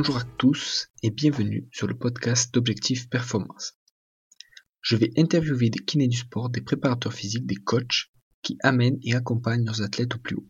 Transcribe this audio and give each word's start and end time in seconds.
Bonjour 0.00 0.16
à 0.16 0.24
tous 0.38 0.88
et 1.02 1.10
bienvenue 1.10 1.68
sur 1.72 1.86
le 1.86 1.94
podcast 1.94 2.54
d'Objectif 2.54 3.10
Performance. 3.10 3.74
Je 4.80 4.96
vais 4.96 5.12
interviewer 5.18 5.68
des 5.68 5.84
kinés 5.84 6.08
du 6.08 6.16
sport, 6.16 6.48
des 6.48 6.62
préparateurs 6.62 7.12
physiques, 7.12 7.44
des 7.44 7.56
coachs 7.56 8.10
qui 8.40 8.56
amènent 8.62 8.96
et 9.02 9.14
accompagnent 9.14 9.66
leurs 9.66 9.82
athlètes 9.82 10.14
au 10.14 10.18
plus 10.18 10.36
haut. 10.36 10.48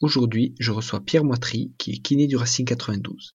Aujourd'hui, 0.00 0.54
je 0.60 0.72
reçois 0.72 1.00
Pierre 1.00 1.24
Moitry 1.24 1.74
qui 1.78 1.92
est 1.92 2.02
kiné 2.02 2.26
du 2.26 2.36
Racing 2.36 2.66
92. 2.66 3.34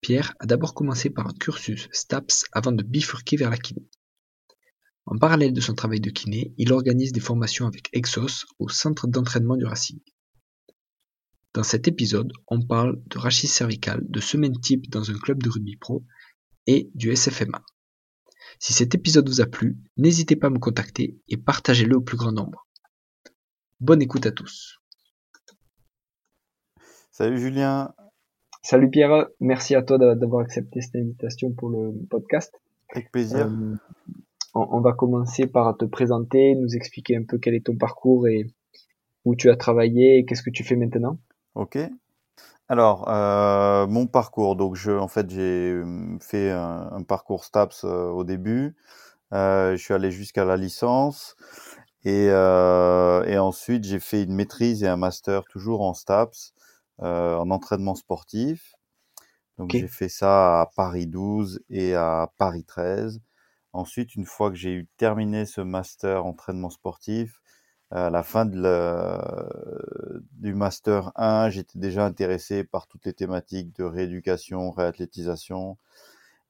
Pierre 0.00 0.32
a 0.40 0.46
d'abord 0.46 0.72
commencé 0.72 1.10
par 1.10 1.26
un 1.26 1.34
cursus 1.34 1.90
STAPS 1.92 2.46
avant 2.52 2.72
de 2.72 2.82
bifurquer 2.82 3.36
vers 3.36 3.50
la 3.50 3.58
kiné. 3.58 3.86
En 5.04 5.18
parallèle 5.18 5.52
de 5.52 5.60
son 5.60 5.74
travail 5.74 6.00
de 6.00 6.08
kiné, 6.08 6.54
il 6.56 6.72
organise 6.72 7.12
des 7.12 7.20
formations 7.20 7.66
avec 7.66 7.90
Exos 7.92 8.46
au 8.58 8.70
centre 8.70 9.06
d'entraînement 9.06 9.58
du 9.58 9.66
Racing. 9.66 10.00
Dans 11.58 11.64
cet 11.64 11.88
épisode, 11.88 12.32
on 12.46 12.62
parle 12.62 13.02
de 13.08 13.18
rachis 13.18 13.48
cervical, 13.48 14.00
de 14.08 14.20
semaine 14.20 14.56
type 14.60 14.88
dans 14.90 15.10
un 15.10 15.14
club 15.14 15.42
de 15.42 15.50
rugby 15.50 15.74
pro 15.74 16.04
et 16.68 16.88
du 16.94 17.10
SFMA. 17.16 17.60
Si 18.60 18.72
cet 18.72 18.94
épisode 18.94 19.28
vous 19.28 19.40
a 19.40 19.46
plu, 19.46 19.76
n'hésitez 19.96 20.36
pas 20.36 20.46
à 20.46 20.50
me 20.50 20.60
contacter 20.60 21.18
et 21.26 21.36
partagez-le 21.36 21.96
au 21.96 22.00
plus 22.00 22.16
grand 22.16 22.30
nombre. 22.30 22.68
Bonne 23.80 24.00
écoute 24.00 24.24
à 24.26 24.30
tous. 24.30 24.78
Salut 27.10 27.40
Julien. 27.40 27.92
Salut 28.62 28.88
Pierre, 28.88 29.26
merci 29.40 29.74
à 29.74 29.82
toi 29.82 29.98
d'avoir 29.98 30.42
accepté 30.42 30.80
cette 30.80 30.94
invitation 30.94 31.52
pour 31.54 31.70
le 31.70 31.92
podcast. 32.08 32.54
Avec 32.90 33.10
plaisir. 33.10 33.48
Euh, 33.48 33.74
on, 34.54 34.80
va 34.80 34.92
commencer 34.92 35.48
par 35.48 35.76
te 35.76 35.86
présenter, 35.86 36.54
nous 36.54 36.76
expliquer 36.76 37.16
un 37.16 37.24
peu 37.24 37.36
quel 37.36 37.56
est 37.56 37.66
ton 37.66 37.76
parcours 37.76 38.28
et 38.28 38.46
où 39.24 39.34
tu 39.34 39.50
as 39.50 39.56
travaillé 39.56 40.18
et 40.18 40.24
qu'est-ce 40.24 40.44
que 40.44 40.50
tu 40.50 40.62
fais 40.62 40.76
maintenant. 40.76 41.18
Ok. 41.58 41.76
Alors, 42.68 43.08
euh, 43.08 43.88
mon 43.88 44.06
parcours, 44.06 44.54
donc 44.54 44.76
je, 44.76 44.92
en 44.92 45.08
fait, 45.08 45.28
j'ai 45.28 45.72
euh, 45.72 46.16
fait 46.20 46.52
un, 46.52 47.02
parcours 47.02 47.44
STAPS 47.44 47.82
euh, 47.82 48.10
au 48.10 48.22
début. 48.22 48.76
je 49.32 49.76
suis 49.76 49.92
allé 49.92 50.12
jusqu'à 50.12 50.44
la 50.44 50.56
licence 50.56 51.34
et, 52.04 52.26
et 52.26 53.38
ensuite 53.38 53.84
j'ai 53.84 53.98
fait 53.98 54.22
une 54.22 54.34
maîtrise 54.34 54.84
et 54.84 54.88
un 54.88 54.96
master 54.96 55.44
toujours 55.46 55.82
en 55.82 55.94
STAPS, 55.94 56.54
en 57.00 57.50
entraînement 57.50 57.96
sportif. 57.96 58.74
Donc 59.58 59.72
j'ai 59.72 59.88
fait 59.88 60.08
ça 60.08 60.60
à 60.60 60.66
Paris 60.76 61.08
12 61.08 61.60
et 61.70 61.96
à 61.96 62.30
Paris 62.38 62.64
13. 62.64 63.20
Ensuite, 63.72 64.14
une 64.14 64.26
fois 64.26 64.50
que 64.50 64.56
j'ai 64.56 64.72
eu 64.72 64.86
terminé 64.96 65.44
ce 65.44 65.60
master 65.60 66.24
entraînement 66.24 66.70
sportif, 66.70 67.40
à 67.90 68.10
la 68.10 68.22
fin 68.22 68.44
de 68.46 68.60
la, 68.60 69.48
du 70.32 70.54
master 70.54 71.12
1, 71.16 71.50
j'étais 71.50 71.78
déjà 71.78 72.04
intéressé 72.04 72.64
par 72.64 72.86
toutes 72.86 73.06
les 73.06 73.12
thématiques 73.14 73.74
de 73.76 73.84
rééducation, 73.84 74.70
réathlétisation. 74.70 75.78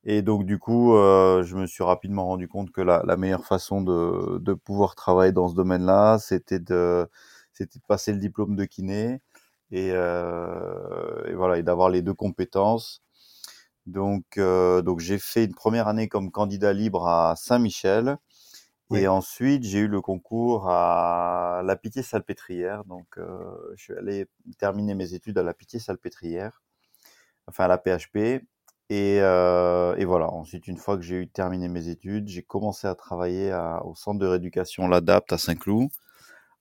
Et 0.05 0.22
donc 0.22 0.44
du 0.47 0.59
coup, 0.59 0.94
euh, 0.97 1.42
je 1.44 1.56
me 1.56 1.66
suis 1.66 1.84
rapidement 1.84 2.27
rendu 2.27 2.48
compte 2.48 2.70
que 2.72 2.81
la, 2.81 3.03
la 3.06 3.16
meilleure 3.16 3.44
façon 3.47 3.83
de, 3.83 4.39
de, 4.39 4.55
pouvoir 4.55 4.94
travailler 4.94 5.33
dans 5.33 5.48
ce 5.48 5.55
domaine-là, 5.55 6.19
c'était 6.19 6.61
de, 6.61 7.09
c'était 7.53 7.78
de 7.78 7.84
passer 7.86 8.12
le 8.12 8.19
diplôme 8.19 8.56
de 8.56 8.64
kiné 8.64 9.20
et, 9.70 9.91
euh, 9.92 11.27
et 11.28 11.34
voilà, 11.34 11.59
et 11.59 11.62
d'avoir 11.62 11.91
les 11.91 12.03
deux 12.03 12.14
compétences. 12.14 13.03
Donc, 13.86 14.25
euh, 14.39 14.83
donc 14.83 15.00
j'ai 15.00 15.19
fait 15.19 15.44
une 15.44 15.55
première 15.55 15.89
année 15.89 16.09
comme 16.09 16.31
candidat 16.31 16.72
libre 16.72 17.09
à 17.09 17.34
Saint-Michel. 17.36 18.19
Et 18.94 19.06
ensuite, 19.06 19.65
j'ai 19.65 19.81
eu 19.81 19.88
le 19.88 20.00
concours 20.00 20.71
à 20.71 21.62
la 21.65 21.76
Pitié-Salpêtrière. 21.76 22.84
Donc, 22.84 23.06
euh, 23.19 23.54
je 23.76 23.82
suis 23.84 23.93
allé 23.94 24.26
terminer 24.59 24.94
mes 24.94 25.12
études 25.12 25.37
à 25.37 25.43
la 25.43 25.53
Pitié-Salpêtrière, 25.53 26.62
enfin 27.47 27.65
à 27.65 27.69
la 27.69 27.78
PHP. 27.78 28.43
Et, 28.91 29.21
euh, 29.21 29.94
et, 29.97 30.06
voilà. 30.06 30.31
Ensuite, 30.31 30.69
une 30.69 30.78
fois 30.78 30.97
que 30.97 31.03
j'ai 31.03 31.16
eu 31.16 31.28
terminé 31.28 31.69
mes 31.69 31.88
études, 31.88 32.28
j'ai 32.28 32.43
commencé 32.43 32.87
à 32.87 32.94
travailler 32.94 33.50
à, 33.50 33.84
au 33.84 33.94
centre 33.94 34.19
de 34.19 34.26
rééducation 34.26 34.88
L'Adapt 34.88 35.32
à 35.32 35.38
Saint-Cloud, 35.38 35.91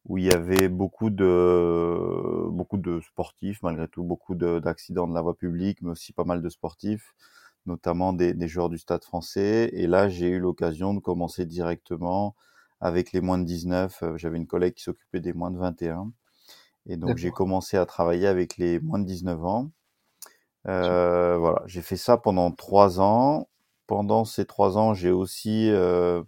où 0.05 0.17
il 0.17 0.25
y 0.25 0.31
avait 0.31 0.67
beaucoup 0.69 1.09
de 1.09 2.47
beaucoup 2.49 2.77
de 2.77 2.99
sportifs, 3.01 3.61
malgré 3.63 3.87
tout, 3.87 4.03
beaucoup 4.03 4.35
d'accidents 4.35 5.07
de, 5.07 5.13
la 5.13 5.21
voie 5.21 5.35
publique, 5.37 5.81
mais 5.81 5.91
aussi 5.91 6.13
pas 6.13 6.25
mal 6.25 6.41
de 6.41 6.49
sportifs 6.49 7.13
notamment 7.67 8.13
des, 8.13 8.33
des, 8.33 8.47
joueurs 8.47 8.69
du 8.69 8.77
Stade 8.77 9.03
français. 9.03 9.69
Et 9.73 9.87
là, 9.87 10.09
j'ai 10.09 10.27
eu 10.29 10.39
l'occasion 10.39 10.93
de 10.93 10.99
commencer 10.99 11.45
directement 11.45 12.35
avec 12.79 13.11
les 13.11 13.21
moins 13.21 13.37
de 13.37 13.43
19. 13.43 14.03
Euh, 14.03 14.17
j'avais 14.17 14.37
une 14.37 14.47
collègue 14.47 14.75
qui 14.75 14.83
s'occupait 14.83 15.19
des 15.19 15.33
moins 15.33 15.51
de 15.51 15.57
21. 15.57 16.11
Et 16.87 16.97
donc, 16.97 17.17
j'ai 17.17 17.31
commencé 17.31 17.75
à 17.77 17.85
travailler 17.85 18.27
avec 18.27 18.57
les 18.57 18.79
moins 18.79 18.99
de 18.99 19.05
19 19.05 19.45
ans. 19.45 19.71
Euh, 20.67 21.37
voilà, 21.37 21.61
j'ai 21.65 21.81
fait 21.81 21.97
ça 21.97 22.17
pendant 22.17 22.51
trois 22.51 23.01
ans. 23.01 23.49
Pendant 23.87 24.25
ces 24.25 24.45
trois 24.45 24.77
ans, 24.77 24.93
j'ai 24.93 25.11
aussi 25.11 25.69
euh, 25.69 26.23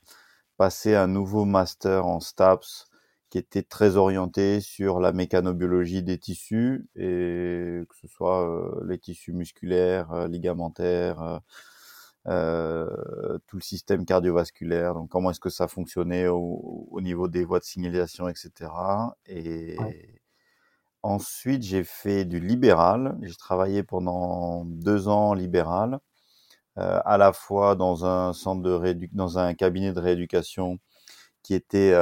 passé 0.58 0.96
un 0.96 1.08
nouveau 1.08 1.46
master 1.46 2.06
en 2.06 2.20
STAPS 2.20 2.89
qui 3.30 3.38
était 3.38 3.64
très 3.64 3.96
orienté 3.96 4.60
sur 4.60 5.00
la 5.00 5.12
mécanobiologie 5.12 6.04
des 6.04 6.18
tissus 6.18 6.88
et 6.96 7.84
que 7.88 7.96
ce 8.02 8.08
soit 8.08 8.50
euh, 8.50 8.84
les 8.88 8.98
tissus 8.98 9.34
musculaires, 9.34 10.12
euh, 10.12 10.28
ligamentaires, 10.28 11.42
euh, 12.28 13.38
tout 13.48 13.58
le 13.58 13.62
système 13.62 14.06
cardiovasculaire. 14.06 14.96
Donc 14.96 15.10
comment 15.10 15.32
est-ce 15.32 15.40
que 15.40 15.50
ça 15.50 15.68
fonctionnait 15.68 16.28
au, 16.28 17.00
niveau 17.02 17.28
des 17.28 17.46
voies 17.46 17.60
de 17.60 17.66
signalisation, 17.66 18.28
etc. 18.30 18.72
Et 19.28 19.78
ensuite 21.04 21.64
j'ai 21.64 21.84
fait 21.84 22.26
du 22.26 22.40
libéral. 22.40 23.18
J'ai 23.22 23.36
travaillé 23.36 23.84
pendant 23.84 24.66
deux 24.66 25.08
ans 25.08 25.34
libéral, 25.34 26.00
à 26.76 27.18
la 27.18 27.34
fois 27.34 27.76
dans 27.76 28.06
un 28.06 28.34
centre 28.34 28.62
de 28.62 29.08
dans 29.14 29.38
un 29.40 29.54
cabinet 29.54 29.94
de 29.94 30.00
rééducation 30.00 30.80
qui 31.44 31.54
était 31.54 31.94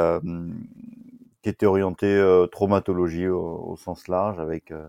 qui 1.48 1.52
était 1.52 1.66
orienté 1.66 2.08
euh, 2.08 2.46
traumatologie 2.46 3.30
au, 3.30 3.78
sens 3.78 4.10
large, 4.10 4.38
avec 4.38 4.72
euh, 4.72 4.86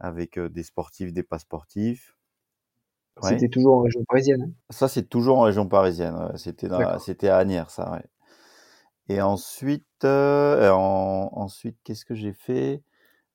avec 0.00 0.38
euh, 0.38 0.48
des 0.48 0.62
sportifs, 0.62 1.12
des 1.12 1.22
pas 1.22 1.38
sportifs. 1.38 2.16
C'était 3.22 3.50
toujours 3.50 3.76
en 3.76 3.82
région 3.82 4.02
parisienne. 4.08 4.42
Hein 4.48 4.52
ça, 4.70 4.88
c'est 4.88 5.02
toujours 5.02 5.40
en 5.40 5.42
région 5.42 5.68
parisienne. 5.68 6.32
C'était 6.36 6.68
c'était 7.00 7.28
à 7.28 7.36
Agnières, 7.36 7.68
ça. 7.68 7.92
Ouais. 7.92 8.04
Et 9.10 9.20
ensuite, 9.20 10.04
ensuite, 10.04 11.76
qu'est-ce 11.84 12.06
que 12.06 12.14
j'ai 12.14 12.32
fait? 12.32 12.82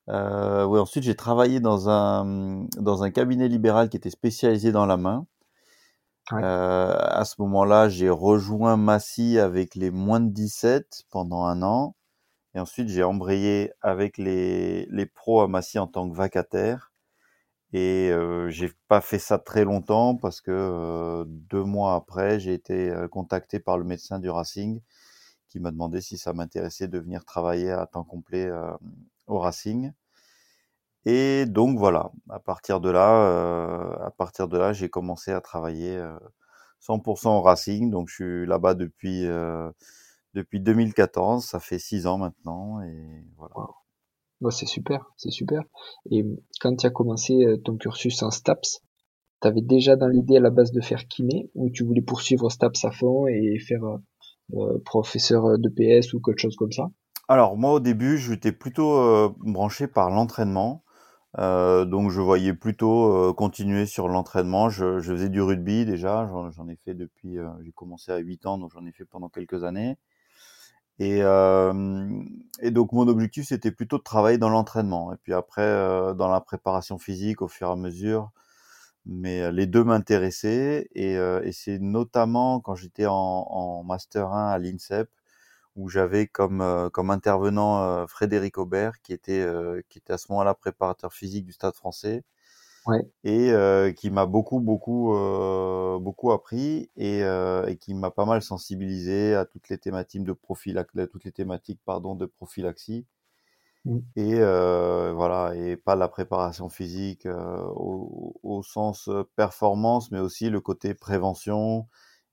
Euh, 0.10 0.66
Oui, 0.66 0.80
ensuite 0.80 1.04
j'ai 1.04 1.16
travaillé 1.16 1.60
dans 1.60 1.88
un 1.88 2.66
dans 2.80 3.04
un 3.04 3.12
cabinet 3.12 3.48
libéral 3.48 3.90
qui 3.90 3.98
était 3.98 4.10
spécialisé 4.10 4.72
dans 4.72 4.88
la 4.88 4.98
main. 4.98 5.28
Euh, 6.32 6.96
à 6.98 7.26
ce 7.26 7.36
moment-là, 7.40 7.90
j'ai 7.90 8.10
rejoint 8.10 8.76
Massy 8.76 9.38
avec 9.38 9.76
les 9.76 9.92
moins 9.92 10.20
de 10.20 10.32
17 10.32 11.04
pendant 11.12 11.44
un 11.44 11.62
an. 11.62 11.96
Et 12.56 12.60
ensuite, 12.60 12.90
j'ai 12.90 13.04
embrayé 13.04 13.72
avec 13.82 14.18
les, 14.18 14.86
les 14.88 15.06
pros 15.06 15.42
à 15.42 15.48
Massy 15.48 15.80
en 15.80 15.88
tant 15.88 16.10
que 16.10 16.16
vacataire. 16.16 16.92
Et 17.74 18.12
euh, 18.12 18.50
j'ai 18.50 18.72
pas 18.88 19.02
fait 19.02 19.18
ça 19.20 19.40
très 19.40 19.66
longtemps 19.66 20.16
parce 20.16 20.42
que 20.42 20.52
euh, 20.52 21.26
deux 21.28 21.64
mois 21.64 21.96
après, 21.96 22.40
j'ai 22.40 22.54
été 22.54 22.92
euh, 22.92 23.08
contacté 23.08 23.60
par 23.60 23.78
le 23.80 23.84
médecin 23.84 24.20
du 24.20 24.30
Racing 24.30 24.80
qui 25.50 25.60
m'a 25.60 25.72
demandé 25.72 26.02
si 26.02 26.18
ça 26.18 26.34
m'intéressait 26.34 26.88
de 26.88 27.00
venir 27.00 27.26
travailler 27.26 27.72
à 27.72 27.88
temps 27.88 28.04
complet 28.04 28.46
euh, 28.48 28.72
au 29.28 29.40
Racing. 29.40 29.92
Et 31.06 31.46
donc 31.46 31.78
voilà, 31.78 32.12
à 32.30 32.40
partir 32.40 32.80
de 32.80 32.90
là, 32.90 34.06
à 34.06 34.12
partir 34.12 34.48
de 34.48 34.58
là, 34.58 34.72
j'ai 34.74 34.90
commencé 34.90 35.32
à 35.32 35.42
travailler 35.42 36.02
100% 36.80 37.30
au 37.30 37.42
Racing. 37.42 37.90
Donc 37.92 38.08
je 38.10 38.14
suis 38.16 38.46
là-bas 38.46 38.74
depuis 38.74 39.26
depuis 40.34 40.60
2014, 40.60 41.46
ça 41.46 41.60
fait 41.60 41.80
six 41.80 42.08
ans 42.08 42.18
maintenant 42.18 42.82
et 42.82 43.24
voilà. 43.38 43.54
c'est 44.52 44.66
super, 44.66 45.12
c'est 45.18 45.32
super. 45.32 45.64
Et 46.12 46.26
quand 46.60 46.76
tu 46.76 46.86
as 46.86 46.90
commencé 46.90 47.34
euh, 47.46 47.58
ton 47.58 47.78
cursus 47.78 48.22
en 48.24 48.32
STAPS, 48.32 48.82
tu 49.44 49.48
avais 49.48 49.62
déjà 49.62 49.96
dans 49.96 50.08
l'idée 50.08 50.38
à 50.38 50.40
la 50.40 50.50
base 50.50 50.72
de 50.72 50.82
faire 50.82 51.06
kiné 51.08 51.52
ou 51.54 51.70
tu 51.70 51.84
voulais 51.84 52.02
poursuivre 52.02 52.50
STAPS 52.50 52.86
à 52.86 52.92
fond 52.92 53.28
et 53.28 53.60
faire 53.60 53.84
euh, 53.84 53.98
euh 54.54 54.80
professeur 54.86 55.60
de 55.60 55.70
PS 55.70 56.14
ou 56.14 56.22
quelque 56.22 56.40
chose 56.40 56.56
comme 56.56 56.72
ça? 56.72 56.90
Alors 57.28 57.58
moi 57.58 57.74
au 57.74 57.80
début, 57.80 58.18
j'étais 58.18 58.52
plutôt 58.52 58.98
euh, 58.98 59.30
branché 59.40 59.88
par 59.88 60.10
l'entraînement. 60.10 60.84
Euh, 61.40 61.84
donc 61.86 62.12
je 62.12 62.22
voyais 62.22 62.54
plutôt 62.54 63.34
continuer 63.34 63.86
sur 63.86 64.08
l'entraînement. 64.08 64.70
Je, 64.70 65.00
je, 65.00 65.14
faisais 65.14 65.30
du 65.30 65.42
rugby 65.42 65.86
déjà, 65.86 66.30
j'en 66.52 66.68
ai 66.68 66.76
fait 66.78 66.94
depuis, 66.94 67.38
j'ai 67.64 67.72
commencé 67.72 68.12
à 68.12 68.18
8 68.18 68.46
ans, 68.46 68.58
donc 68.58 68.72
j'en 68.74 68.86
ai 68.86 68.92
fait 68.92 69.06
pendant 69.06 69.30
quelques 69.30 69.64
années. 69.64 69.98
Et, 71.00 71.20
euh, 71.24 72.24
et 72.62 72.72
donc 72.72 72.92
mon 72.92 73.08
objectif 73.08 73.48
c'était 73.48 73.72
plutôt 73.72 73.98
de 73.98 74.04
travailler 74.04 74.38
dans 74.38 74.50
l'entraînement. 74.50 75.14
Et 75.14 75.18
puis 75.18 75.34
après 75.34 75.62
euh, 75.64 76.14
dans 76.14 76.30
la 76.30 76.42
préparation 76.42 76.98
physique 77.00 77.42
au 77.42 77.48
fur 77.48 77.70
et 77.70 77.72
à 77.72 77.76
mesure. 77.76 78.32
Mais 79.06 79.52
les 79.52 79.68
deux 79.68 79.84
m'intéressaient. 79.84 80.88
Et, 80.96 81.18
euh, 81.18 81.42
et 81.44 81.52
c'est 81.54 81.80
notamment 81.80 82.60
quand 82.62 82.76
j'étais 82.76 83.06
en, 83.08 83.14
en, 83.14 83.84
master 83.84 84.32
1 84.34 84.50
à 84.52 84.60
l'INSEP 84.60 85.10
où 85.76 85.90
j'avais 85.90 86.28
comme 86.28 86.90
comme 86.94 87.10
intervenant 87.12 88.08
Frédéric 88.08 88.58
Aubert 88.60 89.02
qui 89.02 89.14
était 89.14 89.46
qui 89.90 90.00
était 90.00 90.14
à 90.14 90.18
ce 90.20 90.32
moment-là 90.32 90.54
préparateur 90.56 91.14
physique 91.14 91.46
du 91.46 91.54
Stade 91.54 91.76
Français 91.76 92.24
Ouais. 92.86 93.00
et 93.24 93.94
qui 93.96 94.12
m'a 94.12 94.26
beaucoup, 94.26 94.60
beaucoup, 94.60 95.14
beaucoup 96.02 96.32
appris 96.32 96.90
et, 96.98 97.20
et 97.20 97.78
qui 97.78 97.94
m'a 97.94 98.12
pas 98.12 98.26
mal 98.26 98.42
sensibilisé 98.42 99.36
à 99.36 99.46
toutes 99.46 99.70
les 99.70 99.78
thématiques 99.78 100.24
de 100.24 100.34
prophylaxie, 100.34 101.08
toutes 101.10 101.24
les 101.24 101.32
thématiques, 101.32 101.80
pardon, 101.86 102.16
de 102.16 102.26
prophylaxie. 102.26 103.06
Mmh. 103.86 104.00
Et 104.16 104.36
voilà, 104.36 105.54
et 105.56 105.78
pas 105.78 105.96
la 105.96 106.08
préparation 106.08 106.70
physique 106.70 107.26
au, 107.26 108.36
au, 108.44 108.64
sens 108.64 109.10
performance, 109.36 110.12
mais 110.12 110.20
aussi 110.20 110.50
le 110.50 110.60
côté 110.60 110.94
prévention. 110.94 111.88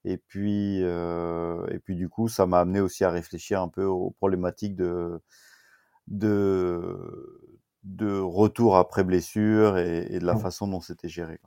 Et 0.05 0.17
puis, 0.17 0.81
et 0.81 1.79
puis 1.85 1.95
du 1.95 2.09
coup, 2.09 2.29
ça 2.29 2.47
m'a 2.47 2.61
amené 2.61 2.81
aussi 2.81 3.05
à 3.05 3.11
réfléchir 3.11 3.61
un 3.61 3.69
peu 3.69 3.85
aux 3.85 4.11
problématiques 4.11 4.75
de, 4.75 5.21
de, 6.11 7.50
de 7.85 8.21
retour 8.21 8.77
après 8.77 9.05
blessure 9.05 9.79
et, 9.79 10.19
de 10.19 10.25
la 10.25 10.37
façon 10.37 10.69
dont 10.69 10.81
c'était 10.81 11.09
géré. 11.09 11.39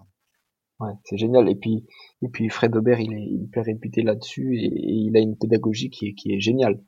Ouais, 0.80 0.94
c'est 1.06 1.18
génial. 1.18 1.48
Et 1.50 1.56
puis, 1.56 1.86
et 2.22 2.30
puis 2.30 2.50
Fred 2.50 2.76
Aubert, 2.76 3.00
il 3.00 3.14
est 3.14 3.26
hyper 3.26 3.66
réputé 3.66 4.02
là-dessus 4.02 4.58
et, 4.58 4.72
il 4.74 5.16
a 5.16 5.20
une 5.20 5.38
pédagogie 5.38 5.90
qui 5.90 6.08
est, 6.08 6.14
qui 6.14 6.34
est 6.34 6.40
géniale. 6.40 6.82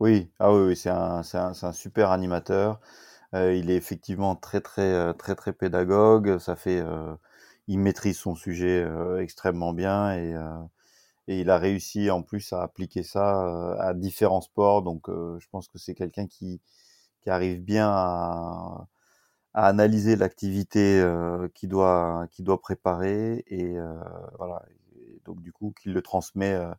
Oui, 0.00 0.28
ah 0.38 0.52
oui, 0.54 0.68
oui 0.68 0.76
c'est 0.76 0.90
un, 0.90 1.22
un, 1.32 1.52
un, 1.62 1.72
super 1.72 2.10
animateur. 2.10 2.80
Euh, 3.34 3.54
il 3.54 3.70
est 3.70 3.76
effectivement 3.76 4.36
très, 4.36 4.60
très, 4.60 4.82
euh, 4.82 5.12
très, 5.12 5.34
très 5.34 5.52
pédagogue. 5.52 6.38
Ça 6.38 6.56
fait, 6.56 6.80
euh, 6.80 7.14
il 7.66 7.78
maîtrise 7.78 8.18
son 8.18 8.34
sujet 8.34 8.82
euh, 8.82 9.20
extrêmement 9.20 9.72
bien 9.72 10.14
et, 10.16 10.34
et 11.28 11.40
il 11.40 11.50
a 11.50 11.58
réussi 11.58 12.10
en 12.10 12.22
plus 12.22 12.52
à 12.52 12.62
appliquer 12.62 13.02
ça 13.02 13.74
à 13.80 13.94
différents 13.94 14.40
sports. 14.40 14.82
Donc, 14.82 15.08
je 15.08 15.46
pense 15.50 15.68
que 15.68 15.78
c'est 15.78 15.94
quelqu'un 15.94 16.26
qui, 16.26 16.60
qui 17.26 17.30
arrive 17.30 17.60
bien 17.60 17.88
à, 17.88 18.86
à 19.52 19.66
analyser 19.66 20.14
l'activité 20.14 21.00
euh, 21.00 21.48
qu'il 21.54 21.68
doit 21.68 22.28
qui 22.30 22.44
doit 22.44 22.60
préparer 22.60 23.42
et 23.48 23.76
euh, 23.76 23.98
voilà 24.38 24.64
et 24.94 25.20
donc 25.24 25.42
du 25.42 25.52
coup 25.52 25.74
qu'il 25.76 25.92
le 25.92 26.02
transmet 26.02 26.54
euh, 26.54 26.72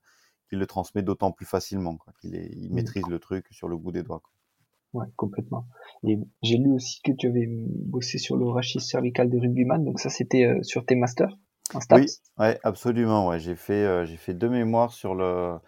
qu'il 0.47 0.59
le 0.59 0.65
transmet 0.65 1.01
d'autant 1.01 1.33
plus 1.33 1.45
facilement 1.45 1.97
qu'il 2.21 2.35
il 2.35 2.71
maîtrise 2.71 3.09
le 3.09 3.19
truc 3.19 3.47
sur 3.51 3.67
le 3.67 3.75
bout 3.75 3.91
des 3.91 4.03
doigts 4.03 4.21
quoi. 4.21 4.31
Ouais, 4.93 5.07
complètement. 5.17 5.67
Et 6.07 6.17
j'ai 6.41 6.57
lu 6.57 6.71
aussi 6.71 7.01
que 7.01 7.11
tu 7.11 7.27
avais 7.27 7.45
bossé 7.49 8.17
sur 8.17 8.37
le 8.37 8.45
rachis 8.45 8.79
cervical 8.79 9.29
de 9.29 9.37
rugbyman, 9.37 9.83
donc 9.83 9.99
ça 9.99 10.09
c'était 10.09 10.63
sur 10.63 10.85
tes 10.85 10.95
masters 10.95 11.37
Oui, 11.91 12.05
ouais, 12.37 12.57
absolument. 12.63 13.27
Ouais, 13.27 13.39
j'ai 13.41 13.57
fait 13.57 14.05
j'ai 14.05 14.15
fait 14.15 14.33
deux 14.33 14.49
mémoires 14.49 14.93
sur 14.93 15.13
le 15.13 15.59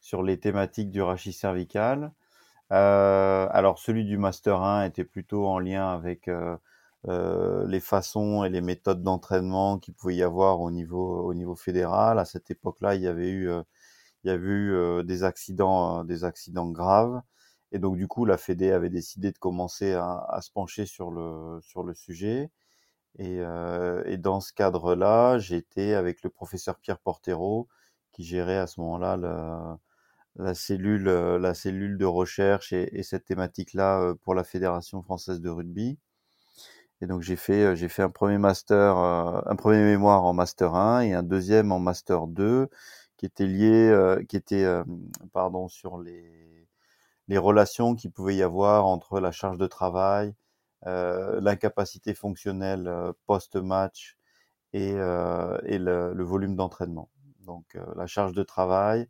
sur 0.00 0.24
les 0.24 0.40
thématiques 0.40 0.90
du 0.90 1.02
rachis 1.02 1.32
cervical. 1.32 2.12
Euh, 2.74 3.48
alors 3.50 3.78
celui 3.78 4.04
du 4.04 4.18
Master 4.18 4.62
1 4.62 4.84
était 4.86 5.04
plutôt 5.04 5.46
en 5.46 5.58
lien 5.60 5.88
avec 5.88 6.28
euh, 6.28 6.56
euh, 7.08 7.66
les 7.68 7.80
façons 7.80 8.44
et 8.44 8.50
les 8.50 8.60
méthodes 8.60 9.02
d'entraînement 9.02 9.78
qu'il 9.78 9.94
pouvait 9.94 10.16
y 10.16 10.22
avoir 10.22 10.60
au 10.60 10.70
niveau, 10.70 11.22
au 11.24 11.34
niveau 11.34 11.54
fédéral. 11.54 12.18
À 12.18 12.24
cette 12.24 12.50
époque-là, 12.50 12.96
il 12.96 13.02
y 13.02 13.06
avait 13.08 13.30
eu, 13.30 13.48
il 14.24 14.28
y 14.28 14.30
avait 14.30 14.46
eu 14.48 15.04
des 15.04 15.24
accidents, 15.24 16.04
des 16.04 16.24
accidents 16.24 16.70
graves. 16.70 17.22
Et 17.72 17.78
donc 17.78 17.96
du 17.96 18.08
coup, 18.08 18.24
la 18.24 18.38
Fédé 18.38 18.72
avait 18.72 18.90
décidé 18.90 19.32
de 19.32 19.38
commencer 19.38 19.94
à, 19.94 20.38
se 20.42 20.50
pencher 20.50 20.86
sur 20.86 21.10
le, 21.10 21.60
sur 21.62 21.82
le 21.84 21.94
sujet. 21.94 22.50
Et, 23.18 23.38
euh, 23.40 24.02
et 24.06 24.18
dans 24.18 24.40
ce 24.40 24.52
cadre-là, 24.52 25.38
j'étais 25.38 25.94
avec 25.94 26.22
le 26.22 26.30
professeur 26.30 26.78
Pierre 26.78 26.98
Portero, 27.00 27.68
qui 28.12 28.24
gérait 28.24 28.58
à 28.58 28.66
ce 28.66 28.80
moment-là 28.80 29.78
la 30.36 30.54
cellule, 30.54 31.08
euh, 31.08 31.38
la 31.38 31.54
cellule 31.54 31.98
de 31.98 32.04
recherche 32.04 32.72
et, 32.72 33.02
cette 33.02 33.24
thématique-là 33.24 34.00
euh, 34.00 34.14
pour 34.22 34.34
la 34.34 34.44
Fédération 34.44 35.02
française 35.02 35.40
de 35.40 35.50
rugby. 35.50 35.98
Et 37.00 37.06
donc 37.06 37.22
j'ai 37.22 37.36
fait, 37.36 37.64
euh, 37.64 37.74
j'ai 37.74 37.88
fait 37.88 38.02
un 38.02 38.10
premier 38.10 38.38
master, 38.38 38.96
un 38.96 39.56
premier 39.56 39.84
mémoire 39.84 40.24
en 40.24 40.32
master 40.32 40.74
1 40.74 41.00
et 41.02 41.14
un 41.14 41.22
deuxième 41.22 41.72
en 41.72 41.78
master 41.78 42.26
2 42.26 42.68
qui 43.16 43.26
était 43.26 43.46
lié, 43.46 44.18
qui 44.28 44.36
était, 44.36 44.66
pardon, 45.32 45.68
sur 45.68 45.98
les, 45.98 46.68
les 47.28 47.38
relations 47.38 47.94
qu'il 47.94 48.10
pouvait 48.10 48.36
y 48.36 48.42
avoir 48.42 48.86
entre 48.86 49.20
la 49.20 49.30
charge 49.30 49.58
de 49.58 49.66
travail, 49.68 50.34
l'incapacité 50.84 52.14
fonctionnelle 52.14 52.90
post-match 53.26 54.16
et, 54.72 54.90
et 54.90 55.78
le, 55.78 56.12
le, 56.12 56.24
volume 56.24 56.56
d'entraînement. 56.56 57.08
Donc 57.40 57.78
la 57.96 58.06
charge 58.06 58.32
de 58.32 58.42
travail, 58.42 59.08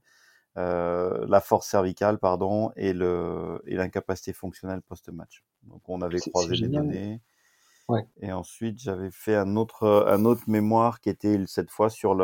euh, 0.56 1.26
la 1.28 1.40
force 1.40 1.68
cervicale, 1.68 2.18
pardon, 2.18 2.70
et 2.76 2.92
le 2.92 3.60
et 3.66 3.74
l'incapacité 3.76 4.32
fonctionnelle 4.32 4.82
post-match. 4.82 5.44
Donc 5.64 5.82
on 5.88 6.00
avait 6.02 6.20
croisé 6.20 6.56
les 6.56 6.68
données. 6.68 7.20
Ouais. 7.88 8.06
Et 8.20 8.32
ensuite, 8.32 8.80
j'avais 8.80 9.10
fait 9.10 9.36
un 9.36 9.56
autre 9.56 10.06
un 10.08 10.24
autre 10.24 10.44
mémoire 10.48 11.00
qui 11.00 11.10
était 11.10 11.38
cette 11.46 11.70
fois 11.70 11.90
sur 11.90 12.14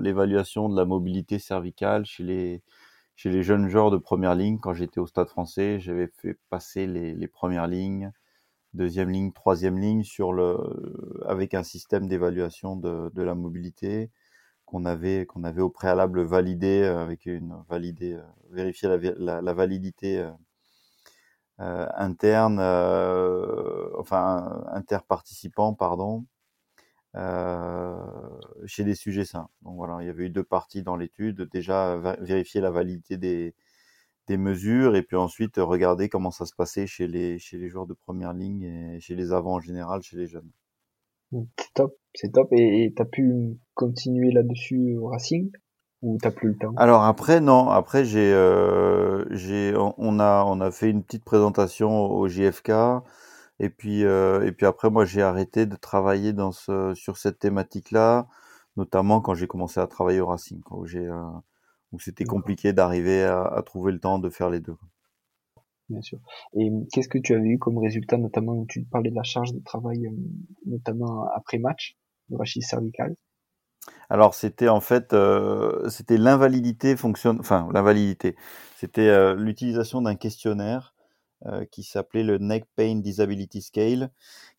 l'évaluation 0.00 0.68
de 0.68 0.76
la 0.76 0.84
mobilité 0.86 1.38
cervicale 1.38 2.06
chez 2.06 2.22
les 2.22 2.62
chez 3.14 3.30
les 3.30 3.42
jeunes 3.42 3.68
joueurs 3.68 3.90
de 3.90 3.98
première 3.98 4.34
ligne. 4.34 4.58
Quand 4.58 4.72
j'étais 4.74 5.00
au 5.00 5.06
Stade 5.06 5.28
Français, 5.28 5.80
j'avais 5.80 6.08
fait 6.08 6.38
passer 6.48 6.86
les, 6.86 7.12
les 7.14 7.28
premières 7.28 7.66
lignes, 7.66 8.10
deuxième 8.74 9.10
ligne, 9.10 9.32
troisième 9.32 9.78
ligne 9.78 10.02
sur 10.02 10.32
le 10.32 10.56
avec 11.26 11.52
un 11.54 11.62
système 11.62 12.08
d'évaluation 12.08 12.76
de, 12.76 13.10
de 13.12 13.22
la 13.22 13.34
mobilité 13.34 14.10
qu'on 14.72 14.86
avait 14.86 15.26
qu'on 15.26 15.44
avait 15.44 15.60
au 15.62 15.70
préalable 15.70 16.22
validé 16.22 16.82
euh, 16.82 16.98
avec 17.02 17.26
une 17.26 17.54
validé 17.68 18.14
euh, 18.14 18.22
vérifier 18.50 18.88
la, 19.18 19.42
la, 19.42 19.52
validité 19.54 20.18
euh, 20.18 20.30
euh 21.60 21.86
interne 21.96 22.58
enfin 23.98 24.64
interparticipant 24.72 25.74
pardon 25.74 26.26
chez 28.66 28.84
des 28.84 28.94
sujets 28.94 29.24
sains. 29.26 29.48
Donc 29.62 29.76
voilà, 29.76 29.98
il 30.02 30.06
y 30.06 30.10
avait 30.10 30.26
eu 30.26 30.30
deux 30.30 30.44
parties 30.44 30.82
dans 30.82 30.96
l'étude. 30.96 31.42
Déjà 31.50 31.96
vérifier 32.20 32.60
la 32.60 32.70
validité 32.70 33.18
des, 33.18 33.54
des 34.28 34.36
mesures 34.38 34.96
et 34.96 35.02
puis 35.02 35.16
ensuite 35.16 35.56
regarder 35.58 36.08
comment 36.08 36.30
ça 36.30 36.46
se 36.46 36.54
passait 36.54 36.86
chez 36.86 37.06
les 37.08 37.38
chez 37.38 37.58
les 37.58 37.68
joueurs 37.68 37.86
de 37.86 37.94
première 37.94 38.32
ligne 38.34 38.64
et 38.96 39.00
chez 39.00 39.16
les 39.16 39.32
avants 39.32 39.56
en 39.56 39.60
général, 39.60 40.02
chez 40.02 40.16
les 40.16 40.26
jeunes. 40.28 40.50
C'est 41.32 41.72
top, 41.74 41.96
c'est 42.14 42.32
top. 42.32 42.48
Et 42.52 42.92
t'as 42.96 43.04
pu 43.04 43.58
continuer 43.74 44.32
là-dessus 44.32 44.96
au 44.96 45.06
Racing 45.06 45.50
ou 46.02 46.18
t'as 46.20 46.30
plus 46.30 46.50
le 46.50 46.56
temps? 46.56 46.74
Alors 46.76 47.04
après 47.04 47.40
non, 47.40 47.68
après 47.68 48.04
j'ai 48.04 48.32
euh, 48.32 49.24
j'ai 49.30 49.74
on 49.76 50.18
a 50.18 50.44
on 50.46 50.60
a 50.60 50.70
fait 50.70 50.90
une 50.90 51.02
petite 51.02 51.24
présentation 51.24 52.10
au 52.10 52.28
JFK 52.28 52.70
et 53.60 53.70
puis 53.70 54.04
euh, 54.04 54.44
et 54.44 54.52
puis 54.52 54.66
après 54.66 54.90
moi 54.90 55.04
j'ai 55.04 55.22
arrêté 55.22 55.66
de 55.66 55.76
travailler 55.76 56.32
dans 56.32 56.52
ce 56.52 56.92
sur 56.94 57.16
cette 57.16 57.38
thématique-là, 57.38 58.26
notamment 58.76 59.20
quand 59.20 59.34
j'ai 59.34 59.46
commencé 59.46 59.80
à 59.80 59.86
travailler 59.86 60.20
au 60.20 60.26
Racing, 60.26 60.60
où 60.70 60.86
j'ai 60.86 61.06
euh, 61.06 61.22
où 61.92 62.00
c'était 62.00 62.24
compliqué 62.24 62.72
d'arriver 62.72 63.22
à, 63.22 63.42
à, 63.44 63.62
trouver 63.62 63.92
le 63.92 64.00
temps 64.00 64.18
de 64.18 64.30
faire 64.30 64.50
les 64.50 64.60
deux 64.60 64.76
bien 65.92 66.02
sûr. 66.02 66.18
Et 66.54 66.70
qu'est-ce 66.92 67.08
que 67.08 67.18
tu 67.18 67.34
avais 67.34 67.48
eu 67.48 67.58
comme 67.58 67.78
résultat, 67.78 68.16
notamment 68.16 68.54
où 68.54 68.66
tu 68.66 68.82
parlais 68.84 69.10
de 69.10 69.14
la 69.14 69.22
charge 69.22 69.52
de 69.52 69.60
travail, 69.60 70.06
euh, 70.06 70.10
notamment 70.66 71.26
après 71.34 71.58
match, 71.58 71.96
de 72.28 72.36
rachis 72.36 72.62
cervical 72.62 73.14
alors 74.10 74.34
c'était 74.34 74.68
en 74.68 74.80
fait 74.80 75.12
euh, 75.12 75.88
c'était 75.88 76.16
l'invalidité 76.16 76.96
fonctionne 76.96 77.40
enfin 77.40 77.68
l'invalidité. 77.72 78.36
C'était 78.76 79.08
euh, 79.08 79.34
l'utilisation 79.34 80.02
d'un 80.02 80.14
questionnaire 80.14 80.94
qui 81.72 81.82
s'appelait 81.82 82.22
le 82.22 82.38
Neck 82.38 82.66
Pain 82.76 83.00
Disability 83.00 83.62
Scale 83.62 84.10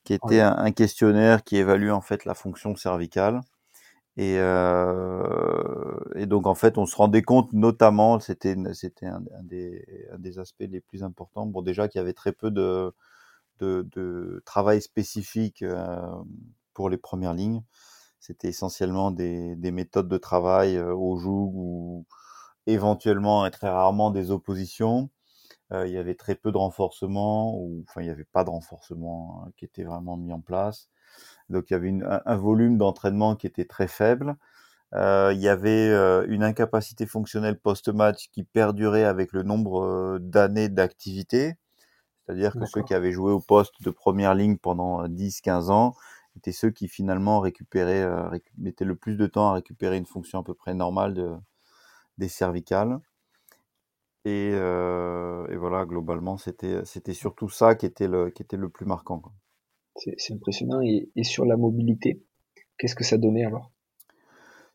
qui 0.04 0.14
était 0.14 0.42
un, 0.42 0.54
un, 0.58 0.72
questionnaire 0.74 1.46
qui 1.46 1.56
évalue 1.56 1.92
en 1.92 2.02
fait 2.02 2.26
la 2.26 2.34
fonction 2.34 2.76
cervicale 2.76 3.40
et, 4.18 4.38
euh, 4.40 5.98
et, 6.16 6.26
donc 6.28 6.46
en 6.48 6.56
fait, 6.56 6.78
on 6.78 6.86
se 6.86 6.96
rendait 6.96 7.24
compte, 7.24 7.52
notamment, 7.54 8.20
c'était 8.20 8.56
c'était 8.74 9.08
un, 9.08 9.22
des, 9.44 9.86
un 10.12 10.20
des 10.20 10.38
aspects 10.40 10.64
les 10.70 10.82
plus 10.82 11.04
importants. 11.04 11.48
Bon, 11.48 11.62
déjà 11.64 11.88
qu'il 11.88 12.00
y 12.00 12.02
avait 12.02 12.14
très 12.14 12.32
peu 12.32 12.52
de, 12.52 12.94
de, 13.60 13.88
de 13.94 14.42
travail 14.46 14.82
spécifique 14.82 15.64
euh, 15.64 16.02
pour 16.74 16.90
les 16.90 16.98
premières 16.98 17.34
lignes. 17.34 17.64
C'était 18.20 18.50
essentiellement 18.50 19.12
des, 19.12 19.56
des, 19.58 19.72
méthodes 19.72 20.08
de 20.10 20.18
travail 20.18 20.78
euh, 20.78 20.94
au 20.96 21.18
joug 21.18 21.52
ou 21.56 22.06
éventuellement 22.68 23.46
et 23.46 23.52
très 23.52 23.70
rarement 23.70 24.12
des 24.12 24.32
oppositions. 24.32 25.10
Euh, 25.74 25.88
il 25.88 25.94
y 25.94 25.98
avait 25.98 26.16
très 26.16 26.36
peu 26.36 26.52
de 26.52 26.58
renforcement, 26.58 27.56
ou 27.58 27.84
enfin 27.88 28.02
il 28.02 28.06
n'y 28.06 28.12
avait 28.12 28.26
pas 28.26 28.44
de 28.44 28.50
renforcement 28.52 29.44
hein, 29.48 29.52
qui 29.58 29.66
était 29.66 29.84
vraiment 29.84 30.18
mis 30.18 30.34
en 30.34 30.42
place. 30.42 30.90
Donc 31.50 31.70
il 31.70 31.74
y 31.74 31.76
avait 31.76 31.90
une, 31.90 32.22
un, 32.26 32.36
volume 32.36 32.78
d'entraînement 32.78 33.36
qui 33.36 33.48
était 33.48 33.66
très 33.66 33.88
faible. 33.88 34.36
Euh, 34.96 35.32
il 35.34 35.42
y 35.42 35.50
avait 35.50 35.90
euh, 35.90 36.26
une 36.28 36.44
incapacité 36.44 37.06
fonctionnelle 37.08 37.60
post-match 37.60 38.30
qui 38.32 38.44
perdurait 38.44 39.06
avec 39.06 39.34
le 39.34 39.44
nombre 39.44 39.84
euh, 39.84 40.20
d'années 40.20 40.70
d'activité. 40.70 41.56
C'est-à-dire 42.26 42.54
que 42.54 42.66
ceux 42.66 42.84
qui 42.84 42.94
avaient 42.94 43.12
joué 43.12 43.32
au 43.32 43.40
poste 43.40 43.82
de 43.84 43.90
première 43.90 44.36
ligne 44.36 44.58
pendant 44.58 45.06
10-15 45.08 45.72
ans 45.72 45.96
étaient 46.38 46.54
ceux 46.54 46.72
qui 46.72 46.88
finalement 46.88 47.40
récupéraient, 47.42 48.08
mettaient 48.58 48.86
le 48.86 48.96
plus 48.96 49.18
de 49.18 49.28
temps 49.28 49.50
à 49.50 49.54
récupérer 49.54 49.98
une 49.98 50.06
fonction 50.06 50.40
à 50.40 50.44
peu 50.44 50.54
près 50.54 50.74
normale 50.74 51.14
de, 51.14 51.36
des 52.18 52.30
cervicales. 52.30 53.00
Et, 54.26 54.52
et 54.52 55.56
voilà, 55.58 55.86
globalement, 55.86 56.38
c'était 56.38 56.86
c'était 56.86 57.14
surtout 57.14 57.50
ça 57.50 57.76
qui 57.76 57.86
était 57.86 58.08
le 58.08 58.30
qui 58.30 58.42
était 58.42 58.58
le 58.58 58.70
plus 58.70 58.86
marquant. 58.86 59.20
Quoi. 59.20 59.34
C'est 59.96 60.34
impressionnant. 60.34 60.82
Et, 60.82 61.10
sur 61.24 61.46
la 61.46 61.58
mobilité, 61.58 62.22
qu'est-ce 62.78 62.96
que 62.96 63.04
ça 63.04 63.18
donnait 63.18 63.46
alors? 63.46 63.72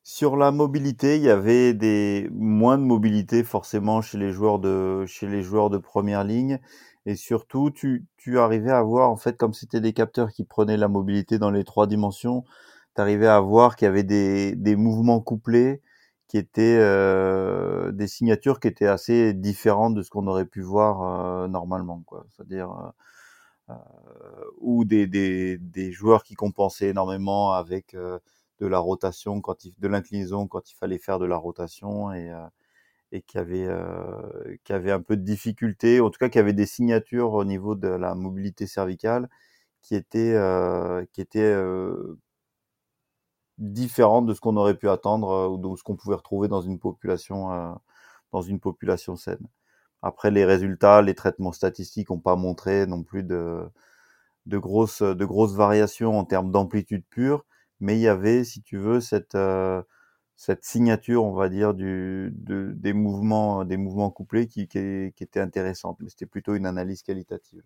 Sur 0.05 0.37
la 0.37 0.51
mobilité, 0.51 1.17
il 1.17 1.23
y 1.23 1.31
avait 1.31 1.75
des 1.75 2.29
moins 2.33 2.79
de 2.79 2.83
mobilité 2.83 3.45
forcément 3.45 4.01
chez 4.01 4.17
les 4.17 4.33
joueurs 4.33 4.59
de 4.59 5.05
chez 5.07 5.27
les 5.27 5.43
joueurs 5.43 5.69
de 5.69 5.77
première 5.77 6.25
ligne. 6.25 6.61
Et 7.05 7.15
surtout, 7.15 7.71
tu, 7.71 8.07
tu 8.17 8.39
arrivais 8.39 8.71
à 8.71 8.83
voir, 8.83 9.11
en 9.11 9.17
fait, 9.17 9.37
comme 9.37 9.53
c'était 9.53 9.81
des 9.81 9.93
capteurs 9.93 10.31
qui 10.33 10.45
prenaient 10.45 10.77
la 10.77 10.89
mobilité 10.89 11.39
dans 11.39 11.51
les 11.51 11.65
trois 11.65 11.87
dimensions, 11.87 12.45
tu 12.95 13.01
arrivais 13.01 13.27
à 13.27 13.41
voir 13.41 13.77
qu'il 13.77 13.87
y 13.87 13.89
avait 13.89 14.03
des, 14.03 14.55
des 14.55 14.77
mouvements 14.77 15.21
couplés 15.21 15.83
qui 16.29 16.37
étaient 16.37 16.77
euh, 16.79 17.91
des 17.93 18.07
signatures 18.07 18.61
qui 18.61 18.69
étaient 18.69 18.87
assez 18.87 19.33
différentes 19.33 19.95
de 19.95 20.03
ce 20.03 20.11
qu'on 20.11 20.27
aurait 20.27 20.45
pu 20.45 20.61
voir 20.61 21.03
euh, 21.03 21.49
normalement. 21.49 22.05
C'est-à-dire 22.37 22.71
euh, 22.71 22.91
ou 24.61 24.85
des, 24.85 25.07
des, 25.07 25.59
des, 25.59 25.93
joueurs 25.93 26.25
qui 26.25 26.35
compensaient 26.35 26.89
énormément 26.89 27.53
avec 27.53 27.95
de 27.95 28.67
la 28.67 28.79
rotation 28.79 29.41
quand 29.41 29.65
il, 29.65 29.75
de 29.79 29.89
l'inclinaison 29.89 30.47
quand 30.49 30.71
il 30.71 30.75
fallait 30.75 30.99
faire 30.99 31.19
de 31.19 31.27
la 31.27 31.37
rotation 31.37 32.13
et 32.13 32.33
et 33.13 33.23
qui 33.23 33.39
avait 33.39 33.69
qui 34.65 34.73
avait 34.73 34.93
un 34.93 35.01
peu 35.03 35.17
de 35.17 35.23
difficulté, 35.23 36.01
en 36.01 36.11
tout 36.11 36.19
cas 36.19 36.29
qui 36.29 36.39
avait 36.39 36.53
des 36.55 36.67
signatures 36.67 37.33
au 37.35 37.45
niveau 37.45 37.75
de 37.75 37.89
la 37.89 38.15
mobilité 38.15 38.67
cervicale 38.67 39.29
qui 39.83 39.95
étaient 39.97 40.37
qui 41.13 41.21
étaient 41.21 41.55
différentes 43.59 44.27
de 44.27 44.35
ce 44.35 44.41
qu'on 44.41 44.57
aurait 44.57 44.77
pu 44.77 44.89
attendre 44.89 45.49
ou 45.51 45.57
de 45.59 45.77
ce 45.77 45.83
qu'on 45.83 45.97
pouvait 45.97 46.15
retrouver 46.17 46.49
dans 46.49 46.61
une 46.63 46.79
population 46.79 47.79
dans 48.33 48.43
une 48.43 48.61
population 48.61 49.17
saine. 49.17 49.47
Après 50.03 50.31
les 50.31 50.45
résultats, 50.45 51.03
les 51.03 51.15
traitements 51.15 51.53
statistiques 51.53 52.11
n'ont 52.11 52.21
pas 52.21 52.37
montré 52.37 52.87
non 52.87 53.03
plus 53.03 53.25
de 53.25 53.63
de 54.47 54.59
grosses 54.59 55.03
de 55.03 55.25
grosses 55.25 55.55
variations 55.55 56.19
en 56.19 56.25
termes 56.25 56.51
d'amplitude 56.51 57.05
pure, 57.11 57.45
mais 57.81 57.97
il 57.99 58.03
y 58.03 58.09
avait, 58.09 58.45
si 58.45 58.63
tu 58.63 58.79
veux, 58.79 59.01
cette 59.01 59.37
cette 60.37 60.65
signature, 60.65 61.25
on 61.25 61.35
va 61.35 61.49
dire, 61.49 61.75
du, 61.75 62.33
de, 62.37 62.73
des 62.77 62.93
mouvements, 62.93 63.65
des 63.65 63.77
mouvements 63.77 64.11
couplés 64.11 64.47
qui, 64.47 64.69
qui, 64.69 65.13
qui 65.17 65.25
était 65.25 65.41
intéressante. 65.41 65.99
Mais 66.01 66.09
c'était 66.11 66.27
plutôt 66.27 66.55
une 66.55 66.65
analyse 66.65 67.03
qualitative. 67.03 67.65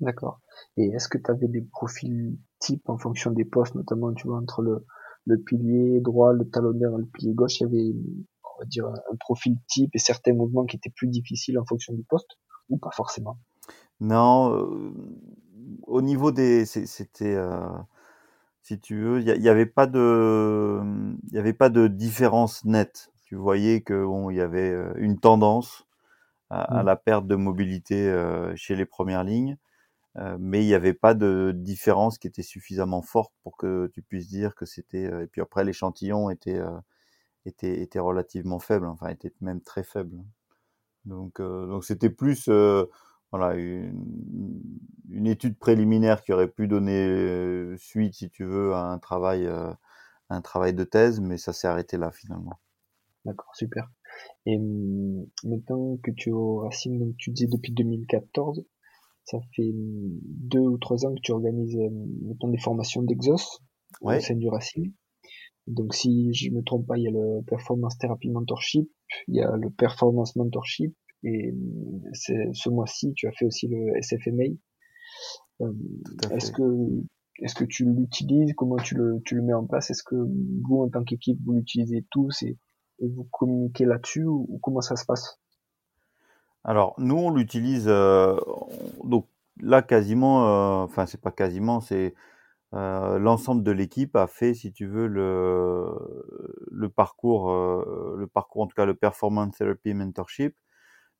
D'accord. 0.00 0.40
Et 0.76 0.88
est-ce 0.88 1.08
que 1.08 1.16
tu 1.16 1.30
avais 1.30 1.46
des 1.46 1.62
profils 1.62 2.36
types 2.58 2.88
en 2.88 2.98
fonction 2.98 3.30
des 3.30 3.44
postes, 3.44 3.76
notamment, 3.76 4.12
tu 4.14 4.26
vois, 4.26 4.38
entre 4.38 4.62
le, 4.62 4.84
le 5.26 5.38
pilier 5.38 6.00
droit, 6.00 6.32
le 6.32 6.48
talonnaire 6.50 6.90
et 6.94 7.02
le 7.02 7.06
pilier 7.06 7.34
gauche, 7.34 7.60
il 7.60 7.62
y 7.62 7.66
avait, 7.66 7.94
on 8.56 8.60
va 8.60 8.66
dire, 8.66 8.86
un 8.86 9.16
profil 9.20 9.56
type 9.68 9.90
et 9.94 9.98
certains 9.98 10.32
mouvements 10.32 10.64
qui 10.64 10.76
étaient 10.76 10.90
plus 10.90 11.08
difficiles 11.08 11.58
en 11.58 11.64
fonction 11.64 11.94
du 11.94 12.02
poste, 12.02 12.38
ou 12.68 12.78
pas 12.78 12.90
forcément 12.90 13.38
Non, 14.00 14.52
euh, 14.52 14.92
au 15.86 16.02
niveau 16.02 16.32
des, 16.32 16.64
c'était, 16.64 17.34
euh, 17.34 17.68
si 18.62 18.78
tu 18.80 19.00
veux. 19.00 19.20
Il 19.20 19.40
n'y 19.40 19.48
avait 19.48 19.66
pas 19.66 19.86
de, 19.86 20.80
il 21.28 21.34
y 21.34 21.38
avait 21.38 21.52
pas 21.52 21.68
de 21.68 21.86
différence 21.86 22.64
nette. 22.64 23.10
Tu 23.24 23.34
voyais 23.34 23.80
que 23.80 24.04
bon, 24.04 24.30
il 24.30 24.36
y 24.36 24.40
avait 24.40 24.70
euh, 24.70 24.92
une 24.96 25.18
tendance 25.18 25.86
à, 26.50 26.82
mmh. 26.82 26.86
la 26.86 26.96
perte 26.96 27.26
de 27.26 27.34
mobilité 27.34 28.08
euh, 28.08 28.54
chez 28.54 28.76
les 28.76 28.86
premières 28.86 29.24
lignes, 29.24 29.56
mais 30.38 30.64
il 30.64 30.66
n'y 30.66 30.72
avait 30.72 30.94
pas 30.94 31.12
de 31.12 31.52
différence 31.54 32.16
qui 32.16 32.26
était 32.26 32.42
suffisamment 32.42 33.02
forte 33.02 33.34
pour 33.42 33.58
que 33.58 33.90
tu 33.92 34.00
puisses 34.00 34.28
dire 34.28 34.54
que 34.54 34.64
c'était. 34.64 35.02
et 35.02 35.26
puis 35.26 35.42
après, 35.42 35.62
l'échantillon 35.62 36.30
était, 36.30 36.58
était, 37.46 37.80
était 37.80 37.98
relativement 37.98 38.58
faible, 38.58 38.86
enfin 38.86 39.08
était 39.08 39.32
même 39.40 39.60
très 39.60 39.84
faible. 39.84 40.22
Donc, 41.04 41.40
donc 41.40 41.84
c'était 41.84 42.10
plus 42.10 42.48
voilà, 43.32 43.54
une, 43.56 45.26
étude 45.26 45.58
préliminaire 45.58 46.22
qui 46.22 46.32
aurait 46.32 46.48
pu 46.48 46.68
donner 46.68 47.06
euh, 47.06 47.76
suite, 47.76 48.14
si 48.14 48.30
tu 48.30 48.44
veux, 48.44 48.72
à 48.74 48.84
un 48.84 48.98
travail, 48.98 49.46
euh, 49.46 49.72
un 50.30 50.40
travail 50.40 50.74
de 50.74 50.84
thèse, 50.84 51.20
mais 51.20 51.36
ça 51.36 51.52
s'est 51.52 51.66
arrêté 51.66 51.96
là 51.96 52.10
finalement. 52.10 52.58
D'accord, 53.24 53.54
super. 53.54 53.90
Et 54.46 54.56
hum, 54.56 55.26
maintenant 55.44 55.96
que 56.02 56.10
tu 56.12 56.30
es 56.30 56.32
au 56.32 56.58
Racing, 56.58 56.98
donc 56.98 57.16
tu 57.16 57.30
disais 57.30 57.48
depuis 57.48 57.72
2014, 57.72 58.64
ça 59.24 59.38
fait 59.54 59.70
hum, 59.70 60.18
deux 60.22 60.60
ou 60.60 60.78
trois 60.78 61.04
ans 61.04 61.14
que 61.14 61.20
tu 61.20 61.32
organises 61.32 61.76
hum, 61.76 62.52
des 62.52 62.58
formations 62.58 63.02
d'Exos 63.02 63.60
au 64.00 64.20
sein 64.20 64.36
du 64.36 64.48
Racing. 64.48 64.92
Donc 65.66 65.94
si 65.94 66.32
je 66.32 66.50
me 66.50 66.62
trompe 66.62 66.86
pas, 66.86 66.96
il 66.96 67.04
y 67.04 67.08
a 67.08 67.10
le 67.10 67.42
Performance 67.46 67.98
Therapy 67.98 68.30
Mentorship, 68.30 68.88
il 69.28 69.36
y 69.36 69.40
a 69.40 69.56
le 69.56 69.70
Performance 69.70 70.36
Mentorship, 70.36 70.94
et 71.24 71.54
c'est 72.12 72.50
ce 72.52 72.68
mois-ci, 72.68 73.12
tu 73.14 73.26
as 73.26 73.32
fait 73.32 73.46
aussi 73.46 73.68
le 73.68 74.00
SFMA. 74.00 74.44
Euh, 75.62 75.72
est-ce 76.30 76.52
que 76.52 76.62
est-ce 77.40 77.54
que 77.54 77.64
tu 77.64 77.84
l'utilises? 77.84 78.54
Comment 78.56 78.76
tu 78.76 78.94
le, 78.94 79.20
tu 79.24 79.34
le 79.34 79.42
mets 79.42 79.52
en 79.52 79.66
place? 79.66 79.90
Est-ce 79.90 80.02
que 80.02 80.14
vous, 80.14 80.82
en 80.82 80.88
tant 80.88 81.04
qu'équipe, 81.04 81.38
vous 81.44 81.52
l'utilisez 81.52 82.06
tous 82.10 82.42
et, 82.42 82.56
vous 82.98 83.24
communiquez 83.30 83.84
là-dessus 83.84 84.24
ou, 84.24 84.58
comment 84.62 84.80
ça 84.80 84.96
se 84.96 85.04
passe? 85.04 85.38
Alors, 86.64 86.94
nous, 86.98 87.16
on 87.16 87.30
l'utilise. 87.30 87.84
Euh, 87.88 88.38
donc 89.04 89.26
là, 89.60 89.82
quasiment, 89.82 90.46
euh, 90.46 90.84
enfin, 90.84 91.04
c'est 91.04 91.20
pas 91.20 91.30
quasiment, 91.30 91.80
c'est 91.80 92.14
l'ensemble 92.72 93.62
de 93.62 93.70
l'équipe 93.72 94.16
a 94.16 94.26
fait, 94.26 94.54
si 94.54 94.72
tu 94.72 94.86
veux, 94.86 95.06
le, 95.06 96.88
parcours, 96.88 97.50
le 97.52 98.26
parcours, 98.26 98.62
en 98.62 98.66
tout 98.66 98.74
cas, 98.74 98.86
le 98.86 98.94
Performance 98.94 99.56
Therapy 99.56 99.94
Mentorship. 99.94 100.56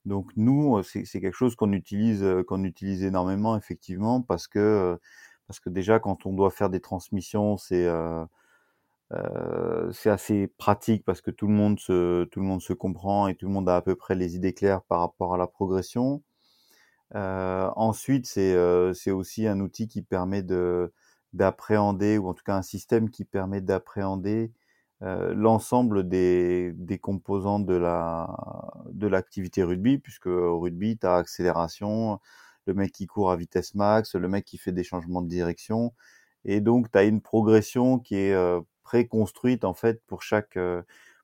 Donc 0.05 0.31
nous, 0.37 0.81
c'est 0.83 1.03
quelque 1.05 1.33
chose 1.33 1.55
qu'on 1.55 1.73
utilise, 1.73 2.25
qu'on 2.47 2.63
utilise 2.63 3.03
énormément 3.03 3.57
effectivement 3.57 4.21
parce 4.21 4.47
que 4.47 4.97
parce 5.47 5.59
que 5.59 5.69
déjà 5.69 5.99
quand 5.99 6.25
on 6.25 6.33
doit 6.33 6.51
faire 6.51 6.69
des 6.69 6.79
transmissions, 6.81 7.57
c'est 7.57 7.87
euh, 9.13 9.91
c'est 9.93 10.09
assez 10.09 10.47
pratique 10.57 11.05
parce 11.05 11.21
que 11.21 11.31
tout 11.31 11.47
le 11.47 11.53
monde 11.53 11.79
se 11.79 12.25
tout 12.25 12.39
le 12.41 12.45
monde 12.45 12.61
se 12.61 12.73
comprend 12.73 13.27
et 13.27 13.35
tout 13.35 13.47
le 13.47 13.53
monde 13.53 13.69
a 13.69 13.77
à 13.77 13.81
peu 13.81 13.95
près 13.95 14.15
les 14.15 14.35
idées 14.35 14.53
claires 14.53 14.81
par 14.83 14.99
rapport 14.99 15.33
à 15.33 15.37
la 15.37 15.47
progression. 15.47 16.23
Euh, 17.15 17.69
ensuite, 17.75 18.27
c'est 18.27 18.55
c'est 18.93 19.11
aussi 19.11 19.47
un 19.47 19.59
outil 19.61 19.87
qui 19.87 20.01
permet 20.03 20.43
de 20.43 20.93
d'appréhender 21.33 22.17
ou 22.17 22.29
en 22.29 22.33
tout 22.33 22.43
cas 22.43 22.55
un 22.55 22.61
système 22.61 23.09
qui 23.09 23.25
permet 23.25 23.61
d'appréhender 23.61 24.51
euh, 25.03 25.33
l'ensemble 25.35 26.07
des, 26.09 26.73
des, 26.73 26.97
composants 26.97 27.59
de 27.59 27.75
la 27.75 28.35
de 28.91 29.05
l'activité 29.07 29.61
rugby, 29.63 29.99
puisque 29.99 30.25
au 30.25 30.59
rugby, 30.59 30.97
tu 30.97 31.05
as 31.05 31.15
accélération, 31.17 32.19
le 32.65 32.73
mec 32.73 32.91
qui 32.93 33.05
court 33.05 33.31
à 33.31 33.35
vitesse 33.35 33.75
max, 33.75 34.15
le 34.15 34.27
mec 34.27 34.43
qui 34.45 34.57
fait 34.57 34.71
des 34.71 34.83
changements 34.83 35.21
de 35.21 35.27
direction, 35.29 35.93
et 36.45 36.61
donc 36.61 36.91
tu 36.91 36.97
as 36.97 37.03
une 37.03 37.21
progression 37.21 37.99
qui 37.99 38.15
est 38.15 38.33
euh, 38.33 38.59
préconstruite 38.83 39.65
en 39.65 39.75
fait 39.75 40.01
pour 40.07 40.23
chaque 40.23 40.57
euh, 40.57 40.81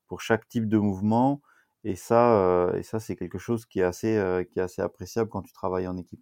pour 0.08 0.22
chaque 0.22 0.48
type 0.48 0.68
de 0.70 0.78
mouvement, 0.78 1.42
et 1.84 1.96
ça 1.96 2.72
et 2.78 2.84
ça 2.84 3.00
c'est 3.00 3.16
quelque 3.16 3.40
chose 3.40 3.66
qui 3.66 3.80
est 3.80 3.84
assez 3.84 4.46
qui 4.52 4.60
est 4.60 4.62
assez 4.64 4.82
appréciable 4.84 5.30
quand 5.30 5.42
tu 5.44 5.54
travailles 5.54 5.88
en 5.88 5.98
équipe. 5.98 6.22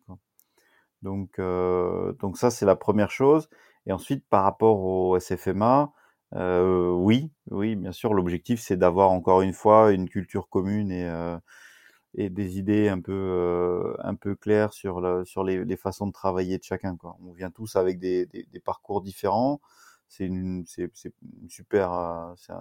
Donc 1.02 1.40
donc 1.40 2.38
ça 2.38 2.52
c'est 2.52 2.66
la 2.66 2.76
première 2.78 3.12
chose, 3.12 3.50
et 3.88 3.92
ensuite 3.94 4.26
par 4.30 4.44
rapport 4.44 4.80
au 4.84 5.20
SFMA 5.20 5.92
euh, 6.36 6.92
oui, 6.92 7.32
oui, 7.50 7.76
bien 7.76 7.92
sûr. 7.92 8.14
L'objectif, 8.14 8.62
c'est 8.62 8.78
d'avoir 8.78 9.12
encore 9.12 9.42
une 9.42 9.54
fois 9.54 9.92
une 9.92 10.08
culture 10.10 10.48
commune 10.50 10.92
et, 10.92 11.06
euh, 11.10 11.38
et 12.16 12.30
des 12.30 12.58
idées 12.58 12.90
un 12.90 13.00
peu, 13.02 13.14
euh, 13.14 13.96
un 14.00 14.16
peu 14.16 14.36
claires 14.36 14.74
sur, 14.74 15.02
la, 15.02 15.26
sur 15.26 15.44
les, 15.44 15.64
les, 15.66 15.78
façons 15.78 16.08
de 16.08 16.12
travailler 16.14 16.58
de 16.58 16.64
chacun. 16.64 16.98
Quoi. 16.98 17.18
On 17.22 17.34
vient 17.34 17.52
tous 17.52 17.76
avec 17.76 18.00
des, 18.00 18.26
des, 18.28 18.46
des 18.52 18.60
parcours 18.60 19.02
différents. 19.02 19.62
C'est 20.08 20.26
une, 20.26 20.66
c'est, 20.68 20.92
une 21.22 21.50
super, 21.50 21.94
euh, 21.94 22.34
c'est 22.38 22.54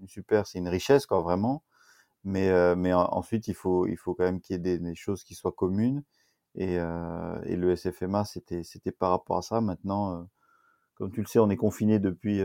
une 0.00 0.08
super, 0.08 0.46
c'est 0.46 0.58
une 0.58 0.68
richesse 0.68 1.06
quoi, 1.06 1.20
vraiment. 1.22 1.64
Mais, 2.24 2.50
euh, 2.50 2.76
mais 2.76 2.92
ensuite, 2.94 3.48
il 3.48 3.54
faut, 3.54 3.86
il 3.86 3.96
faut 3.96 4.14
quand 4.14 4.24
même 4.24 4.40
qu'il 4.40 4.54
y 4.54 4.58
ait 4.58 4.60
des, 4.60 4.78
des 4.78 4.94
choses 4.94 5.24
qui 5.24 5.34
soient 5.34 5.52
communes. 5.52 6.04
Et, 6.56 6.74
et 6.74 7.56
le 7.56 7.76
SFMA, 7.76 8.24
c'était, 8.24 8.64
c'était 8.64 8.92
par 8.92 9.10
rapport 9.10 9.38
à 9.38 9.42
ça. 9.42 9.60
Maintenant, 9.60 10.28
comme 11.00 11.10
tu 11.10 11.20
le 11.20 11.26
sais, 11.26 11.40
on 11.40 11.50
est 11.50 11.56
confiné 11.56 11.98
depuis 11.98 12.40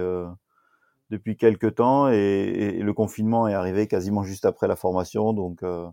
depuis 1.09 1.37
quelques 1.37 1.75
temps 1.75 2.09
et, 2.09 2.79
le 2.81 2.93
confinement 2.93 3.47
est 3.47 3.53
arrivé 3.53 3.87
quasiment 3.87 4.23
juste 4.23 4.45
après 4.45 4.67
la 4.67 4.75
formation, 4.75 5.33
donc 5.33 5.63
euh, 5.63 5.87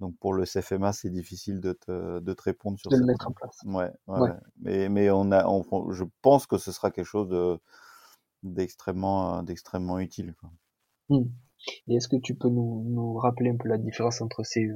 donc 0.00 0.16
pour 0.18 0.32
le 0.32 0.44
CFMA 0.44 0.92
c'est 0.92 1.10
difficile 1.10 1.60
de 1.60 1.72
te, 1.72 2.20
de 2.20 2.32
te 2.32 2.42
répondre 2.42 2.78
sur 2.78 2.90
de 2.90 2.96
le 2.96 3.04
mettre 3.04 3.28
en 3.28 3.32
place. 3.32 3.58
Ouais, 3.66 3.90
ouais, 4.06 4.30
mais 4.60 4.88
mais 4.88 5.10
on 5.10 5.32
a, 5.32 5.44
je 5.90 6.04
pense 6.22 6.46
que 6.46 6.58
ce 6.58 6.72
sera 6.72 6.90
quelque 6.90 7.06
chose 7.06 7.28
de 7.28 7.58
d'extrêmement 8.42 9.42
d'extrêmement 9.42 9.98
utile. 9.98 10.34
Quoi. 10.40 10.50
Mmh. 11.10 11.28
Et 11.88 11.96
est-ce 11.96 12.06
que 12.06 12.16
tu 12.16 12.36
peux 12.36 12.48
nous, 12.48 12.84
nous 12.86 13.14
rappeler 13.14 13.50
un 13.50 13.56
peu 13.56 13.68
la 13.68 13.78
différence 13.78 14.20
entre 14.20 14.44
ces 14.44 14.70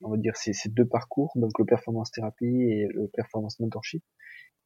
on 0.00 0.10
va 0.10 0.16
dire 0.16 0.36
ces, 0.36 0.54
ces 0.54 0.70
deux 0.70 0.86
parcours, 0.86 1.32
donc 1.36 1.52
le 1.58 1.66
performance 1.66 2.10
thérapie 2.10 2.46
et 2.46 2.88
le 2.88 3.08
performance 3.08 3.60
mentorship, 3.60 4.02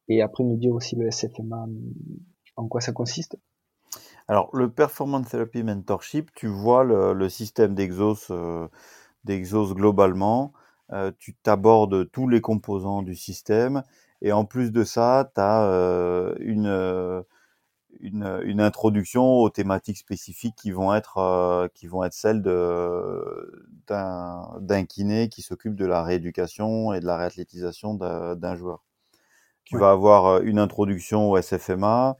et 0.09 0.21
après 0.21 0.43
nous 0.43 0.57
dire 0.57 0.73
aussi 0.73 0.95
le 0.95 1.09
SFMA 1.09 1.67
en 2.55 2.67
quoi 2.67 2.81
ça 2.81 2.91
consiste? 2.91 3.37
Alors, 4.27 4.49
le 4.53 4.69
Performance 4.69 5.29
Therapy 5.29 5.63
Mentorship, 5.63 6.29
tu 6.35 6.47
vois 6.47 6.83
le, 6.83 7.29
système 7.29 7.73
d'Exos 7.73 8.29
euh, 8.31 8.67
globalement. 9.25 10.53
Euh, 10.91 11.11
tu 11.19 11.35
t'abordes 11.35 12.09
tous 12.11 12.27
les 12.27 12.41
composants 12.41 13.01
du 13.03 13.15
système 13.15 13.83
Et 14.21 14.31
en 14.31 14.45
plus 14.45 14.71
de 14.71 14.83
ça, 14.83 15.31
tu 15.33 15.41
as 15.41 16.35
une, 16.39 17.23
une, 17.99 18.41
une, 18.43 18.61
introduction 18.61 19.23
aux 19.37 19.49
thématiques 19.49 19.97
spécifiques 19.97 20.55
qui 20.55 20.71
vont 20.71 20.93
être, 20.93 21.69
qui 21.73 21.87
vont 21.87 22.03
être 22.03 22.13
celles 22.13 22.41
d'un 23.87 24.85
kiné 24.87 25.29
qui 25.29 25.41
s'occupe 25.41 25.75
de 25.75 25.85
la 25.85 26.03
rééducation 26.03 26.93
et 26.93 26.99
de 26.99 27.05
la 27.05 27.17
réathlétisation 27.17 27.95
d'un 27.95 28.55
joueur. 28.55 28.83
Tu 29.69 29.77
vas 29.77 29.91
avoir 29.91 30.41
une 30.41 30.57
introduction 30.57 31.29
au 31.29 31.37
SFMA, 31.39 32.17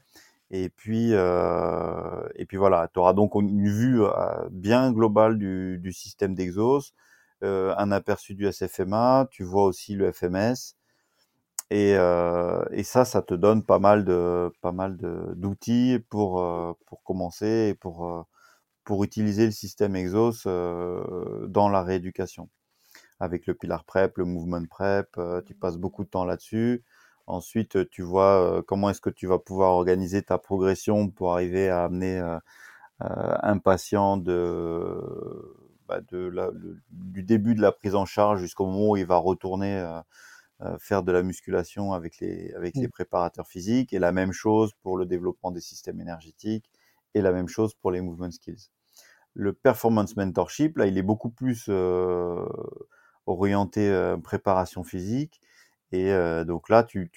et 0.52 0.68
puis, 0.68 1.10
euh, 1.14 2.28
et 2.36 2.46
puis 2.46 2.56
voilà, 2.56 2.88
tu 2.94 3.00
auras 3.00 3.12
donc 3.12 3.34
une 3.34 3.68
vue 3.68 4.02
bien 4.52 4.92
globale 4.92 5.36
du, 5.36 5.78
du 5.78 5.92
système 5.92 6.36
d'Exos, 6.36 6.94
euh, 7.42 7.74
un 7.76 7.90
aperçu 7.90 8.36
du 8.36 8.46
SFMA, 8.52 9.26
tu 9.32 9.42
vois 9.42 9.64
aussi 9.64 9.94
le 9.96 10.12
FMS, 10.12 10.76
et, 11.70 11.94
euh, 11.96 12.64
et 12.72 12.84
ça, 12.84 13.04
ça 13.04 13.22
te 13.22 13.34
donne 13.34 13.64
pas 13.64 13.80
mal 13.80 14.04
de 14.04 14.52
pas 14.60 14.72
mal 14.72 14.96
d'outils 15.36 15.98
pour 16.10 16.44
pour 16.86 17.02
commencer 17.04 17.70
et 17.70 17.74
pour 17.74 18.26
pour 18.84 19.04
utiliser 19.04 19.46
le 19.46 19.52
système 19.52 19.96
Exos 19.96 20.46
dans 20.46 21.68
la 21.68 21.82
rééducation. 21.82 22.48
Avec 23.20 23.46
le 23.46 23.54
Pilar 23.54 23.84
Prep, 23.84 24.18
le 24.18 24.24
Movement 24.26 24.66
Prep, 24.68 25.18
tu 25.46 25.54
passes 25.54 25.78
beaucoup 25.78 26.04
de 26.04 26.10
temps 26.10 26.24
là-dessus. 26.24 26.84
Ensuite, 27.26 27.88
tu 27.90 28.02
vois 28.02 28.62
comment 28.66 28.90
est-ce 28.90 29.00
que 29.00 29.10
tu 29.10 29.26
vas 29.26 29.38
pouvoir 29.38 29.72
organiser 29.72 30.22
ta 30.22 30.38
progression 30.38 31.08
pour 31.10 31.32
arriver 31.32 31.68
à 31.68 31.84
amener 31.84 32.20
un 32.98 33.58
patient 33.58 34.16
de, 34.16 35.00
bah, 35.88 36.00
de 36.08 36.18
la, 36.18 36.50
du 36.90 37.22
début 37.22 37.54
de 37.54 37.62
la 37.62 37.72
prise 37.72 37.94
en 37.94 38.04
charge 38.04 38.40
jusqu'au 38.40 38.66
moment 38.66 38.90
où 38.90 38.96
il 38.96 39.06
va 39.06 39.16
retourner 39.16 40.00
faire 40.78 41.02
de 41.02 41.12
la 41.12 41.22
musculation 41.22 41.92
avec 41.92 42.18
les, 42.18 42.52
avec 42.54 42.74
les 42.74 42.88
mmh. 42.88 42.90
préparateurs 42.90 43.46
physiques. 43.46 43.92
Et 43.92 43.98
la 43.98 44.12
même 44.12 44.32
chose 44.32 44.72
pour 44.82 44.96
le 44.96 45.06
développement 45.06 45.50
des 45.52 45.60
systèmes 45.60 46.00
énergétiques 46.00 46.70
et 47.14 47.22
la 47.22 47.32
même 47.32 47.48
chose 47.48 47.74
pour 47.74 47.90
les 47.92 48.00
movement 48.00 48.30
skills. 48.30 48.70
Le 49.34 49.52
performance 49.52 50.16
mentorship, 50.16 50.76
là, 50.78 50.86
il 50.86 50.98
est 50.98 51.02
beaucoup 51.02 51.30
plus 51.30 51.70
orienté 53.26 54.16
préparation 54.22 54.82
physique 54.82 55.40
et 55.92 56.44
donc 56.46 56.68
là, 56.68 56.84
tu, 56.84 57.10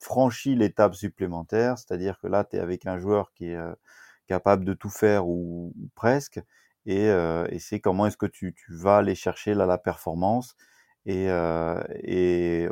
franchis 0.00 0.54
l'étape 0.56 0.94
supplémentaire, 0.94 1.78
c'est-à-dire 1.78 2.18
que 2.20 2.26
là, 2.26 2.44
tu 2.44 2.56
es 2.56 2.60
avec 2.60 2.86
un 2.86 2.98
joueur 2.98 3.32
qui 3.32 3.46
est 3.46 3.58
capable 4.26 4.64
de 4.64 4.74
tout 4.74 4.90
faire 4.90 5.26
ou, 5.28 5.72
presque, 5.94 6.40
et, 6.86 7.10
c'est 7.58 7.80
comment 7.80 8.06
est-ce 8.06 8.16
que 8.16 8.26
tu, 8.26 8.54
vas 8.70 8.98
aller 8.98 9.14
chercher 9.14 9.54
la 9.54 9.78
performance. 9.78 10.56
Et, 11.06 11.28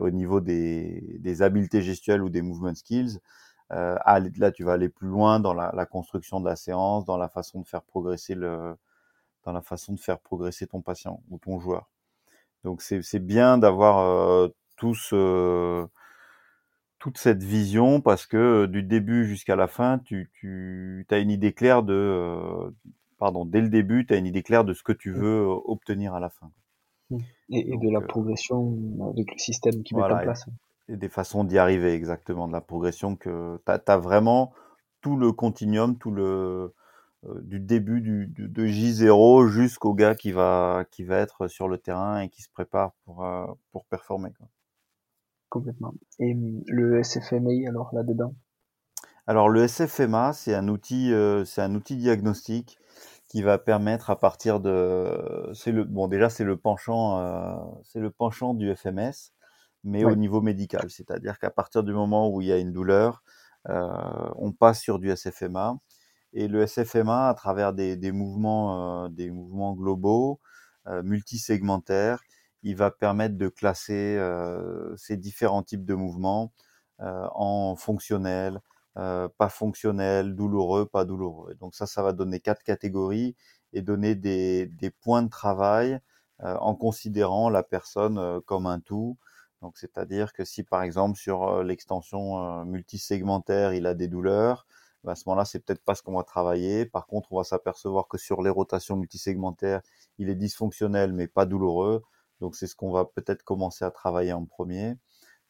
au 0.00 0.10
niveau 0.10 0.40
des, 0.40 1.42
habiletés 1.42 1.82
gestuelles 1.82 2.22
ou 2.22 2.30
des 2.30 2.42
movement 2.42 2.74
skills, 2.74 3.18
là, 3.70 4.50
tu 4.52 4.64
vas 4.64 4.72
aller 4.74 4.88
plus 4.88 5.08
loin 5.08 5.40
dans 5.40 5.54
la, 5.54 5.86
construction 5.86 6.40
de 6.40 6.48
la 6.48 6.56
séance, 6.56 7.04
dans 7.04 7.16
la 7.18 7.28
façon 7.28 7.60
de 7.60 7.66
faire 7.66 7.82
progresser 7.82 8.34
dans 8.34 9.52
la 9.52 9.62
façon 9.62 9.92
de 9.92 10.00
faire 10.00 10.18
progresser 10.18 10.66
ton 10.66 10.82
patient 10.82 11.22
ou 11.30 11.38
ton 11.38 11.60
joueur. 11.60 11.88
Donc 12.64 12.82
c'est 12.82 13.20
bien 13.20 13.58
d'avoir 13.58 14.50
toute 14.76 15.10
cette 17.18 17.42
vision 17.42 18.00
parce 18.00 18.26
que 18.26 18.66
du 18.66 18.82
début 18.82 19.26
jusqu'à 19.26 19.56
la 19.56 19.68
fin, 19.68 19.98
tu, 19.98 20.30
tu 20.34 21.06
as 21.10 21.18
une 21.18 21.30
idée 21.30 21.52
claire 21.52 21.82
de, 21.82 22.72
pardon, 23.18 23.44
dès 23.44 23.60
le 23.60 23.68
début, 23.68 24.06
tu 24.06 24.14
as 24.14 24.16
une 24.16 24.26
idée 24.26 24.42
claire 24.42 24.64
de 24.64 24.74
ce 24.74 24.82
que 24.82 24.92
tu 24.92 25.10
mmh. 25.10 25.18
veux 25.18 25.46
obtenir 25.64 26.14
à 26.14 26.20
la 26.20 26.30
fin. 26.30 26.50
Mmh. 27.10 27.18
Et, 27.50 27.76
de 27.76 27.90
la 27.90 28.00
progression 28.00 28.76
avec 29.12 29.32
le 29.32 29.38
système 29.38 29.82
qui 29.82 29.94
met 29.94 30.02
en 30.02 30.18
place. 30.18 30.46
Et, 30.88 30.96
des 30.96 31.08
façons 31.08 31.44
d'y 31.44 31.58
arriver, 31.58 31.94
exactement, 31.94 32.48
de 32.48 32.52
la 32.52 32.60
progression 32.60 33.16
que 33.16 33.60
tu 33.64 33.72
as, 33.72 33.98
vraiment 33.98 34.52
tout 35.00 35.16
le 35.16 35.32
continuum, 35.32 35.98
tout 35.98 36.10
le 36.10 36.74
du 37.40 37.58
début 37.58 38.00
du, 38.00 38.28
de 38.28 38.66
J0 38.66 39.48
jusqu'au 39.48 39.94
gars 39.94 40.14
qui 40.14 40.30
va, 40.30 40.84
qui 40.92 41.02
va 41.02 41.16
être 41.18 41.48
sur 41.48 41.66
le 41.66 41.76
terrain 41.76 42.20
et 42.20 42.28
qui 42.28 42.42
se 42.42 42.48
prépare 42.48 42.92
pour, 43.04 43.26
pour 43.72 43.84
performer. 43.86 44.30
Quoi. 44.38 44.46
Complètement. 45.56 45.94
Et 46.18 46.34
hum, 46.34 46.60
le 46.66 47.02
SFMI, 47.02 47.66
alors 47.66 47.88
là-dedans? 47.94 48.34
Alors 49.26 49.48
le 49.48 49.66
SFMA, 49.66 50.34
c'est 50.34 50.54
un 50.54 50.68
outil, 50.68 51.14
euh, 51.14 51.46
c'est 51.46 51.62
un 51.62 51.74
outil 51.74 51.96
diagnostique 51.96 52.78
qui 53.26 53.40
va 53.40 53.56
permettre 53.56 54.10
à 54.10 54.18
partir 54.18 54.60
de, 54.60 55.50
c'est 55.54 55.72
le, 55.72 55.84
bon 55.84 56.08
déjà 56.08 56.28
c'est 56.28 56.44
le 56.44 56.58
penchant, 56.58 57.18
euh, 57.18 57.54
c'est 57.84 58.00
le 58.00 58.10
penchant 58.10 58.52
du 58.52 58.72
FMS, 58.76 59.32
mais 59.82 60.04
au 60.04 60.14
niveau 60.14 60.42
médical, 60.42 60.90
c'est-à-dire 60.90 61.38
qu'à 61.38 61.50
partir 61.50 61.82
du 61.82 61.94
moment 61.94 62.30
où 62.30 62.42
il 62.42 62.48
y 62.48 62.52
a 62.52 62.58
une 62.58 62.72
douleur, 62.72 63.22
euh, 63.70 63.90
on 64.36 64.52
passe 64.52 64.80
sur 64.80 64.98
du 64.98 65.10
SFMA 65.10 65.78
et 66.34 66.48
le 66.48 66.66
SFMA 66.66 67.30
à 67.30 67.34
travers 67.34 67.72
des, 67.72 67.96
des 67.96 68.12
mouvements, 68.12 69.08
des 69.08 69.30
mouvements 69.30 69.74
globaux, 69.74 70.38
multisegmentaires, 71.02 72.22
il 72.66 72.76
va 72.76 72.90
permettre 72.90 73.36
de 73.36 73.48
classer 73.48 74.18
ces 74.96 75.16
différents 75.16 75.62
types 75.62 75.84
de 75.84 75.94
mouvements 75.94 76.52
en 76.98 77.76
fonctionnels, 77.76 78.60
pas 78.94 79.48
fonctionnels, 79.50 80.34
douloureux, 80.34 80.86
pas 80.86 81.04
douloureux. 81.04 81.54
donc 81.54 81.74
ça, 81.74 81.86
ça 81.86 82.02
va 82.02 82.12
donner 82.12 82.40
quatre 82.40 82.62
catégories 82.62 83.36
et 83.72 83.82
donner 83.82 84.14
des, 84.16 84.68
points 85.00 85.22
de 85.22 85.28
travail 85.28 86.00
en 86.40 86.74
considérant 86.74 87.50
la 87.50 87.62
personne 87.62 88.40
comme 88.46 88.66
un 88.66 88.80
tout. 88.80 89.16
Donc 89.62 89.78
c'est-à-dire 89.78 90.32
que 90.32 90.44
si 90.44 90.64
par 90.64 90.82
exemple 90.82 91.18
sur 91.18 91.62
l'extension 91.62 92.64
multisegmentaire, 92.64 93.74
il 93.74 93.86
a 93.86 93.94
des 93.94 94.08
douleurs, 94.08 94.66
bah, 95.06 95.12
à 95.12 95.14
ce 95.14 95.22
moment-là, 95.28 95.44
c'est 95.44 95.60
peut-être 95.60 95.84
pas 95.84 95.94
ce 95.94 96.02
qu'on 96.02 96.16
va 96.16 96.24
travailler. 96.24 96.84
Par 96.84 97.06
contre, 97.06 97.32
on 97.32 97.38
va 97.38 97.44
s'apercevoir 97.44 98.08
que 98.08 98.18
sur 98.18 98.42
les 98.42 98.50
rotations 98.50 98.96
multisegmentaires, 98.96 99.80
il 100.18 100.28
est 100.28 100.34
dysfonctionnel 100.34 101.12
mais 101.12 101.28
pas 101.28 101.46
douloureux. 101.46 102.02
Donc 102.40 102.56
c'est 102.56 102.66
ce 102.66 102.76
qu'on 102.76 102.92
va 102.92 103.04
peut-être 103.04 103.42
commencer 103.42 103.84
à 103.84 103.90
travailler 103.90 104.32
en 104.32 104.44
premier. 104.44 104.96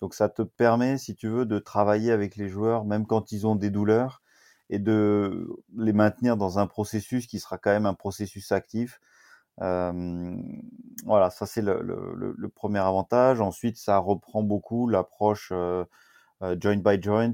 Donc 0.01 0.15
ça 0.15 0.29
te 0.29 0.43
permet, 0.43 0.99
si 0.99 1.15
tu 1.15 1.29
veux, 1.29 1.47
de 1.47 1.59
travailler 1.59 2.13
avec 2.13 2.37
les 2.37 2.49
joueurs, 2.49 2.85
même 2.85 3.07
quand 3.07 3.33
ils 3.33 3.47
ont 3.47 3.57
des 3.57 3.71
douleurs, 3.71 4.23
et 4.71 4.79
de 4.79 5.49
les 5.77 5.93
maintenir 5.93 6.37
dans 6.37 6.59
un 6.59 6.67
processus 6.67 7.27
qui 7.27 7.39
sera 7.41 7.59
quand 7.59 7.71
même 7.71 7.87
un 7.87 7.95
processus 7.95 8.53
actif. 8.53 9.01
Euh, 9.63 10.37
voilà, 11.05 11.31
ça 11.31 11.47
c'est 11.47 11.63
le, 11.63 12.49
premier 12.55 12.81
avantage. 12.81 13.41
Ensuite, 13.41 13.77
ça 13.79 13.99
reprend 13.99 14.43
beaucoup 14.43 14.89
l'approche 14.89 15.51
euh, 15.53 15.85
euh, 16.43 16.57
joint 16.61 16.77
by 16.77 17.01
joint. 17.03 17.33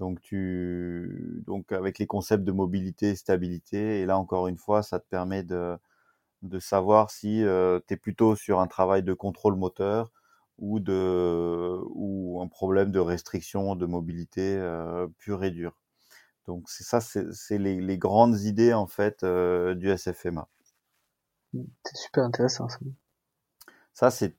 Donc, 0.00 0.20
tu, 0.20 1.42
donc 1.46 1.72
avec 1.72 1.98
les 1.98 2.06
concepts 2.06 2.44
de 2.44 2.52
mobilité 2.52 3.10
et 3.10 3.16
stabilité. 3.16 4.00
Et 4.00 4.06
là, 4.06 4.18
encore 4.18 4.48
une 4.48 4.58
fois, 4.58 4.82
ça 4.82 4.98
te 5.00 5.06
permet 5.08 5.44
de, 5.44 5.76
de 6.42 6.58
savoir 6.58 7.10
si 7.10 7.44
euh, 7.44 7.80
tu 7.86 7.94
es 7.94 7.96
plutôt 7.96 8.36
sur 8.36 8.60
un 8.60 8.66
travail 8.66 9.02
de 9.02 9.14
contrôle 9.14 9.56
moteur 9.56 10.10
ou, 10.58 10.80
de, 10.80 11.80
ou 11.94 12.40
un 12.42 12.48
problème 12.48 12.90
de 12.92 12.98
restriction 12.98 13.74
de 13.76 13.86
mobilité 13.86 14.56
euh, 14.56 15.06
pure 15.18 15.44
et 15.44 15.50
dure. 15.50 15.76
Donc 16.46 16.68
c'est 16.68 16.84
ça, 16.84 17.00
c'est 17.00 17.58
les, 17.58 17.80
les, 17.80 17.98
grandes 17.98 18.40
idées 18.40 18.74
en 18.74 18.86
fait 18.86 19.22
euh, 19.22 19.74
du 19.74 19.96
SFMA. 19.96 20.48
Mmh, 21.52 21.62
c'est 21.84 21.96
super 21.96 22.24
intéressant 22.24 22.68
ça. 22.68 22.78
Ça, 23.94 24.10
c'est 24.10 24.34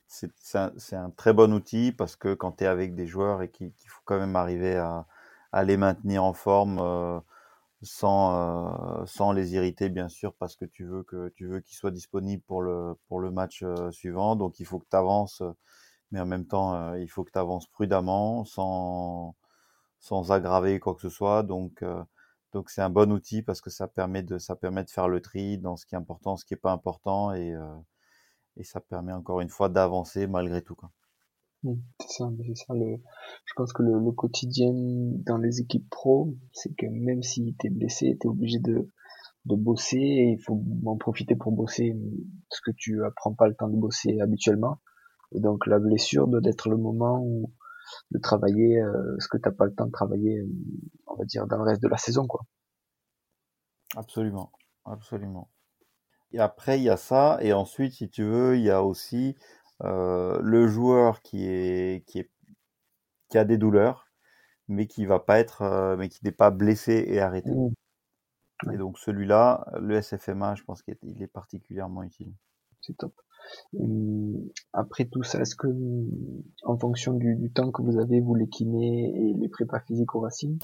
un, 0.56 0.74
un, 0.94 1.10
très 1.12 1.32
bon 1.32 1.54
outil 1.54 1.92
parce 1.92 2.16
que 2.16 2.34
quand 2.34 2.54
tu 2.54 2.64
es 2.64 2.68
avec 2.68 2.96
des 2.96 3.08
joueurs 3.08 3.44
et 3.44 3.50
qu'il 3.50 3.72
faut 3.88 4.02
quand 4.04 4.18
même 4.18 4.36
arriver 4.36 4.76
à, 4.78 5.06
à 5.52 5.64
les 5.64 5.78
maintenir 5.78 6.24
en 6.24 6.34
forme, 6.34 6.80
sans, 7.84 9.02
euh, 9.02 9.06
sans 9.06 9.32
les 9.32 9.54
irriter 9.56 9.90
bien 9.90 10.10
sûr 10.10 10.34
parce 10.36 10.56
que 10.56 10.66
tu 10.66 10.86
veux 10.86 11.04
qu'ils 11.04 11.76
soient 11.76 11.92
disponibles 11.92 12.44
pour 12.44 12.62
le 12.64 13.32
match 13.32 13.64
euh, 13.64 13.92
suivant 13.92 14.36
donc 14.36 14.60
il 14.60 14.66
faut 14.66 14.80
que 14.80 14.88
tu 14.90 14.96
avances 14.96 15.44
mais 16.12 16.20
en 16.20 16.26
même 16.26 16.46
temps 16.48 16.76
euh, 16.76 17.00
il 17.00 17.10
faut 17.10 17.24
que 17.24 17.32
tu 17.32 17.40
avances 17.40 17.68
prudemment 17.68 18.46
sans 18.46 19.36
aggraver 20.32 20.80
quoi 20.80 20.96
que 20.96 21.02
ce 21.02 21.10
soit 21.10 21.44
donc 21.44 21.84
c'est 22.68 22.82
un 22.82 22.90
bon 22.90 23.12
outil 23.12 23.42
parce 23.42 23.62
que 23.62 23.70
ça 23.70 23.88
permet 23.88 24.24
de 24.24 24.38
faire 24.88 25.08
le 25.10 25.22
tri 25.22 25.58
dans 25.58 25.76
ce 25.78 25.86
qui 25.86 25.96
est 25.96 25.98
important 25.98 26.38
ce 26.38 26.46
qui 26.46 26.54
est 26.54 26.58
pas 26.58 26.72
important 26.72 27.34
et 27.34 27.54
ça 28.64 28.80
permet 28.80 29.14
encore 29.14 29.42
une 29.42 29.50
fois 29.50 29.70
d'avancer 29.70 30.28
malgré 30.28 30.62
tout. 30.62 30.78
Mmh, 31.64 31.76
c'est 32.02 32.18
ça, 32.18 32.30
c'est 32.46 32.58
ça 32.58 32.74
le, 32.74 32.98
je 33.46 33.54
pense 33.56 33.72
que 33.74 33.84
le, 33.84 33.94
le, 33.94 34.12
quotidien 34.12 34.72
dans 34.74 35.38
les 35.38 35.62
équipes 35.62 35.90
pro, 35.90 36.34
c'est 36.52 36.76
que 36.76 36.86
même 36.88 37.24
si 37.24 37.56
t'es 37.60 37.70
blessé, 37.70 38.18
t'es 38.20 38.28
obligé 38.28 38.60
de, 38.60 38.90
de 39.46 39.56
bosser 39.56 39.98
et 39.98 40.32
il 40.32 40.42
faut 40.42 40.62
en 40.86 40.98
profiter 40.98 41.36
pour 41.36 41.52
bosser 41.52 41.96
parce 42.50 42.62
que 42.62 42.72
tu 42.78 43.04
apprends 43.06 43.34
pas 43.34 43.48
le 43.48 43.56
temps 43.56 43.70
de 43.70 43.78
bosser 43.78 44.20
habituellement. 44.22 44.80
Et 45.34 45.40
donc 45.40 45.66
la 45.68 45.80
blessure 45.80 46.28
doit 46.28 46.42
être 46.46 46.70
le 46.70 46.78
moment 46.78 47.20
où 47.22 47.52
de 48.12 48.20
travailler 48.20 48.80
euh, 48.80 49.16
ce 49.20 49.28
que 49.28 49.38
t'as 49.38 49.52
pas 49.52 49.66
le 49.66 49.74
temps 49.74 49.86
de 49.86 49.92
travailler, 49.92 50.40
euh, 50.40 50.48
on 51.08 51.16
va 51.16 51.26
dire 51.26 51.48
dans 51.48 51.58
le 51.58 51.64
reste 51.64 51.82
de 51.82 51.88
la 51.88 51.98
saison, 51.98 52.26
quoi. 52.28 52.42
Absolument, 53.96 54.52
absolument. 54.86 55.50
Et 56.32 56.40
après 56.40 56.80
il 56.80 56.84
y 56.84 56.90
a 56.90 56.98
ça 56.98 57.38
et 57.42 57.54
ensuite 57.54 57.94
si 57.94 58.10
tu 58.10 58.24
veux 58.24 58.58
il 58.58 58.64
y 58.64 58.72
a 58.72 58.84
aussi 58.84 59.36
le 59.82 60.68
joueur 60.68 61.22
qui 61.22 61.46
est, 61.46 62.06
qui 62.08 62.20
est 62.20 62.30
qui 63.30 63.38
a 63.40 63.46
des 63.46 63.58
douleurs, 63.58 64.12
mais 64.68 64.86
qui 64.86 65.06
va 65.06 65.20
pas 65.20 65.40
être, 65.40 65.96
mais 65.98 66.08
qui 66.08 66.24
n'est 66.24 66.32
pas 66.32 66.52
blessé 66.52 67.04
et 67.08 67.20
arrêté. 67.20 67.50
Mmh. 67.50 67.72
Et 68.72 68.78
donc 68.78 69.00
celui-là, 69.00 69.66
le 69.80 70.00
SFMA, 70.02 70.56
je 70.56 70.64
pense 70.64 70.84
qu'il 70.84 71.22
est 71.22 71.28
particulièrement 71.28 72.04
utile. 72.04 72.34
C'est 72.82 72.98
top. 72.98 73.14
après 74.74 75.06
tout 75.06 75.24
ça, 75.24 75.42
est-ce 75.42 75.56
que, 75.56 75.68
en 76.64 76.78
fonction 76.78 77.14
du, 77.14 77.52
temps 77.54 77.72
que 77.72 77.82
vous 77.82 77.98
avez, 77.98 78.22
vous 78.22 78.36
les 78.36 78.48
kinés 78.48 79.14
et 79.16 79.34
les 79.34 79.50
prépas 79.50 79.80
physiques 79.82 80.14
au 80.16 80.22
Racing, 80.22 80.60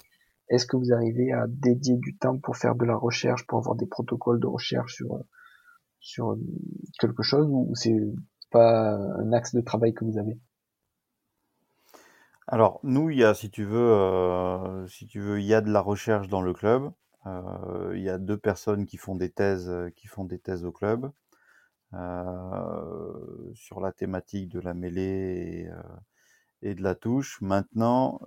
est-ce 0.49 0.65
que 0.65 0.77
vous 0.77 0.93
arrivez 0.93 1.31
à 1.31 1.45
dédier 1.47 1.97
du 1.97 2.17
temps 2.17 2.37
pour 2.37 2.57
faire 2.57 2.75
de 2.75 2.85
la 2.85 2.95
recherche, 2.95 3.45
pour 3.47 3.59
avoir 3.59 3.75
des 3.75 3.85
protocoles 3.85 4.39
de 4.39 4.47
recherche 4.47 4.95
sur 4.95 5.19
sur 6.01 6.37
quelque 6.99 7.23
chose 7.23 7.47
ou 7.49 7.75
c'est 7.75 7.99
pas 8.49 8.95
un 8.95 9.31
axe 9.33 9.53
de 9.55 9.61
travail 9.61 9.93
que 9.93 10.05
vous 10.05 10.17
avez 10.17 10.37
Alors 12.47 12.79
nous, 12.83 13.09
il 13.09 13.19
y 13.19 13.23
a, 13.23 13.33
si 13.33 13.49
tu 13.49 13.63
veux, 13.63 13.77
euh, 13.79 14.87
si 14.87 15.07
tu 15.07 15.19
veux, 15.19 15.39
il 15.39 15.45
y 15.45 15.53
a 15.53 15.61
de 15.61 15.71
la 15.71 15.81
recherche 15.81 16.27
dans 16.27 16.41
le 16.41 16.53
club. 16.53 16.91
Euh, 17.27 17.93
il 17.95 18.01
y 18.01 18.09
a 18.09 18.17
deux 18.17 18.37
personnes 18.37 18.85
qui 18.85 18.97
font 18.97 19.15
des 19.15 19.29
thèses, 19.29 19.71
qui 19.95 20.07
font 20.07 20.25
des 20.25 20.39
thèses 20.39 20.65
au 20.65 20.71
club 20.71 21.11
euh, 21.93 23.51
sur 23.55 23.81
la 23.81 23.91
thématique 23.91 24.49
de 24.49 24.59
la 24.59 24.73
mêlée 24.73 25.69
et, 26.61 26.75
de 26.75 26.81
la 26.83 26.95
touche. 26.95 27.41
Maintenant, 27.41 28.19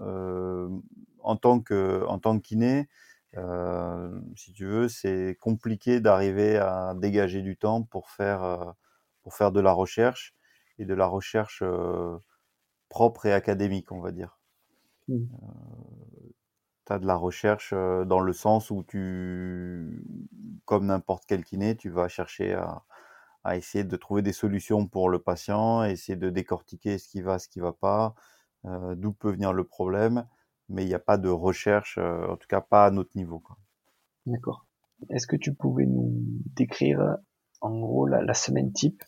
en 1.21 1.37
tant 1.37 1.61
que 1.61 2.05
en 2.07 2.19
tant 2.19 2.39
que 2.39 2.45
kiné, 2.47 2.89
si 4.37 4.53
tu 4.53 4.67
veux, 4.67 4.89
c'est 4.89 5.37
compliqué 5.41 6.01
d'arriver 6.01 6.59
à 6.59 6.95
dégager 6.97 7.43
du 7.43 7.57
temps 7.57 7.83
pour 7.83 8.11
faire 8.11 8.75
pour 9.23 9.35
faire 9.35 9.53
de 9.53 9.61
la 9.61 9.73
recherche 9.73 10.35
et 10.79 10.85
de 10.85 10.95
la 10.95 11.07
recherche 11.07 11.63
propre 12.89 13.27
et 13.27 13.33
académique, 13.33 13.93
on 13.93 14.01
va 14.01 14.13
dire. 14.13 14.39
Mmh 15.09 15.25
tu 16.87 16.93
as 16.93 16.99
de 16.99 17.07
la 17.07 17.17
recherche 17.17 17.73
dans 17.73 18.21
le 18.21 18.33
sens 18.33 18.71
où 18.71 18.83
tu, 18.83 20.05
comme 20.65 20.87
n'importe 20.87 21.25
quel 21.27 21.45
kiné, 21.45 21.77
tu 21.77 21.91
vas 21.91 22.09
chercher 22.09 22.55
à, 22.55 22.83
à, 23.45 23.57
essayer 23.57 23.85
de 23.85 23.97
trouver 23.97 24.23
des 24.23 24.33
solutions 24.33 24.87
pour 24.87 25.09
le 25.09 25.21
patient, 25.21 25.85
essayer 25.85 26.17
de 26.17 26.31
décortiquer 26.31 26.99
ce 26.99 27.09
qui 27.09 27.23
va, 27.23 27.39
ce 27.39 27.49
qui 27.49 27.61
va 27.61 27.73
pas, 27.73 28.15
euh, 28.65 28.95
d'où 28.95 29.13
peut 29.13 29.31
venir 29.31 29.53
le 29.53 29.65
problème, 29.65 30.27
mais 30.69 30.85
il 30.85 30.89
n'y 30.89 30.95
a 30.95 30.99
pas 30.99 31.19
de 31.19 31.29
recherche, 31.29 31.99
en 31.99 32.37
tout 32.37 32.49
cas 32.49 32.61
pas 32.61 32.87
à 32.87 32.91
notre 32.91 33.17
niveau. 33.17 33.43
D'accord. 34.27 34.67
Est-ce 35.11 35.27
que 35.27 35.37
tu 35.37 35.55
pouvais 35.55 35.87
nous 35.87 36.13
décrire 36.55 37.17
en 37.61 37.79
gros 37.79 38.07
la, 38.07 38.23
la 38.23 38.35
semaine 38.35 38.73
type? 38.73 39.03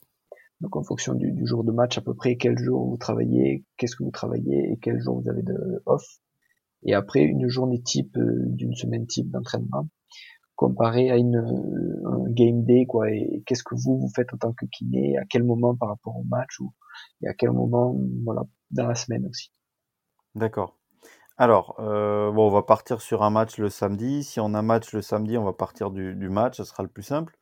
Donc 0.61 0.77
en 0.77 0.83
fonction 0.83 1.14
du, 1.14 1.35
jour 1.47 1.64
de 1.64 1.73
match 1.73 1.99
à 1.99 2.01
peu 2.01 2.14
près 2.14 2.37
quel 2.37 2.59
jour 2.59 2.88
vous 2.88 2.97
travaillez, 2.97 3.64
qu'est-ce 3.77 3.97
que 3.97 4.05
vous 4.05 4.11
travaillez 4.11 4.73
et 4.73 4.79
quel 4.81 5.01
jour 5.01 5.21
vous 5.21 5.29
avez 5.29 5.43
de 5.43 5.83
off. 5.87 6.05
Et 6.85 6.95
après 6.95 7.21
une 7.21 7.49
journée 7.49 7.83
type 7.83 8.17
euh, 8.17 8.45
d'une 8.47 8.75
semaine 8.75 9.07
type 9.07 9.31
d'entraînement 9.31 9.88
comparé 10.57 11.11
à 11.11 11.17
une 11.17 11.37
un 12.05 12.31
game 12.31 12.64
day 12.64 12.87
quoi. 12.87 13.11
Et 13.11 13.43
qu'est-ce 13.47 13.64
que 13.64 13.75
vous 13.75 13.99
vous 13.99 14.11
faites 14.14 14.33
en 14.33 14.37
tant 14.37 14.53
que 14.53 14.67
kiné? 14.67 15.17
À 15.19 15.25
quel 15.25 15.43
moment 15.43 15.75
par 15.75 15.88
rapport 15.88 16.17
au 16.17 16.25
match 16.25 16.61
ou 16.61 16.73
et 17.23 17.29
à 17.29 17.35
quel 17.35 17.51
moment 17.51 17.97
voilà 18.25 18.43
dans 18.71 18.87
la 18.87 18.95
semaine 18.95 19.27
aussi? 19.27 19.51
D'accord. 20.35 20.79
Alors 21.37 21.77
euh, 21.81 22.31
bon 22.31 22.47
on 22.47 22.51
va 22.51 22.62
partir 22.62 23.01
sur 23.01 23.23
un 23.23 23.31
match 23.31 23.59
le 23.59 23.69
samedi. 23.69 24.23
Si 24.23 24.38
on 24.38 24.55
a 24.55 24.59
un 24.61 24.62
match 24.62 24.93
le 24.93 25.03
samedi 25.03 25.37
on 25.37 25.45
va 25.45 25.53
partir 25.53 25.90
du, 25.90 26.14
du 26.14 26.29
match. 26.29 26.59
Ça 26.59 26.64
sera 26.64 26.83
le 26.83 26.88
plus 26.88 27.03
simple 27.03 27.37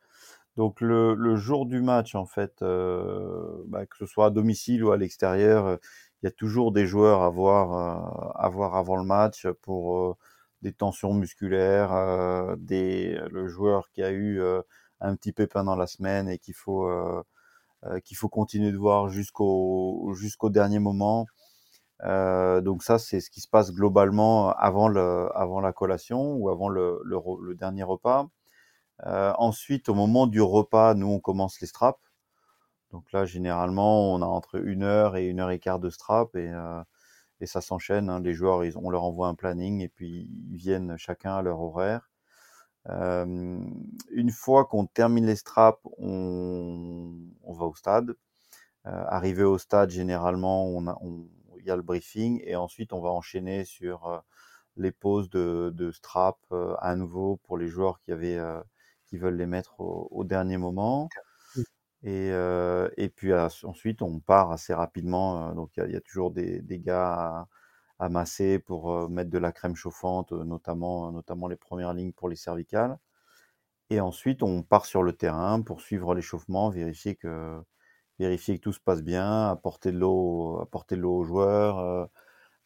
donc 0.57 0.81
le, 0.81 1.15
le 1.15 1.35
jour 1.35 1.65
du 1.65 1.81
match 1.81 2.15
en 2.15 2.25
fait 2.25 2.61
euh, 2.61 3.63
bah, 3.67 3.85
que 3.85 3.97
ce 3.97 4.05
soit 4.05 4.27
à 4.27 4.29
domicile 4.29 4.83
ou 4.83 4.91
à 4.91 4.97
l'extérieur 4.97 5.79
il 6.21 6.25
y 6.27 6.29
a 6.29 6.31
toujours 6.31 6.71
des 6.71 6.87
joueurs 6.87 7.21
à 7.21 7.29
voir, 7.29 7.73
euh, 7.73 8.31
à 8.35 8.49
voir 8.49 8.75
avant 8.75 8.95
le 8.97 9.03
match 9.03 9.47
pour 9.61 9.97
euh, 9.97 10.15
des 10.61 10.71
tensions 10.73 11.13
musculaires, 11.13 11.91
euh, 11.93 12.55
des, 12.57 13.19
le 13.29 13.47
joueur 13.49 13.89
qui 13.91 14.01
a 14.03 14.11
eu 14.11 14.41
un 15.01 15.15
petit 15.17 15.33
pépin 15.33 15.65
dans 15.65 15.75
la 15.75 15.87
semaine 15.87 16.29
et 16.29 16.37
qu'il 16.39 16.53
faut, 16.53 16.89
qu'il 18.03 18.17
faut 18.17 18.29
continuer 18.29 18.71
de 18.71 18.77
voir 18.77 19.09
jusqu'au 19.09 20.13
jusqu'au 20.15 20.49
dernier 20.49 20.79
moment. 20.79 21.25
Euh, 22.03 22.61
donc 22.61 22.83
ça, 22.83 22.99
c'est 22.99 23.19
ce 23.21 23.29
qui 23.29 23.41
se 23.41 23.47
passe 23.47 23.71
globalement 23.73 24.51
avant, 24.53 24.87
le, 24.87 25.29
avant 25.35 25.61
la 25.61 25.73
collation 25.73 26.33
ou 26.35 26.49
avant 26.49 26.69
le, 26.69 26.99
le, 27.05 27.17
le 27.41 27.55
dernier 27.55 27.83
repas. 27.83 28.27
Euh, 29.05 29.33
ensuite, 29.37 29.89
au 29.89 29.93
moment 29.93 30.27
du 30.27 30.41
repas, 30.41 30.93
nous, 30.93 31.07
on 31.07 31.19
commence 31.19 31.59
les 31.61 31.67
straps. 31.67 31.99
Donc 32.91 33.11
là, 33.11 33.25
généralement, 33.25 34.13
on 34.13 34.21
a 34.21 34.25
entre 34.25 34.55
une 34.63 34.83
heure 34.83 35.17
et 35.17 35.25
une 35.25 35.39
heure 35.39 35.51
et 35.51 35.59
quart 35.59 35.79
de 35.79 35.89
strap 35.89 36.35
et, 36.35 36.49
euh, 36.49 36.83
ça 37.45 37.61
s'enchaîne. 37.61 38.09
Hein. 38.09 38.21
Les 38.21 38.33
joueurs, 38.33 38.63
on 38.77 38.89
leur 38.89 39.03
envoie 39.03 39.27
un 39.27 39.35
planning 39.35 39.81
et 39.81 39.89
puis 39.89 40.29
ils 40.49 40.55
viennent 40.57 40.97
chacun 40.97 41.35
à 41.35 41.41
leur 41.41 41.59
horaire. 41.61 42.09
Euh, 42.89 43.59
une 44.11 44.31
fois 44.31 44.65
qu'on 44.65 44.85
termine 44.85 45.25
les 45.25 45.35
straps, 45.35 45.81
on, 45.97 47.11
va 47.47 47.65
au 47.65 47.75
stade. 47.75 48.15
Arrivé 48.85 49.43
au 49.43 49.57
stade, 49.57 49.89
généralement, 49.89 50.67
on 50.67 51.27
il 51.59 51.67
y 51.67 51.71
a 51.71 51.75
le 51.77 51.81
briefing 51.81 52.41
et 52.45 52.55
ensuite 52.57 52.91
on 52.93 52.99
va 53.01 53.09
enchaîner 53.09 53.63
sur 53.65 54.23
les 54.77 54.91
poses 54.91 55.29
de, 55.29 55.71
de 55.73 55.91
strap 55.91 56.37
à 56.79 56.95
nouveau 56.95 57.37
pour 57.43 57.57
les 57.57 57.67
joueurs 57.67 57.99
qui 58.01 58.11
avaient 58.11 58.39
qui 59.13 59.19
veulent 59.19 59.37
les 59.37 59.45
mettre 59.45 59.79
au, 59.79 60.07
au 60.09 60.23
dernier 60.23 60.57
moment. 60.57 61.07
Et, 62.03 62.31
euh, 62.31 62.89
et 62.97 63.09
puis 63.09 63.31
ensuite, 63.63 64.01
on 64.01 64.19
part 64.19 64.51
assez 64.51 64.73
rapidement. 64.73 65.49
Euh, 65.51 65.53
donc, 65.53 65.71
il 65.77 65.85
y, 65.89 65.93
y, 65.93 65.95
a 65.95 66.01
toujours 66.01 66.31
des, 66.31 66.61
des 66.61 66.79
gars 66.79 67.13
à, 67.99 68.05
à 68.05 68.09
masser 68.09 68.59
pour 68.59 68.91
euh, 68.91 69.07
mettre 69.07 69.29
de 69.29 69.37
la 69.37 69.51
crème 69.51 69.75
chauffante, 69.75 70.31
notamment, 70.33 71.11
notamment 71.11 71.47
les 71.47 71.55
premières 71.57 71.93
lignes 71.93 72.13
pour 72.13 72.29
les 72.29 72.35
cervicales. 72.35 72.97
Et 73.91 74.01
ensuite, 74.01 74.43
on 74.43 74.63
part 74.63 74.85
sur 74.85 75.03
le 75.03 75.13
terrain 75.13 75.61
pour 75.61 75.81
suivre 75.81 76.15
l'échauffement, 76.15 76.69
vérifier 76.71 77.15
que, 77.15 77.61
vérifier 78.19 78.57
que 78.57 78.63
tout 78.63 78.73
se 78.73 78.79
passe 78.81 79.03
bien, 79.03 79.49
apporter 79.49 79.91
de 79.91 79.99
l'eau, 79.99 80.59
apporter 80.61 80.95
de 80.97 81.01
l'eau 81.01 81.17
aux 81.19 81.23
joueurs, 81.25 81.79
euh, 81.79 82.05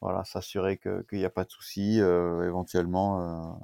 voilà, 0.02 0.24
s'assurer 0.26 0.78
qu'il 0.80 1.20
n'y 1.20 1.26
a 1.26 1.30
pas 1.32 1.46
de 1.46 1.52
soucis, 1.52 2.00
éventuellement 2.00 3.60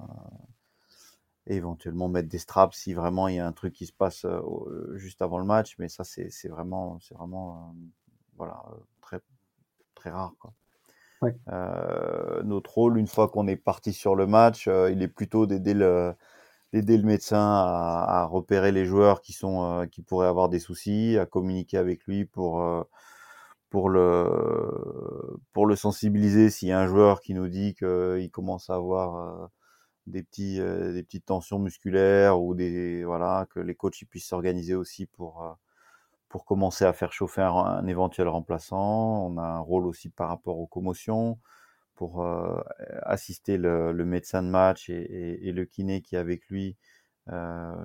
et 1.48 1.56
éventuellement 1.56 2.10
mettre 2.10 2.30
des 2.30 2.38
straps 2.38 2.76
si 2.76 2.94
vraiment 2.94 3.28
il 3.28 3.36
y 3.36 3.40
a 3.40 3.48
un 3.48 3.52
truc 3.52 3.74
qui 3.74 3.86
se 3.86 3.94
passe 3.94 4.26
juste 4.96 5.22
avant 5.22 5.40
le 5.40 5.46
match 5.46 5.76
mais 5.80 5.90
ça 5.90 6.04
c'est 6.04 6.48
vraiment 6.48 7.00
c'est 7.02 7.16
vraiment 7.16 7.76
voilà 8.38 8.64
très 9.02 9.20
très 9.96 10.10
rare 10.10 10.34
quoi. 10.40 10.54
Ouais. 11.22 11.36
Euh, 11.54 12.44
notre 12.44 12.74
rôle 12.74 12.98
une 12.98 13.08
fois 13.08 13.30
qu'on 13.30 13.48
est 13.48 13.56
parti 13.56 13.94
sur 13.94 14.16
le 14.16 14.28
match 14.28 14.68
euh, 14.68 14.92
il 14.92 15.02
est 15.02 15.08
plutôt 15.08 15.46
d'aider 15.46 15.74
le 15.74 16.14
d'aider 16.74 16.98
le 16.98 17.04
médecin 17.04 17.40
à, 17.40 18.06
à, 18.10 18.26
repérer 18.26 18.72
les 18.74 18.86
joueurs 18.86 19.22
qui 19.22 19.32
sont 19.32 19.64
euh, 19.64 19.86
qui 19.86 20.02
pourraient 20.02 20.28
avoir 20.28 20.50
des 20.50 20.60
soucis 20.60 21.18
à 21.18 21.26
communiquer 21.26 21.78
avec 21.78 22.06
lui 22.08 22.26
pour 22.26 22.62
pour 23.70 23.90
le 23.90 25.40
pour 25.54 25.66
le 25.66 25.76
sensibiliser 25.76 26.50
s'il 26.50 26.70
y 26.70 26.72
a 26.74 26.80
un 26.80 26.88
joueur 26.88 27.22
qui 27.22 27.34
nous 27.34 27.48
dit 27.48 27.74
qu'il 27.74 28.30
commence 28.32 28.70
à 28.70 28.76
avoir 28.76 29.50
des 30.08 30.24
petits 30.24 30.60
euh, 30.60 30.94
des 30.94 31.04
petites 31.04 31.26
tensions 31.26 31.60
musculaires 31.60 32.42
ou 32.42 32.56
des 32.56 33.04
voilà 33.06 33.48
que 33.52 33.60
les 33.60 33.76
coachs 33.76 34.04
puissent 34.10 34.28
s'organiser 34.28 34.76
aussi 34.76 35.06
pour 35.06 35.44
euh, 35.44 35.54
pour 36.30 36.46
commencer 36.46 36.86
à 36.86 36.94
faire 36.94 37.14
chauffer 37.14 37.42
un, 37.44 37.88
éventuel 37.88 38.28
remplaçant. 38.28 39.28
On 39.28 39.38
a 39.38 39.44
un 39.44 39.60
rôle 39.60 39.86
aussi 39.88 40.10
par 40.10 40.30
rapport 40.30 40.58
aux 40.60 40.68
commotions 40.68 41.40
pour 41.96 42.24
euh, 42.24 42.60
assister 43.04 43.58
le, 43.58 43.94
médecin 44.06 44.44
de 44.44 44.50
match 44.50 44.90
et, 44.90 45.52
le 45.54 45.66
kiné 45.66 46.02
qui 46.02 46.16
est 46.16 46.20
avec 46.20 46.48
lui 46.50 46.78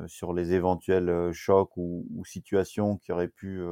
sur 0.09 0.33
les 0.33 0.53
éventuels 0.55 1.33
chocs 1.33 1.77
ou, 1.77 2.25
situations 2.25 2.97
qui 2.99 3.13
auraient 3.13 3.29
pu 3.29 3.63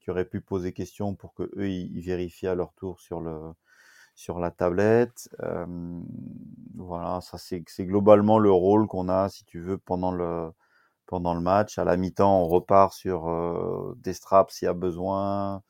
qui 0.00 0.10
auraient 0.10 0.26
pu 0.26 0.40
poser 0.40 0.72
question 0.72 1.14
pour 1.14 1.34
que 1.34 1.44
eux 1.56 1.70
ils 1.70 2.00
vérifient 2.02 2.48
à 2.48 2.54
leur 2.54 2.74
tour 2.74 3.00
sur 3.00 3.20
le 3.20 3.54
sur 4.22 4.38
la 4.38 4.50
tablette. 4.52 5.28
Voilà, 6.76 7.20
ça 7.20 7.38
c'est 7.38 7.64
globalement 7.86 8.38
le 8.38 8.52
rôle 8.52 8.86
qu'on 8.86 9.08
a, 9.08 9.28
si 9.28 9.44
tu 9.44 9.60
veux, 9.60 9.78
pendant 9.78 10.12
le 10.12 10.50
pendant 11.06 11.34
le 11.34 11.40
match. 11.40 11.78
À 11.78 11.84
la 11.84 11.96
mi-temps, 11.96 12.42
on 12.42 12.46
repart 12.48 12.92
sur 12.94 13.94
des 13.96 14.12
straps 14.14 14.54
s'il 14.54 14.66
y 14.66 14.68
a 14.68 14.74
besoin. 14.74 15.62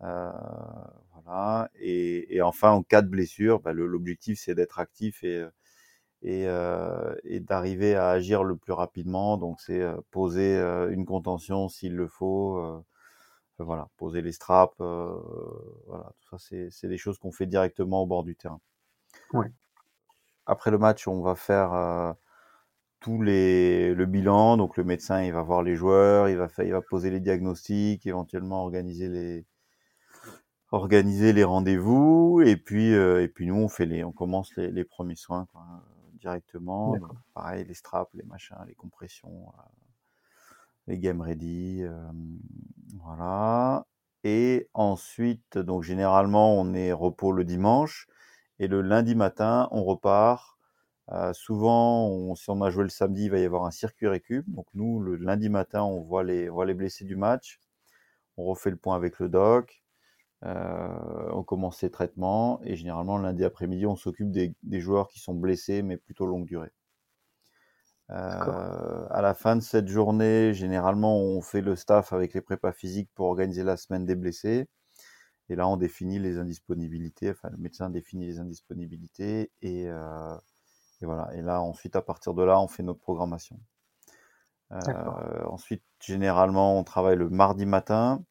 Voilà. 0.00 1.70
Et, 1.80 2.40
enfin, 2.42 2.72
en 2.72 2.82
cas 2.82 3.02
de 3.02 3.08
blessure, 3.08 3.60
bah, 3.60 3.72
l'objectif 3.72 4.40
c'est 4.40 4.54
d'être 4.54 4.78
actif 4.80 5.22
et 5.24 5.44
et 6.22 7.40
d'arriver 7.40 7.94
à 7.94 8.08
agir 8.10 8.44
le 8.44 8.56
plus 8.56 8.72
rapidement. 8.72 9.36
Donc 9.36 9.60
c'est 9.60 9.84
poser 10.10 10.56
une 10.90 11.04
contention 11.06 11.68
s'il 11.68 11.94
le 11.96 12.08
faut 12.08 12.84
voilà, 13.58 13.88
poser 13.96 14.22
les 14.22 14.32
straps, 14.32 14.74
euh, 14.80 15.16
voilà, 15.86 16.12
tout 16.20 16.38
ça, 16.38 16.56
c'est 16.70 16.88
des 16.88 16.98
choses 16.98 17.18
qu'on 17.18 17.32
fait 17.32 17.46
directement 17.46 18.02
au 18.02 18.06
bord 18.06 18.24
du 18.24 18.34
terrain. 18.36 18.60
Ouais. 19.32 19.50
Après 20.46 20.70
le 20.70 20.78
match, 20.78 21.06
on 21.06 21.22
va 21.22 21.36
faire 21.36 21.72
euh, 21.72 22.12
tous 23.00 23.22
les 23.22 23.94
le 23.94 24.06
bilan. 24.06 24.56
Donc 24.56 24.76
le 24.76 24.84
médecin, 24.84 25.22
il 25.22 25.32
va 25.32 25.42
voir 25.42 25.62
les 25.62 25.76
joueurs, 25.76 26.28
il 26.28 26.36
va 26.36 26.48
faire, 26.48 26.64
il 26.64 26.72
va 26.72 26.82
poser 26.82 27.10
les 27.10 27.20
diagnostics, 27.20 28.06
éventuellement 28.06 28.62
organiser 28.62 29.08
les 29.08 29.46
organiser 30.72 31.32
les 31.32 31.44
rendez-vous 31.44 32.42
et 32.44 32.56
puis 32.56 32.92
et 32.92 33.28
puis 33.28 33.46
nous 33.46 33.54
on 33.54 33.68
fait 33.68 33.86
les 33.86 34.02
on 34.02 34.10
commence 34.10 34.56
les, 34.56 34.72
les 34.72 34.84
premiers 34.84 35.14
soins 35.14 35.46
quoi, 35.52 35.62
directement. 36.14 36.96
Donc, 36.96 37.12
pareil, 37.32 37.64
les 37.64 37.74
straps, 37.74 38.12
les 38.14 38.24
machins, 38.24 38.56
les 38.66 38.74
compressions, 38.74 39.52
les 40.86 40.98
game 40.98 41.20
ready, 41.20 41.84
voilà. 43.02 43.86
Et 44.24 44.68
ensuite, 44.74 45.58
donc 45.58 45.82
généralement, 45.82 46.58
on 46.58 46.72
est 46.74 46.92
repos 46.92 47.32
le 47.32 47.44
dimanche. 47.44 48.06
Et 48.58 48.68
le 48.68 48.80
lundi 48.82 49.14
matin, 49.14 49.68
on 49.72 49.84
repart. 49.84 50.58
Souvent, 51.32 52.34
si 52.34 52.50
on 52.50 52.62
a 52.62 52.70
joué 52.70 52.84
le 52.84 52.88
samedi, 52.90 53.24
il 53.24 53.30
va 53.30 53.38
y 53.38 53.44
avoir 53.44 53.64
un 53.64 53.70
circuit 53.70 54.08
récup. 54.08 54.44
Donc 54.48 54.66
nous, 54.74 55.00
le 55.00 55.16
lundi 55.16 55.48
matin, 55.50 55.82
on 55.82 56.00
voit 56.00 56.24
les, 56.24 56.48
voit 56.48 56.66
les 56.66 56.74
blessés 56.74 57.04
du 57.04 57.16
match. 57.16 57.60
On 58.36 58.44
refait 58.44 58.70
le 58.70 58.76
point 58.76 58.96
avec 58.96 59.18
le 59.20 59.28
doc. 59.28 59.82
On 60.42 61.42
commence 61.44 61.82
les 61.82 61.90
traitements. 61.90 62.60
Et 62.64 62.76
généralement, 62.76 63.18
lundi 63.18 63.44
après-midi, 63.44 63.86
on 63.86 63.96
s'occupe 63.96 64.30
des, 64.30 64.54
joueurs 64.80 65.08
qui 65.08 65.20
sont 65.20 65.34
blessés, 65.34 65.82
mais 65.82 65.96
plutôt 65.96 66.26
longue 66.26 66.46
durée. 66.46 66.72
Euh, 68.10 69.06
à 69.10 69.22
la 69.22 69.34
fin 69.34 69.56
de 69.56 69.62
cette 69.62 69.88
journée, 69.88 70.52
généralement, 70.54 71.16
on 71.18 71.40
fait 71.40 71.62
le 71.62 71.76
staff 71.76 72.12
avec 72.12 72.34
les 72.34 72.40
prépas 72.40 72.72
physiques 72.72 73.10
pour 73.14 73.26
organiser 73.26 73.62
la 73.64 73.76
semaine 73.76 74.04
des 74.04 74.14
blessés. 74.14 74.68
Et 75.48 75.56
là, 75.56 75.68
on 75.68 75.76
définit 75.76 76.18
les 76.18 76.38
indisponibilités. 76.38 77.30
Enfin, 77.30 77.50
le 77.50 77.58
médecin 77.58 77.90
définit 77.90 78.26
les 78.26 78.40
indisponibilités 78.40 79.50
et, 79.62 79.88
euh, 79.88 80.36
et 81.02 81.06
voilà. 81.06 81.30
Et 81.34 81.42
là, 81.42 81.60
ensuite, 81.62 81.96
à 81.96 82.02
partir 82.02 82.34
de 82.34 82.42
là, 82.42 82.60
on 82.60 82.68
fait 82.68 82.82
notre 82.82 83.00
programmation. 83.00 83.58
Euh, 84.72 85.44
ensuite, 85.46 85.84
généralement, 86.00 86.78
on 86.78 86.84
travaille 86.84 87.16
le 87.16 87.30
mardi 87.30 87.66
matin 87.66 88.24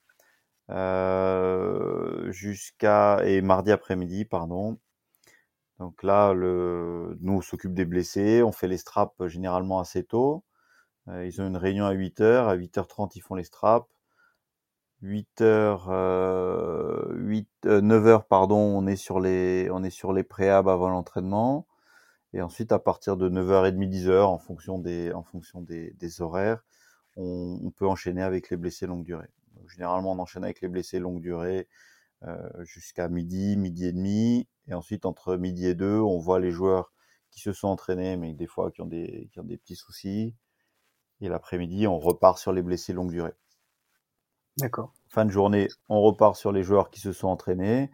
jusqu'à 2.31 3.19
et 3.25 3.41
mardi 3.41 3.71
après-midi, 3.71 4.25
pardon, 4.25 4.77
donc 5.83 6.01
là, 6.01 6.33
nous, 6.33 7.33
on 7.33 7.41
s'occupe 7.41 7.73
des 7.73 7.83
blessés, 7.83 8.41
on 8.41 8.53
fait 8.53 8.69
les 8.69 8.77
straps 8.77 9.19
euh, 9.19 9.27
généralement 9.27 9.81
assez 9.81 10.05
tôt. 10.05 10.45
Euh, 11.09 11.25
ils 11.25 11.41
ont 11.41 11.45
une 11.45 11.57
réunion 11.57 11.85
à 11.85 11.93
8h, 11.93 12.47
à 12.47 12.55
8h30, 12.55 13.11
ils 13.15 13.19
font 13.19 13.35
les 13.35 13.43
straps. 13.43 13.89
8h, 15.01 15.89
euh, 15.89 17.13
8, 17.15 17.49
9h, 17.65 18.27
pardon, 18.29 18.55
on 18.55 18.87
est 18.87 18.95
sur 18.95 19.19
les, 19.19 19.69
on 19.71 19.83
est 19.83 19.89
sur 19.89 20.13
les 20.13 20.25
avant 20.47 20.87
l'entraînement. 20.87 21.67
Et 22.31 22.41
ensuite, 22.41 22.71
à 22.71 22.79
partir 22.79 23.17
de 23.17 23.29
9h30, 23.29 23.89
10h, 23.89 24.21
en 24.21 24.37
fonction 24.37 24.79
des, 24.79 25.11
en 25.11 25.23
fonction 25.23 25.59
des, 25.59 26.21
horaires, 26.21 26.63
on, 27.17 27.71
peut 27.75 27.87
enchaîner 27.87 28.23
avec 28.23 28.49
les 28.49 28.55
blessés 28.55 28.87
longue 28.87 29.03
durée. 29.03 29.29
Généralement, 29.67 30.13
on 30.13 30.19
enchaîne 30.19 30.45
avec 30.45 30.61
les 30.61 30.69
blessés 30.69 30.99
longue 30.99 31.19
durée 31.19 31.67
jusqu'à 32.61 33.09
midi, 33.09 33.57
midi 33.57 33.87
et 33.87 33.91
demi. 33.91 34.47
Et 34.67 34.73
ensuite, 34.73 35.05
entre 35.05 35.35
midi 35.35 35.67
et 35.67 35.75
deux, 35.75 35.99
on 35.99 36.19
voit 36.19 36.39
les 36.39 36.51
joueurs 36.51 36.91
qui 37.31 37.39
se 37.39 37.53
sont 37.53 37.67
entraînés, 37.67 38.17
mais 38.17 38.33
des 38.33 38.47
fois 38.47 38.71
qui 38.71 38.81
ont 38.81 38.85
des, 38.85 39.29
qui 39.31 39.39
ont 39.39 39.43
des 39.43 39.57
petits 39.57 39.75
soucis. 39.75 40.35
Et 41.21 41.29
l'après-midi, 41.29 41.87
on 41.87 41.99
repart 41.99 42.37
sur 42.37 42.51
les 42.51 42.61
blessés 42.61 42.93
longue 42.93 43.11
durée. 43.11 43.33
D'accord. 44.57 44.93
Fin 45.07 45.25
de 45.25 45.31
journée, 45.31 45.67
on 45.89 46.01
repart 46.01 46.35
sur 46.35 46.51
les 46.51 46.63
joueurs 46.63 46.89
qui 46.89 46.99
se 46.99 47.11
sont 47.11 47.27
entraînés. 47.27 47.91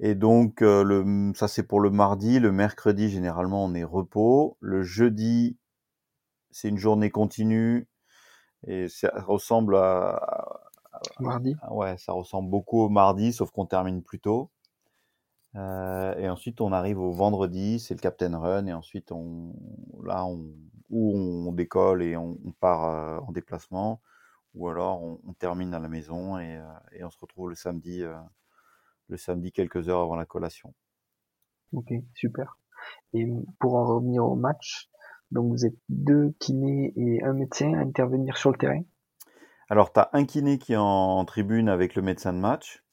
Et 0.00 0.14
donc, 0.14 0.62
euh, 0.62 0.82
le, 0.82 1.32
ça 1.34 1.48
c'est 1.48 1.62
pour 1.62 1.80
le 1.80 1.90
mardi. 1.90 2.40
Le 2.40 2.50
mercredi, 2.50 3.10
généralement, 3.10 3.64
on 3.64 3.74
est 3.74 3.84
repos. 3.84 4.56
Le 4.60 4.82
jeudi, 4.82 5.58
c'est 6.50 6.68
une 6.68 6.78
journée 6.78 7.10
continue. 7.10 7.88
Et 8.66 8.88
ça 8.88 9.12
ressemble 9.26 9.76
à, 9.76 10.70
Mardi. 11.20 11.56
Ouais, 11.70 11.96
ça 11.98 12.12
ressemble 12.12 12.50
beaucoup 12.50 12.80
au 12.80 12.88
mardi, 12.88 13.32
sauf 13.32 13.50
qu'on 13.50 13.66
termine 13.66 14.02
plus 14.02 14.20
tôt. 14.20 14.50
Euh, 15.54 16.14
et 16.16 16.28
ensuite, 16.28 16.60
on 16.60 16.72
arrive 16.72 16.98
au 16.98 17.12
vendredi, 17.12 17.78
c'est 17.78 17.94
le 17.94 18.00
Captain 18.00 18.36
Run, 18.38 18.66
et 18.66 18.72
ensuite, 18.72 19.12
on, 19.12 19.54
là, 20.02 20.24
on, 20.24 20.46
ou 20.90 21.16
on 21.16 21.52
décolle 21.52 22.02
et 22.02 22.16
on, 22.16 22.38
on 22.44 22.52
part 22.52 22.84
euh, 22.84 23.18
en 23.26 23.32
déplacement, 23.32 24.00
ou 24.54 24.68
alors 24.68 25.02
on, 25.02 25.20
on, 25.26 25.32
termine 25.34 25.74
à 25.74 25.78
la 25.78 25.88
maison 25.88 26.38
et, 26.38 26.56
euh, 26.56 26.64
et 26.92 27.04
on 27.04 27.10
se 27.10 27.18
retrouve 27.18 27.50
le 27.50 27.54
samedi, 27.54 28.02
le 29.08 29.16
samedi 29.16 29.52
quelques 29.52 29.88
heures 29.88 30.00
avant 30.00 30.16
la 30.16 30.26
collation. 30.26 30.74
Ok, 31.72 31.92
super. 32.14 32.58
Et 33.14 33.26
pour 33.58 33.74
en 33.74 33.84
revenir 33.84 34.24
au 34.24 34.34
match, 34.34 34.88
donc 35.30 35.50
vous 35.50 35.64
êtes 35.64 35.78
deux 35.88 36.34
kinés 36.38 36.92
et 36.96 37.22
un 37.22 37.32
médecin 37.32 37.72
à 37.74 37.80
intervenir 37.80 38.36
sur 38.36 38.50
le 38.50 38.58
terrain? 38.58 38.82
Alors, 39.68 39.92
tu 39.92 40.00
as 40.00 40.10
un 40.12 40.26
kiné 40.26 40.58
qui 40.58 40.74
est 40.74 40.78
en, 40.78 41.24
tribune 41.24 41.70
avec 41.70 41.94
le 41.94 42.02
médecin 42.02 42.34
de 42.34 42.38
match. 42.38 42.84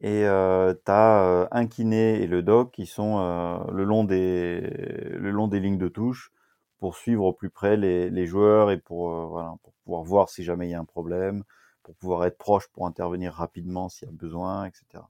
Et 0.00 0.24
euh, 0.24 0.74
tu 0.74 0.90
as 0.90 1.24
euh, 1.24 1.46
un 1.50 1.66
kiné 1.66 2.22
et 2.22 2.26
le 2.26 2.42
doc 2.42 2.72
qui 2.72 2.86
sont 2.86 3.18
euh, 3.18 3.58
le, 3.72 3.84
long 3.84 4.04
des, 4.04 4.60
le 4.60 5.30
long 5.30 5.48
des 5.48 5.60
lignes 5.60 5.78
de 5.78 5.88
touche 5.88 6.32
pour 6.78 6.96
suivre 6.96 7.24
au 7.24 7.32
plus 7.32 7.50
près 7.50 7.76
les, 7.76 8.10
les 8.10 8.26
joueurs 8.26 8.70
et 8.70 8.78
pour, 8.78 9.12
euh, 9.12 9.26
voilà, 9.26 9.54
pour 9.62 9.74
pouvoir 9.84 10.02
voir 10.02 10.28
si 10.28 10.42
jamais 10.42 10.66
il 10.66 10.70
y 10.70 10.74
a 10.74 10.80
un 10.80 10.84
problème, 10.84 11.44
pour 11.82 11.94
pouvoir 11.94 12.24
être 12.24 12.38
proche 12.38 12.66
pour 12.68 12.86
intervenir 12.86 13.34
rapidement 13.34 13.88
s'il 13.88 14.08
y 14.08 14.10
a 14.10 14.14
besoin, 14.14 14.64
etc. 14.64 15.04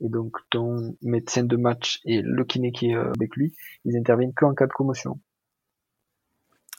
Et 0.00 0.08
donc 0.08 0.38
ton 0.50 0.96
médecin 1.02 1.44
de 1.44 1.56
match 1.56 2.00
et 2.04 2.22
le 2.22 2.44
kiné 2.44 2.72
qui 2.72 2.90
est 2.90 2.94
avec 2.94 3.36
lui, 3.36 3.54
ils 3.84 3.96
interviennent 3.96 4.32
qu'en 4.32 4.54
cas 4.54 4.66
de 4.66 4.72
commotion. 4.72 5.20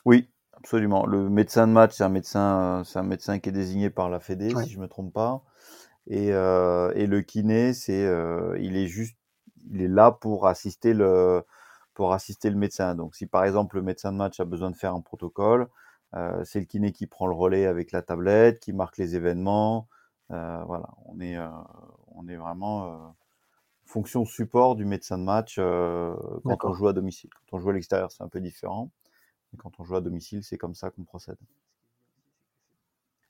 Oui, 0.04 0.28
Absolument. 0.58 1.06
Le 1.06 1.28
médecin 1.28 1.68
de 1.68 1.72
match, 1.72 1.92
c'est 1.94 2.02
un 2.02 2.08
médecin, 2.08 2.82
c'est 2.84 2.98
un 2.98 3.04
médecin 3.04 3.38
qui 3.38 3.48
est 3.48 3.52
désigné 3.52 3.90
par 3.90 4.10
la 4.10 4.18
Fédé, 4.18 4.52
ouais. 4.52 4.64
si 4.64 4.70
je 4.70 4.80
me 4.80 4.88
trompe 4.88 5.12
pas. 5.12 5.42
Et, 6.08 6.32
euh, 6.32 6.92
et 6.94 7.06
le 7.06 7.20
kiné, 7.20 7.74
c'est, 7.74 8.06
euh, 8.06 8.56
il 8.60 8.76
est 8.76 8.86
juste, 8.86 9.16
il 9.70 9.82
est 9.82 9.88
là 9.88 10.10
pour 10.10 10.46
assister 10.46 10.94
le, 10.94 11.42
pour 11.94 12.12
assister 12.12 12.50
le 12.50 12.56
médecin. 12.56 12.94
Donc, 12.94 13.14
si 13.14 13.26
par 13.26 13.44
exemple 13.44 13.76
le 13.76 13.82
médecin 13.82 14.12
de 14.12 14.16
match 14.16 14.40
a 14.40 14.44
besoin 14.46 14.70
de 14.70 14.76
faire 14.76 14.94
un 14.94 15.02
protocole, 15.02 15.68
euh, 16.14 16.42
c'est 16.44 16.60
le 16.60 16.66
kiné 16.66 16.92
qui 16.92 17.06
prend 17.06 17.26
le 17.26 17.34
relais 17.34 17.66
avec 17.66 17.92
la 17.92 18.02
tablette, 18.02 18.60
qui 18.60 18.72
marque 18.72 18.96
les 18.98 19.16
événements. 19.16 19.88
Voilà, 20.30 20.88
on 21.06 21.20
est, 21.20 21.38
on 22.08 22.28
est 22.28 22.36
vraiment 22.36 23.14
fonction 23.86 24.26
support 24.26 24.76
du 24.76 24.84
médecin 24.84 25.16
de 25.18 25.24
match 25.24 25.56
quand 25.56 26.64
on 26.64 26.72
joue 26.74 26.88
à 26.88 26.92
domicile. 26.92 27.30
Quand 27.32 27.56
on 27.56 27.60
joue 27.60 27.70
à 27.70 27.72
l'extérieur, 27.72 28.12
c'est 28.12 28.22
un 28.22 28.28
peu 28.28 28.40
différent. 28.40 28.90
Et 29.54 29.56
quand 29.56 29.80
on 29.80 29.84
joue 29.84 29.96
à 29.96 30.02
domicile, 30.02 30.44
c'est 30.44 30.58
comme 30.58 30.74
ça 30.74 30.90
qu'on 30.90 31.04
procède. 31.04 31.38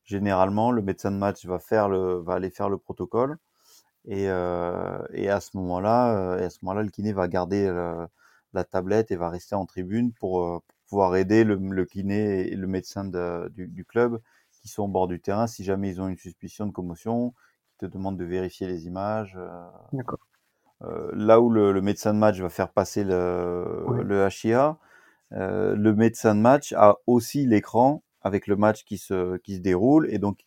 Généralement, 0.08 0.72
le 0.72 0.80
médecin 0.80 1.10
de 1.10 1.18
match 1.18 1.44
va 1.44 1.58
faire 1.58 1.90
le, 1.90 2.14
va 2.14 2.34
aller 2.34 2.48
faire 2.50 2.70
le 2.70 2.78
protocole, 2.78 3.36
et, 4.06 4.30
euh, 4.30 4.98
et 5.12 5.28
à 5.28 5.40
ce 5.40 5.56
moment-là, 5.58 6.16
euh, 6.16 6.46
à 6.46 6.50
ce 6.50 6.58
moment-là, 6.62 6.82
le 6.82 6.88
kiné 6.88 7.12
va 7.12 7.28
garder 7.28 7.70
la 8.54 8.64
tablette 8.64 9.10
et 9.10 9.16
va 9.16 9.28
rester 9.28 9.54
en 9.54 9.66
tribune 9.66 10.12
pour, 10.14 10.42
euh, 10.42 10.60
pour 10.66 10.76
pouvoir 10.88 11.16
aider 11.16 11.44
le, 11.44 11.56
le, 11.56 11.84
kiné 11.84 12.50
et 12.50 12.56
le 12.56 12.66
médecin 12.66 13.04
de, 13.04 13.48
du, 13.50 13.68
du, 13.68 13.84
club 13.84 14.18
qui 14.62 14.68
sont 14.68 14.84
au 14.84 14.88
bord 14.88 15.08
du 15.08 15.20
terrain 15.20 15.46
si 15.46 15.62
jamais 15.62 15.90
ils 15.90 16.00
ont 16.00 16.08
une 16.08 16.16
suspicion 16.16 16.66
de 16.66 16.72
commotion, 16.72 17.34
qui 17.68 17.76
te 17.76 17.86
demandent 17.86 18.16
de 18.16 18.24
vérifier 18.24 18.66
les 18.66 18.86
images. 18.86 19.38
D'accord. 19.92 20.18
Euh, 20.82 21.10
là 21.12 21.40
où 21.40 21.50
le, 21.50 21.72
le, 21.72 21.82
médecin 21.82 22.14
de 22.14 22.18
match 22.18 22.38
va 22.40 22.48
faire 22.48 22.70
passer 22.70 23.02
le, 23.04 23.84
oui. 23.88 24.00
le 24.04 24.28
HIA, 24.30 24.78
euh, 25.32 25.74
le 25.74 25.94
médecin 25.94 26.34
de 26.34 26.40
match 26.40 26.72
a 26.76 26.96
aussi 27.06 27.46
l'écran 27.46 28.02
avec 28.22 28.46
le 28.46 28.56
match 28.56 28.84
qui 28.84 28.98
se, 28.98 29.36
qui 29.38 29.56
se 29.56 29.60
déroule. 29.60 30.08
Et 30.10 30.18
donc, 30.18 30.38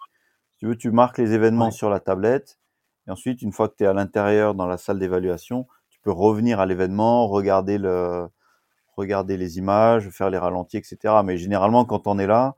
si 0.52 0.58
tu 0.60 0.66
veux, 0.68 0.78
tu 0.78 0.92
marques 0.92 1.18
les 1.18 1.34
événements 1.34 1.66
ouais. 1.66 1.72
sur 1.72 1.90
la 1.90 2.00
tablette. 2.00 2.60
Et 3.08 3.12
ensuite, 3.12 3.42
une 3.42 3.52
fois 3.52 3.70
que 3.70 3.76
tu 3.78 3.84
es 3.84 3.88
à 3.88 3.94
l'intérieur 3.94 4.56
dans 4.56 4.68
la 4.68 4.78
salle 4.78 5.00
d'évaluation, 5.00 5.68
tu 5.90 6.00
peux 6.02 6.12
revenir 6.12 6.60
à 6.60 6.66
l'événement, 6.66 7.28
regarder 7.28 7.78
le, 7.78 8.28
regarder 8.96 9.38
les 9.38 9.58
images, 9.58 10.10
faire 10.10 10.30
les 10.30 10.38
ralentis, 10.38 10.78
etc. 10.78 11.16
Mais 11.24 11.38
généralement, 11.38 11.86
quand 11.86 12.08
on 12.08 12.20
est 12.20 12.28
là, 12.28 12.56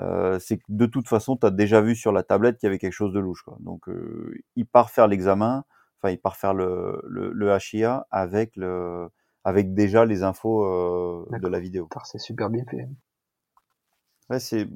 euh, 0.00 0.38
c'est 0.38 0.58
que 0.58 0.64
de 0.68 0.86
toute 0.86 1.08
façon, 1.08 1.36
tu 1.36 1.46
as 1.46 1.50
déjà 1.50 1.80
vu 1.80 1.96
sur 1.96 2.12
la 2.12 2.22
tablette 2.22 2.58
qu'il 2.58 2.66
y 2.66 2.70
avait 2.70 2.78
quelque 2.78 2.92
chose 2.92 3.12
de 3.12 3.20
louche. 3.20 3.42
Quoi. 3.42 3.56
Donc, 3.60 3.88
euh, 3.88 4.34
il 4.56 4.66
part 4.66 4.90
faire 4.90 5.08
l'examen, 5.08 5.64
enfin, 5.98 6.12
il 6.12 6.18
part 6.18 6.36
faire 6.36 6.54
le, 6.54 7.02
le, 7.08 7.32
le 7.32 7.58
HIA 7.72 8.06
avec 8.10 8.54
le, 8.56 9.08
avec 9.44 9.74
déjà 9.74 10.04
les 10.04 10.22
infos 10.22 10.64
euh, 10.64 11.26
de 11.38 11.48
la 11.48 11.58
vidéo. 11.58 11.88
C'est 12.04 12.18
super 12.18 12.50
bien 12.50 12.64
fait. 12.70 12.86
Ouais, 14.30 14.40
c'est 14.40 14.66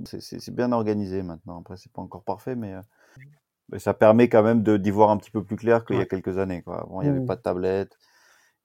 bien 0.51 0.73
organisé 0.73 1.23
maintenant. 1.23 1.61
Après, 1.61 1.77
c'est 1.77 1.93
pas 1.93 2.03
encore 2.03 2.25
parfait, 2.25 2.57
mais, 2.57 2.75
euh, 2.75 2.81
mais 3.71 3.79
ça 3.79 3.93
permet 3.93 4.29
quand 4.29 4.43
même 4.43 4.63
d'y 4.63 4.91
voir 4.91 5.11
un 5.11 5.19
petit 5.19 5.31
peu 5.31 5.45
plus 5.45 5.57
clair 5.57 5.85
qu'il 5.85 5.97
ouais. 5.97 6.03
y 6.03 6.05
a 6.05 6.07
quelques 6.07 6.39
années. 6.39 6.63
Quoi. 6.63 6.83
Avant, 6.83 7.03
il 7.03 7.05
n'y 7.05 7.11
avait 7.11 7.21
mmh. 7.21 7.27
pas 7.27 7.37
de 7.37 7.43
tablette, 7.43 7.99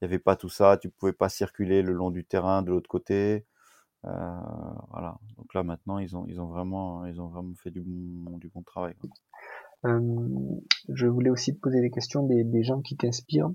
il 0.01 0.05
n'y 0.05 0.13
avait 0.13 0.19
pas 0.19 0.35
tout 0.35 0.49
ça. 0.49 0.77
Tu 0.77 0.89
pouvais 0.89 1.13
pas 1.13 1.29
circuler 1.29 1.81
le 1.81 1.93
long 1.93 2.09
du 2.09 2.23
terrain 2.23 2.61
de 2.61 2.71
l'autre 2.71 2.89
côté. 2.89 3.45
Euh, 4.05 4.09
voilà. 4.91 5.17
Donc 5.37 5.53
là, 5.53 5.63
maintenant, 5.63 5.99
ils 5.99 6.15
ont, 6.15 6.25
ils 6.27 6.39
ont 6.39 6.47
vraiment, 6.47 7.05
ils 7.05 7.19
ont 7.19 7.27
vraiment 7.27 7.53
fait 7.55 7.71
du 7.71 7.81
bon, 7.85 8.37
du 8.37 8.47
bon 8.47 8.61
travail. 8.61 8.95
Euh, 9.85 9.99
je 10.89 11.07
voulais 11.07 11.29
aussi 11.29 11.53
te 11.53 11.59
poser 11.59 11.81
des 11.81 11.91
questions 11.91 12.23
des, 12.23 12.43
des 12.43 12.63
gens 12.63 12.81
qui 12.81 12.95
t'inspirent 12.95 13.51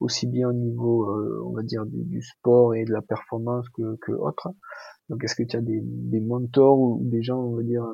aussi 0.00 0.26
bien 0.26 0.48
au 0.48 0.52
niveau, 0.52 1.10
euh, 1.10 1.42
on 1.46 1.52
va 1.52 1.62
dire, 1.62 1.84
du, 1.86 2.22
sport 2.22 2.74
et 2.74 2.84
de 2.84 2.92
la 2.92 3.02
performance 3.02 3.68
que, 3.70 3.96
que 4.02 4.12
autre. 4.12 4.48
Donc, 5.08 5.22
est-ce 5.24 5.34
que 5.34 5.42
tu 5.44 5.56
as 5.56 5.60
des, 5.60 5.80
des, 5.82 6.20
mentors 6.20 6.78
ou 6.78 7.00
des 7.02 7.22
gens, 7.22 7.38
on 7.38 7.56
va 7.56 7.62
dire, 7.62 7.84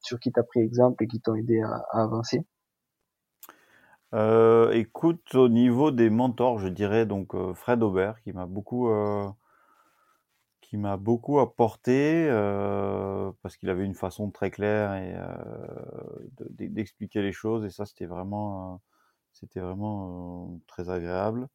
sur 0.00 0.18
qui 0.18 0.32
tu 0.32 0.40
as 0.40 0.42
pris 0.44 0.60
exemple 0.60 1.02
et 1.04 1.06
qui 1.06 1.20
t'ont 1.20 1.34
aidé 1.34 1.60
à, 1.60 1.82
à, 1.90 2.04
avancer? 2.04 2.46
Euh, 4.14 4.72
écoute, 4.72 5.34
au 5.34 5.48
niveau 5.48 5.90
des 5.90 6.10
mentors, 6.10 6.58
je 6.58 6.68
dirais 6.68 7.06
donc 7.06 7.34
euh, 7.34 7.54
Fred 7.54 7.82
Aubert 7.82 8.20
qui 8.22 8.32
m'a 8.32 8.46
beaucoup, 8.46 8.88
euh, 8.88 9.28
qui 10.60 10.76
m'a 10.76 10.96
beaucoup 10.96 11.38
apporté 11.38 12.26
euh, 12.28 13.30
parce 13.42 13.56
qu'il 13.56 13.70
avait 13.70 13.84
une 13.84 13.94
façon 13.94 14.30
très 14.30 14.50
claire 14.50 14.94
et 14.94 15.14
euh, 15.14 16.48
de- 16.58 16.66
d'expliquer 16.66 17.22
les 17.22 17.32
choses 17.32 17.64
et 17.64 17.70
ça 17.70 17.86
c'était 17.86 18.06
vraiment, 18.06 18.74
euh, 18.74 18.76
c'était 19.40 19.60
vraiment 19.60 20.60
très 20.66 20.90
agréable. 20.90 21.48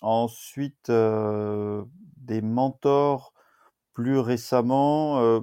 Ensuite, 0.00 0.90
des 0.90 2.42
mentors 2.42 3.32
plus 3.94 4.18
récemment, 4.18 5.42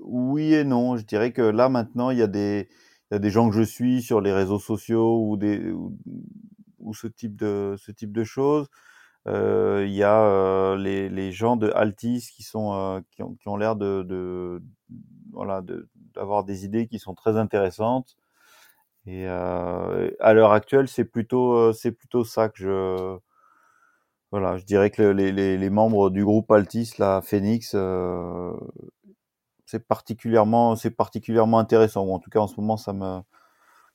oui 0.00 0.54
et 0.54 0.64
non. 0.64 0.96
Je 0.96 1.04
dirais 1.04 1.32
que 1.32 1.42
là 1.42 1.68
maintenant, 1.68 2.10
il 2.10 2.18
y 2.18 2.22
a 2.22 2.26
des, 2.26 2.68
il 3.10 3.14
y 3.14 3.16
a 3.16 3.18
des 3.18 3.30
gens 3.30 3.48
que 3.50 3.56
je 3.56 3.62
suis 3.62 4.02
sur 4.02 4.20
les 4.20 4.32
réseaux 4.32 4.58
sociaux 4.58 5.26
ou 5.28 5.36
des 5.36 5.70
ou, 5.72 5.96
ce 6.94 7.06
type 7.06 7.36
de 7.36 7.76
ce 7.78 7.92
type 7.92 8.12
de 8.12 8.24
choses. 8.24 8.68
Il 9.26 9.92
y 9.92 10.02
a 10.02 10.76
les, 10.76 11.08
les 11.08 11.32
gens 11.32 11.56
de 11.56 11.70
Altis 11.70 12.30
qui 12.34 12.42
sont 12.42 13.02
qui 13.10 13.22
ont, 13.22 13.34
qui 13.34 13.48
ont 13.48 13.56
l'air 13.56 13.76
de, 13.76 14.02
de 14.02 14.62
voilà 15.32 15.62
de- 15.62 15.88
d'avoir 16.14 16.44
des 16.44 16.64
idées 16.64 16.86
qui 16.86 16.98
sont 16.98 17.14
très 17.14 17.36
intéressantes. 17.36 18.16
Et 19.06 19.26
euh, 19.26 20.10
à 20.20 20.34
l'heure 20.34 20.52
actuelle, 20.52 20.88
c'est 20.88 21.04
plutôt 21.04 21.54
euh, 21.54 21.72
c'est 21.72 21.92
plutôt 21.92 22.24
ça 22.24 22.48
que 22.48 22.58
je 22.58 23.18
voilà, 24.30 24.56
je 24.58 24.64
dirais 24.64 24.90
que 24.90 25.02
les, 25.02 25.32
les, 25.32 25.58
les 25.58 25.70
membres 25.70 26.10
du 26.10 26.24
groupe 26.24 26.50
Altis, 26.52 26.92
la 26.98 27.20
Phoenix, 27.20 27.72
euh, 27.74 28.52
c'est 29.66 29.86
particulièrement 29.86 30.76
c'est 30.76 30.90
particulièrement 30.90 31.58
intéressant. 31.58 32.04
Ou 32.04 32.12
en 32.12 32.18
tout 32.18 32.30
cas, 32.30 32.40
en 32.40 32.46
ce 32.46 32.60
moment, 32.60 32.76
ça 32.76 32.92
me 32.92 33.20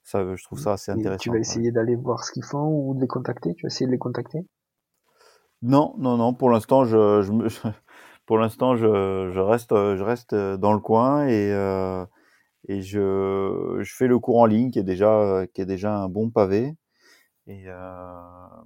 ça 0.03 0.35
je 0.35 0.43
trouve 0.43 0.59
ça 0.59 0.73
assez 0.73 0.91
Et 0.91 0.95
tu 0.95 0.99
intéressant. 0.99 1.31
vas 1.31 1.35
ouais. 1.35 1.41
essayer 1.41 1.71
d'aller 1.71 1.95
voir 1.95 2.23
ce 2.23 2.31
qu'ils 2.31 2.43
font 2.43 2.67
ou 2.67 2.95
de 2.95 3.01
les 3.01 3.07
contacter? 3.07 3.53
Tu 3.55 3.63
vas 3.63 3.67
essayer 3.67 3.85
de 3.85 3.91
les 3.91 3.97
contacter? 3.99 4.45
Non, 5.61 5.95
non, 5.97 6.17
non. 6.17 6.33
Pour 6.33 6.49
l'instant, 6.49 6.85
je, 6.85 7.21
je 7.21 7.31
me, 7.31 7.47
pour 8.25 8.37
l'instant, 8.39 8.75
je, 8.75 9.29
je 9.33 9.39
reste, 9.39 9.71
je 9.71 10.03
reste 10.03 10.35
dans 10.35 10.73
le 10.73 10.79
coin 10.79 11.27
et 11.27 11.51
euh, 11.53 12.05
et 12.67 12.81
je, 12.81 13.79
je 13.81 13.95
fais 13.95 14.07
le 14.07 14.19
cours 14.19 14.39
en 14.39 14.45
ligne 14.45 14.71
qui 14.71 14.79
est 14.79 14.83
déjà, 14.83 15.45
qui 15.53 15.61
est 15.61 15.65
déjà 15.65 15.95
un 15.97 16.09
bon 16.09 16.29
pavé. 16.31 16.75
Et 17.47 17.65
euh, 17.67 18.21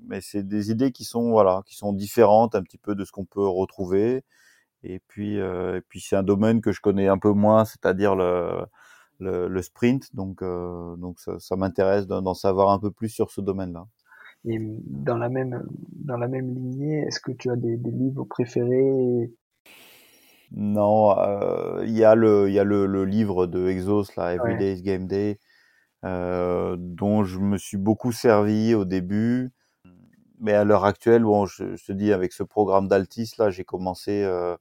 mais 0.08 0.22
c'est 0.22 0.48
des 0.48 0.72
idées 0.72 0.91
qui 0.91 1.04
sont 1.06 1.32
voilà, 1.32 1.63
qui 1.65 1.76
sont 1.76 1.93
différentes 1.93 2.56
un 2.56 2.63
petit 2.63 2.78
peu 2.78 2.95
de 2.95 3.06
ce 3.06 3.12
qu'on 3.12 3.26
peut 3.26 3.48
retrouver. 3.48 4.24
Et 4.84 5.00
puis, 5.08 5.39
euh, 5.39 5.78
et 5.80 5.82
puis 5.82 6.02
c'est 6.02 6.15
un 6.17 6.24
domaine 6.24 6.62
que 6.62 6.72
je 6.74 6.82
connais 6.82 7.08
un 7.10 7.17
peu 7.19 7.32
moins, 7.34 7.65
c'est-à-dire 7.65 8.15
le, 8.15 8.65
le, 9.19 9.48
le 9.50 9.62
sprint. 9.62 10.15
Donc, 10.15 10.41
euh, 10.43 10.95
donc 10.98 11.19
ça, 11.19 11.39
ça 11.39 11.56
m'intéresse 11.58 12.08
d'en 12.08 12.22
d'en 12.22 12.34
savoir 12.36 12.69
un 12.72 12.80
peu 12.80 12.91
plus 12.91 13.10
sur 13.10 13.32
ce 13.32 13.41
domaine-là. 13.41 13.86
Et 14.45 14.58
dans 14.60 15.17
la 15.17 15.30
même, 15.30 15.65
dans 15.91 16.17
la 16.17 16.28
même 16.28 16.54
lignée, 16.54 17.00
est-ce 17.08 17.19
que 17.19 17.32
tu 17.34 17.50
as 17.52 17.56
des, 17.58 17.78
des 17.78 17.91
livres 17.91 18.24
préférés 18.26 19.32
Non, 20.52 21.18
euh, 21.20 21.84
il 21.86 21.96
y 21.96 22.04
a 22.04 22.16
le, 22.16 22.50
il 22.50 22.54
y 22.54 22.60
a 22.60 22.64
le, 22.64 22.86
le 22.88 23.06
livre 23.06 23.46
de 23.46 23.68
Exos, 23.70 24.16
là, 24.18 24.34
Every 24.34 24.56
Ouais. 24.56 24.58
Day 24.58 24.74
is 24.74 24.82
Game 24.82 25.06
Day, 25.08 25.40
euh, 26.06 26.76
dont 26.80 27.24
je 27.24 27.40
me 27.40 27.58
suis 27.58 27.78
beaucoup 27.78 28.12
servi 28.14 28.76
au 28.76 28.86
début. 28.86 29.52
Mais 30.40 30.54
à 30.54 30.64
l'heure 30.66 30.86
actuelle, 30.86 31.24
bon, 31.24 31.46
je, 31.48 31.76
je 31.78 31.86
te 31.86 31.92
dis, 31.94 32.14
avec 32.14 32.34
ce 32.34 32.44
programme 32.44 32.88
d'Altis, 32.90 33.34
là, 33.40 33.50
j'ai 33.52 33.64
commencé, 33.66 34.24
euh, 34.24 34.58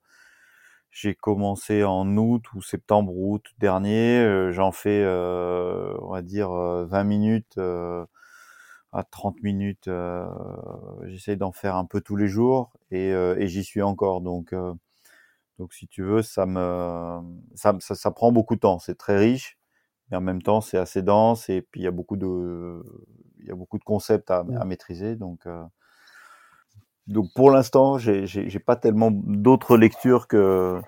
j'ai 0.90 1.14
commencé 1.14 1.84
en 1.84 2.16
août 2.16 2.44
ou 2.54 2.62
septembre 2.62 3.16
août 3.16 3.44
dernier. 3.58 4.20
Euh, 4.20 4.52
J'en 4.52 4.72
fais, 4.72 5.02
euh, 5.04 5.94
on 6.02 6.10
va 6.12 6.22
dire, 6.22 6.50
euh, 6.52 6.86
20 6.86 7.04
minutes 7.04 7.58
euh, 7.58 8.04
à 8.92 9.04
30 9.04 9.42
minutes. 9.42 9.88
Euh, 9.88 10.26
J'essaye 11.06 11.36
d'en 11.36 11.52
faire 11.52 11.76
un 11.76 11.84
peu 11.86 12.00
tous 12.00 12.16
les 12.16 12.28
jours 12.28 12.72
et, 12.90 13.12
euh, 13.12 13.36
et 13.38 13.48
j'y 13.48 13.64
suis 13.64 13.82
encore. 13.82 14.20
Donc, 14.22 14.52
euh, 14.52 14.74
donc 15.58 15.72
si 15.72 15.88
tu 15.88 16.02
veux, 16.02 16.22
ça 16.22 16.46
me, 16.46 17.20
ça, 17.54 17.76
ça, 17.80 17.94
ça 17.94 18.10
prend 18.10 18.30
beaucoup 18.32 18.54
de 18.54 18.60
temps. 18.60 18.78
C'est 18.78 18.96
très 18.96 19.18
riche, 19.18 19.58
mais 20.10 20.16
en 20.16 20.20
même 20.20 20.40
temps, 20.40 20.60
c'est 20.60 20.78
assez 20.78 21.02
dense 21.02 21.48
et 21.48 21.62
puis 21.62 21.80
il 21.80 21.84
y 21.84 21.88
a 21.88 21.90
beaucoup 21.90 22.16
de, 22.16 22.82
il 23.40 23.46
y 23.46 23.50
a 23.50 23.54
beaucoup 23.54 23.78
de 23.78 23.84
concepts 23.84 24.30
à, 24.30 24.44
à 24.58 24.64
maîtriser. 24.64 25.16
Donc, 25.16 25.46
euh, 25.46 25.64
donc 27.08 27.26
pour 27.34 27.50
l'instant, 27.50 27.98
j'ai 27.98 28.26
j'ai 28.26 28.48
j'ai 28.48 28.58
pas 28.60 28.76
tellement 28.76 29.10
d'autres 29.10 29.76
lectures 29.76 30.28
que 30.28 30.80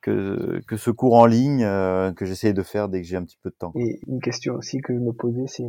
que, 0.00 0.62
que 0.66 0.76
ce 0.76 0.90
cours 0.90 1.14
en 1.14 1.26
ligne 1.26 1.64
euh, 1.64 2.12
que 2.12 2.24
j'essaye 2.24 2.54
de 2.54 2.62
faire 2.62 2.88
dès 2.88 3.02
que 3.02 3.08
j'ai 3.08 3.16
un 3.16 3.24
petit 3.24 3.38
peu 3.42 3.50
de 3.50 3.56
temps. 3.56 3.72
Et 3.74 4.00
une 4.06 4.20
question 4.20 4.54
aussi 4.54 4.80
que 4.80 4.94
je 4.94 5.00
me 5.00 5.12
posais, 5.12 5.46
c'est 5.48 5.68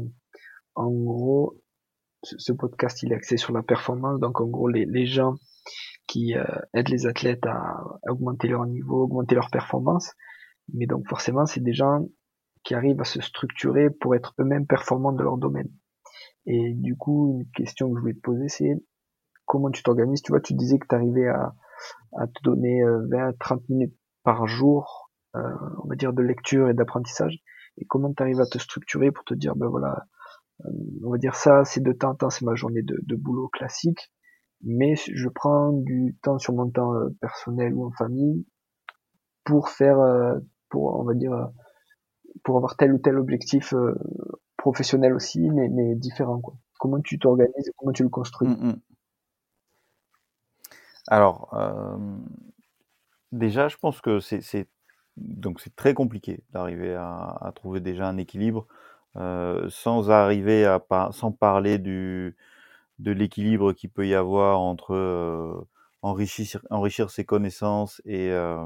en 0.76 0.92
gros, 0.92 1.60
ce 2.24 2.38
ce 2.38 2.54
podcast 2.54 3.02
il 3.04 3.12
est 3.12 3.16
axé 3.16 3.36
sur 3.36 3.52
la 3.52 3.64
performance, 3.64 4.20
donc 4.20 4.40
en 4.40 4.46
gros 4.46 4.70
les, 4.70 4.86
les 4.86 5.08
gens 5.08 5.36
qui 6.08 6.36
euh, 6.36 6.44
aident 6.74 6.90
les 6.90 7.06
athlètes 7.06 7.46
à, 7.46 7.84
augmenter 8.10 8.48
leur 8.48 8.66
niveau, 8.66 9.04
augmenter 9.04 9.36
leur 9.36 9.50
performance, 9.50 10.14
mais 10.74 10.86
donc 10.86 11.08
forcément 11.08 11.46
c'est 11.46 11.64
des 11.64 11.74
gens 11.74 12.06
qui 12.64 12.76
arrivent 12.76 13.02
à 13.02 13.06
se 13.06 13.22
structurer 13.22 13.90
pour 13.90 14.16
être 14.16 14.34
eux-mêmes 14.40 14.68
performants 14.68 15.14
dans 15.14 15.24
leur 15.24 15.38
domaine. 15.38 15.70
Et 16.46 16.74
du 16.74 16.96
coup, 16.96 17.40
une 17.40 17.52
question 17.52 17.90
que 17.90 17.98
je 17.98 18.02
voulais 18.02 18.14
te 18.14 18.22
poser, 18.22 18.48
c'est 18.48 18.74
comment 19.46 19.70
tu 19.70 19.84
t'organises? 19.84 20.22
Tu 20.22 20.32
vois, 20.32 20.42
tu 20.42 20.54
disais 20.54 20.78
que 20.80 20.88
tu 20.88 20.96
arrivais 20.96 21.28
à, 21.28 21.54
à 22.18 22.28
te 22.28 22.42
donner 22.44 22.82
20-30 22.84 23.62
minutes 23.70 23.96
par 24.24 24.48
jour, 24.48 25.10
euh, 25.36 25.40
on 25.84 25.88
va 25.88 25.96
dire, 25.96 26.14
de 26.14 26.22
lecture 26.22 26.70
et 26.70 26.74
d'apprentissage. 26.74 27.38
Et 27.78 27.86
comment 27.86 28.14
tu 28.14 28.24
arrives 28.24 28.42
à 28.42 28.46
te 28.46 28.58
structurer 28.58 29.12
pour 29.12 29.24
te 29.24 29.34
dire, 29.34 29.56
ben 29.56 29.68
voilà, 29.68 30.06
euh, 30.66 30.70
on 31.04 31.12
va 31.12 31.18
dire 31.18 31.36
ça, 31.36 31.64
c'est 31.64 31.82
de 31.82 31.92
temps 31.92 32.12
en 32.12 32.16
temps, 32.16 32.30
c'est 32.30 32.46
ma 32.46 32.56
journée 32.56 32.82
de 32.82 33.16
boulot 33.16 33.50
classique, 33.50 34.12
mais 34.62 34.96
je 34.96 35.30
prends 35.30 35.72
du 35.72 36.16
temps 36.22 36.40
sur 36.40 36.54
mon 36.54 36.70
temps 36.70 36.94
euh, 36.94 37.10
personnel 37.22 37.74
ou 37.74 37.86
en 37.86 37.92
famille 37.92 38.46
pour 39.44 39.70
faire, 39.70 40.00
euh, 40.00 40.40
pour, 40.70 41.00
on 41.00 41.04
va 41.04 41.14
dire, 41.14 41.34
euh, 41.34 41.46
pour 42.44 42.58
avoir 42.58 42.76
tel 42.76 42.94
ou 42.94 42.98
tel 42.98 43.18
objectif 43.18 43.74
professionnel 44.58 45.14
aussi, 45.14 45.50
mais, 45.50 45.70
mais 45.70 45.96
différent, 45.96 46.40
quoi. 46.40 46.56
Comment 46.80 47.02
tu 47.02 47.18
t'organises, 47.18 47.72
comment 47.78 47.92
tu 47.92 48.04
le 48.04 48.10
construis? 48.10 48.48
Mm, 48.48 48.70
mm. 48.70 48.82
Alors, 51.08 51.58
déjà, 53.32 53.68
je 53.70 53.78
pense 53.78 54.02
que 54.02 54.20
c'est 54.20 54.68
donc 55.16 55.62
c'est 55.62 55.76
très 55.76 55.96
compliqué 55.96 56.44
d'arriver 56.52 56.94
à, 56.94 57.52
trouver 57.56 57.80
déjà 57.80 58.08
un 58.08 58.18
équilibre 58.18 58.68
sans 59.16 60.12
arriver 60.12 60.66
à 60.66 60.80
sans 61.12 61.32
parler 61.32 61.80
du 61.80 62.36
de 63.00 63.12
l'équilibre 63.12 63.74
qu'il 63.74 63.90
peut 63.92 64.08
y 64.08 64.16
avoir 64.16 64.60
entre 64.62 64.94
euh, 64.96 65.54
enrichir 66.02 66.62
enrichir 66.72 67.10
ses 67.12 67.26
connaissances 67.26 68.02
et 68.06 68.32
euh, 68.32 68.66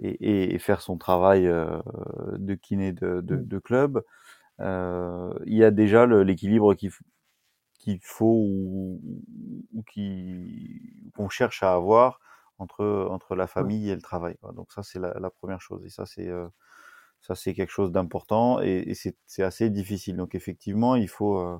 et, 0.00 0.54
et- 0.54 0.58
faire 0.58 0.80
son 0.80 0.96
travail 0.98 1.46
euh, 1.46 1.80
de 2.38 2.54
kiné 2.54 2.92
de, 2.92 3.20
de, 3.20 3.36
Mm. 3.36 3.44
de 3.44 3.58
club. 3.58 4.02
Euh, 4.60 5.32
il 5.46 5.54
y 5.56 5.64
a 5.64 5.70
déjà 5.70 6.06
l'équilibre 6.06 6.74
qu'il 6.74 8.00
faut 8.02 8.44
ou, 8.46 9.00
ou 9.74 9.82
qui 9.84 11.10
qu'on 11.14 11.28
cherche 11.28 11.62
à 11.62 11.74
avoir 11.74 12.20
entre 12.58 13.08
entre 13.10 13.34
la 13.36 13.46
famille 13.46 13.90
et 13.90 13.94
le 13.94 14.02
travail. 14.02 14.36
Donc 14.54 14.72
ça 14.72 14.82
c'est 14.82 14.98
la, 14.98 15.14
la 15.20 15.30
première 15.30 15.60
chose 15.60 15.84
et 15.84 15.90
ça 15.90 16.06
c'est 16.06 16.28
euh, 16.28 16.48
ça 17.20 17.34
c'est 17.34 17.54
quelque 17.54 17.70
chose 17.72 17.92
d'important 17.92 18.60
et, 18.62 18.84
et 18.88 18.94
c'est 18.94 19.16
c'est 19.26 19.42
assez 19.42 19.70
difficile. 19.70 20.16
Donc 20.16 20.34
effectivement 20.34 20.96
il 20.96 21.08
faut 21.08 21.38
euh, 21.40 21.58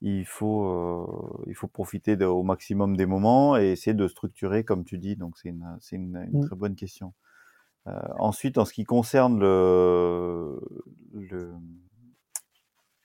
il 0.00 0.26
faut 0.26 0.66
euh, 0.66 1.44
il 1.48 1.54
faut 1.54 1.68
profiter 1.68 2.16
de- 2.16 2.26
au 2.26 2.42
maximum 2.42 2.96
des 2.96 3.06
moments 3.06 3.56
et 3.56 3.72
essayer 3.72 3.94
de 3.94 4.08
structurer 4.08 4.64
comme 4.64 4.84
tu 4.84 4.98
dis. 4.98 5.16
Donc 5.16 5.38
c'est 5.38 5.50
une 5.50 5.78
une, 5.92 6.16
une 6.28 6.38
Mm. 6.38 6.40
très 6.40 6.56
bonne 6.56 6.76
question. 6.76 7.14
Euh, 7.88 7.92
ensuite 8.18 8.58
en 8.58 8.64
ce 8.66 8.74
qui 8.74 8.84
concerne 8.84 9.40
le 9.40 10.60
le 11.12 11.54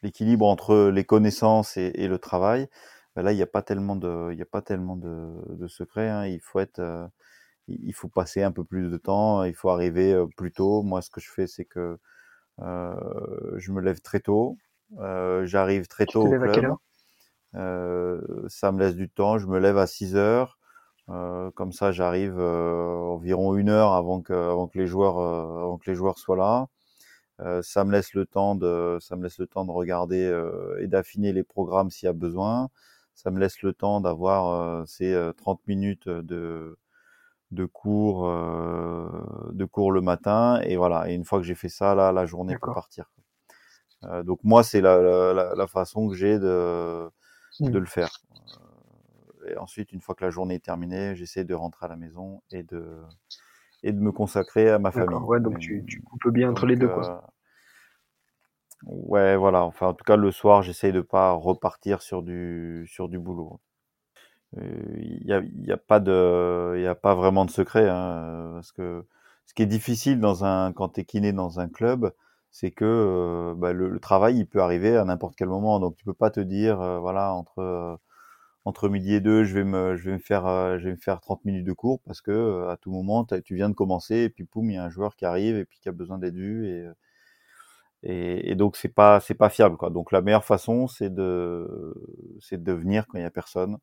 l'équilibre 0.03 0.45
entre 0.45 0.89
les 0.89 1.03
connaissances 1.05 1.77
et, 1.77 1.91
et 1.95 2.07
le 2.07 2.19
travail, 2.19 2.67
ben 3.15 3.23
là, 3.23 3.31
il 3.33 3.35
n'y 3.35 3.41
a 3.41 3.47
pas 3.47 3.61
tellement 3.61 3.95
de, 3.95 4.29
il 4.31 4.37
y 4.39 4.41
a 4.41 4.45
pas 4.45 4.61
tellement 4.61 4.95
de, 4.95 5.33
de 5.55 5.67
secrets. 5.67 6.09
Hein. 6.09 6.25
Il 6.27 6.39
faut 6.41 6.59
être, 6.59 6.79
euh, 6.79 7.07
il 7.67 7.93
faut 7.93 8.09
passer 8.09 8.43
un 8.43 8.51
peu 8.51 8.63
plus 8.65 8.91
de 8.91 8.97
temps. 8.97 9.43
Il 9.45 9.55
faut 9.55 9.69
arriver 9.69 10.23
plus 10.37 10.51
tôt. 10.53 10.83
Moi, 10.83 11.01
ce 11.01 11.09
que 11.11 11.21
je 11.21 11.31
fais, 11.31 11.47
c'est 11.47 11.65
que 11.65 11.99
euh, 12.61 12.95
je 13.57 13.71
me 13.73 13.81
lève 13.81 14.01
très 14.01 14.19
tôt. 14.21 14.57
Euh, 14.97 15.45
J'arrive 15.45 15.87
très 15.87 16.07
tôt 16.07 16.23
au 16.29 16.35
club. 16.35 16.75
Euh, 17.55 18.21
ça 18.47 18.71
me 18.71 18.79
laisse 18.79 18.95
du 18.95 19.09
temps. 19.09 19.37
Je 19.37 19.47
me 19.47 19.59
lève 19.59 19.77
à 19.77 19.87
6 19.87 20.15
heures. 20.15 20.57
Euh, 21.09 21.51
comme 21.51 21.71
ça, 21.71 21.91
j'arrive 21.91 22.37
euh, 22.39 22.97
environ 22.97 23.55
une 23.55 23.69
heure 23.69 23.93
avant 23.93 24.21
que, 24.21 24.33
avant 24.33 24.67
que 24.67 24.77
les 24.77 24.87
joueurs, 24.87 25.17
euh, 25.19 25.63
avant 25.63 25.77
que 25.77 25.89
les 25.89 25.95
joueurs 25.95 26.19
soient 26.19 26.37
là. 26.37 26.67
Ça 27.61 27.85
me 27.85 27.91
laisse 27.91 28.13
le 28.13 28.25
temps 28.25 28.55
de, 28.55 28.97
ça 29.01 29.15
me 29.15 29.23
laisse 29.23 29.39
le 29.39 29.47
temps 29.47 29.63
de 29.65 29.71
regarder 29.71 30.29
et 30.79 30.87
d'affiner 30.87 31.31
les 31.33 31.43
programmes 31.43 31.89
s'il 31.89 32.07
y 32.07 32.09
a 32.09 32.13
besoin. 32.13 32.69
Ça 33.15 33.31
me 33.31 33.39
laisse 33.39 33.61
le 33.61 33.73
temps 33.73 34.01
d'avoir 34.01 34.87
ces 34.87 35.13
euh, 35.13 35.31
30 35.33 35.61
minutes 35.67 36.09
de, 36.09 36.77
de 37.51 37.65
cours, 37.65 38.27
de 38.27 39.65
cours 39.65 39.91
le 39.91 40.01
matin, 40.01 40.59
et 40.63 40.77
voilà. 40.77 41.09
Et 41.09 41.15
une 41.15 41.25
fois 41.25 41.39
que 41.39 41.45
j'ai 41.45 41.55
fait 41.55 41.69
ça, 41.69 41.95
là, 41.95 42.11
la 42.11 42.25
journée 42.25 42.57
peut 42.57 42.71
partir. 42.71 43.09
Donc 44.23 44.39
moi, 44.43 44.63
c'est 44.63 44.81
la, 44.81 45.33
la, 45.33 45.55
la, 45.55 45.67
façon 45.67 46.07
que 46.07 46.15
j'ai 46.15 46.39
de, 46.39 47.09
mmh. 47.59 47.69
de 47.69 47.79
le 47.79 47.85
faire. 47.85 48.09
Et 49.47 49.57
ensuite, 49.57 49.91
une 49.91 50.01
fois 50.01 50.15
que 50.15 50.23
la 50.23 50.29
journée 50.29 50.55
est 50.55 50.63
terminée, 50.63 51.15
j'essaie 51.15 51.43
de 51.43 51.53
rentrer 51.53 51.85
à 51.85 51.89
la 51.89 51.95
maison 51.95 52.41
et 52.51 52.63
de 52.63 53.01
et 53.81 53.93
de 53.93 53.99
me 53.99 54.11
consacrer 54.11 54.69
à 54.69 54.79
ma 54.79 54.91
famille. 54.91 55.17
Ouais, 55.19 55.39
donc 55.39 55.57
tu, 55.59 55.83
tu, 55.87 56.01
coupes 56.01 56.29
bien 56.29 56.49
entre 56.49 56.65
les 56.65 56.75
deux, 56.75 56.89
quoi. 56.89 57.23
Ouais, 58.83 59.35
voilà. 59.35 59.63
Enfin, 59.63 59.87
en 59.87 59.93
tout 59.93 60.03
cas, 60.03 60.15
le 60.15 60.31
soir, 60.31 60.61
j'essaye 60.61 60.91
de 60.91 61.01
pas 61.01 61.31
repartir 61.31 62.01
sur 62.01 62.23
du 62.23 62.85
sur 62.89 63.09
du 63.09 63.19
boulot. 63.19 63.59
Il 64.57 64.61
euh, 64.63 65.19
y 65.25 65.33
a, 65.33 65.41
y 65.41 65.71
a 65.71 65.77
pas 65.77 65.99
de, 65.99 66.73
il 66.77 66.81
y 66.81 66.87
a 66.87 66.95
pas 66.95 67.13
vraiment 67.13 67.45
de 67.45 67.51
secret, 67.51 67.87
hein, 67.87 68.51
parce 68.55 68.71
que 68.71 69.05
ce 69.45 69.53
qui 69.53 69.61
est 69.61 69.67
difficile 69.67 70.19
dans 70.19 70.43
un 70.43 70.73
quand 70.73 70.89
t'es 70.89 71.05
kiné 71.05 71.33
dans 71.33 71.59
un 71.59 71.69
club, 71.69 72.13
c'est 72.51 72.71
que 72.71 72.85
euh, 72.85 73.53
bah, 73.55 73.73
le, 73.73 73.99
travail 73.99 74.37
il 74.37 74.47
peut 74.47 74.61
arriver 74.61 74.97
à 74.97 75.05
n'importe 75.05 75.35
quel 75.35 75.49
moment. 75.49 75.79
Donc 75.79 75.95
tu 75.95 76.05
peux 76.05 76.13
pas 76.13 76.31
te 76.31 76.39
dire, 76.39 76.81
euh, 76.81 76.99
voilà, 76.99 77.33
entre 77.33 77.99
entre 78.65 78.89
midi 78.89 79.15
et 79.15 79.21
deux, 79.21 79.43
je 79.45 79.55
vais 79.55 79.63
me, 79.63 79.95
je 79.97 80.09
vais 80.09 80.17
me 80.17 80.21
faire, 80.21 80.45
je 80.79 80.85
vais 80.85 80.91
me 80.91 80.97
faire 80.97 81.21
30 81.21 81.45
minutes 81.45 81.65
de 81.65 81.73
cours 81.73 82.01
parce 82.05 82.21
que 82.21 82.67
à 82.69 82.77
tout 82.77 82.91
moment, 82.91 83.25
tu 83.25 83.55
viens 83.55 83.69
de 83.69 83.73
commencer 83.75 84.15
et 84.17 84.29
puis 84.29 84.45
poum, 84.45 84.69
il 84.69 84.75
y 84.75 84.77
a 84.77 84.83
un 84.83 84.89
joueur 84.89 85.15
qui 85.15 85.25
arrive 85.25 85.57
et 85.57 85.65
puis 85.65 85.79
qui 85.79 85.89
a 85.89 85.91
besoin 85.93 86.19
d'être 86.19 86.35
vu 86.35 86.67
et 86.67 86.87
et, 88.03 88.51
et, 88.51 88.55
donc 88.55 88.77
c'est 88.77 88.93
pas 88.93 89.19
c'est 89.19 89.33
pas 89.33 89.49
fiable 89.49 89.75
quoi. 89.77 89.89
Donc 89.89 90.11
la 90.11 90.21
meilleure 90.21 90.45
façon 90.45 90.87
c'est 90.87 91.13
de 91.13 91.93
c'est 92.39 92.61
de 92.63 92.71
venir 92.71 93.07
quand 93.07 93.17
il 93.17 93.23
y 93.23 93.25
a 93.25 93.29
personne 93.29 93.77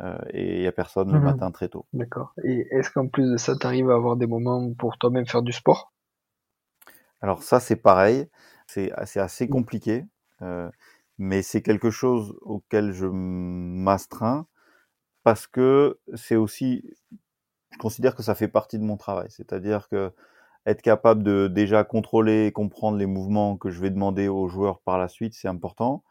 euh, 0.00 0.16
et 0.30 0.58
il 0.58 0.62
y 0.62 0.66
a 0.66 0.72
personne 0.72 1.12
le 1.12 1.18
mmh 1.18 1.24
matin 1.24 1.50
très 1.50 1.68
tôt. 1.68 1.86
D'accord. 1.92 2.32
Et 2.44 2.68
est-ce 2.70 2.90
qu'en 2.90 3.08
plus 3.08 3.32
de 3.32 3.36
ça, 3.36 3.56
tu 3.56 3.66
arrives 3.66 3.90
à 3.90 3.94
avoir 3.94 4.16
des 4.16 4.26
moments 4.26 4.72
pour 4.74 4.96
toi-même 4.96 5.26
faire 5.26 5.42
du 5.42 5.52
sport? 5.52 5.92
Alors 7.20 7.42
ça 7.42 7.60
c'est 7.60 7.76
pareil, 7.76 8.28
c'est 8.66 8.92
assez 8.92 9.46
mmh. 9.46 9.50
compliqué, 9.50 10.06
euh, 10.42 10.70
mais 11.18 11.42
c'est 11.42 11.62
quelque 11.62 11.90
chose 11.90 12.36
auquel 12.42 12.92
je 12.92 13.06
m'astreins 13.06 14.46
parce 15.24 15.46
que 15.46 15.98
c'est 16.14 16.36
aussi 16.36 16.84
je 17.72 17.78
considère 17.78 18.14
que 18.16 18.22
ça 18.22 18.34
fait 18.34 18.48
partie 18.48 18.78
de 18.78 18.84
mon 18.84 18.96
travail, 18.96 19.28
c'est-à-dire 19.30 19.88
que 19.88 20.12
être 20.66 20.82
capable 20.82 21.22
de 21.22 21.48
déjà 21.48 21.84
contrôler 21.84 22.46
et 22.46 22.52
comprendre 22.52 22.98
les 22.98 23.06
mouvements 23.06 23.56
que 23.56 23.70
je 23.70 23.80
vais 23.80 23.90
demander 23.90 24.28
aux 24.28 24.48
joueurs 24.48 24.80
par 24.80 24.98
la 24.98 25.08
suite, 25.08 25.34
c'est 25.34 25.48
important. 25.48 26.04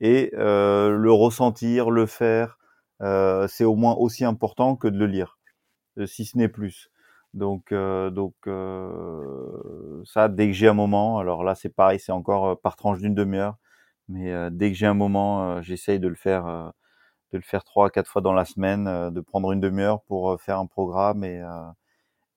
Et 0.00 0.32
euh, 0.34 0.90
le 0.90 1.12
ressentir, 1.12 1.90
le 1.90 2.06
faire, 2.06 2.58
euh, 3.02 3.48
c'est 3.48 3.64
au 3.64 3.76
moins 3.76 3.94
aussi 3.94 4.24
important 4.24 4.76
que 4.76 4.88
de 4.88 4.98
le 4.98 5.06
lire, 5.06 5.38
si 6.06 6.24
ce 6.24 6.38
n'est 6.38 6.48
plus. 6.48 6.90
Donc, 7.34 7.72
euh, 7.72 8.10
donc 8.10 8.34
euh, 8.46 10.02
ça, 10.04 10.28
dès 10.28 10.48
que 10.48 10.52
j'ai 10.52 10.68
un 10.68 10.74
moment, 10.74 11.18
alors 11.18 11.44
là 11.44 11.54
c'est 11.54 11.70
pareil, 11.70 11.98
c'est 11.98 12.12
encore 12.12 12.60
par 12.60 12.76
tranche 12.76 12.98
d'une 13.00 13.14
demi-heure, 13.14 13.56
mais 14.08 14.50
dès 14.50 14.70
que 14.70 14.76
j'ai 14.76 14.86
un 14.86 14.94
moment, 14.94 15.62
j'essaye 15.62 15.98
de 16.00 16.08
le 16.08 16.14
faire, 16.14 16.44
de 17.32 17.38
le 17.38 17.42
faire 17.42 17.64
trois, 17.64 17.90
quatre 17.90 18.08
fois 18.10 18.22
dans 18.22 18.34
la 18.34 18.44
semaine, 18.44 19.10
de 19.10 19.20
prendre 19.20 19.52
une 19.52 19.60
demi-heure 19.60 20.02
pour 20.02 20.40
faire 20.40 20.58
un 20.58 20.66
programme 20.66 21.24
et 21.24 21.42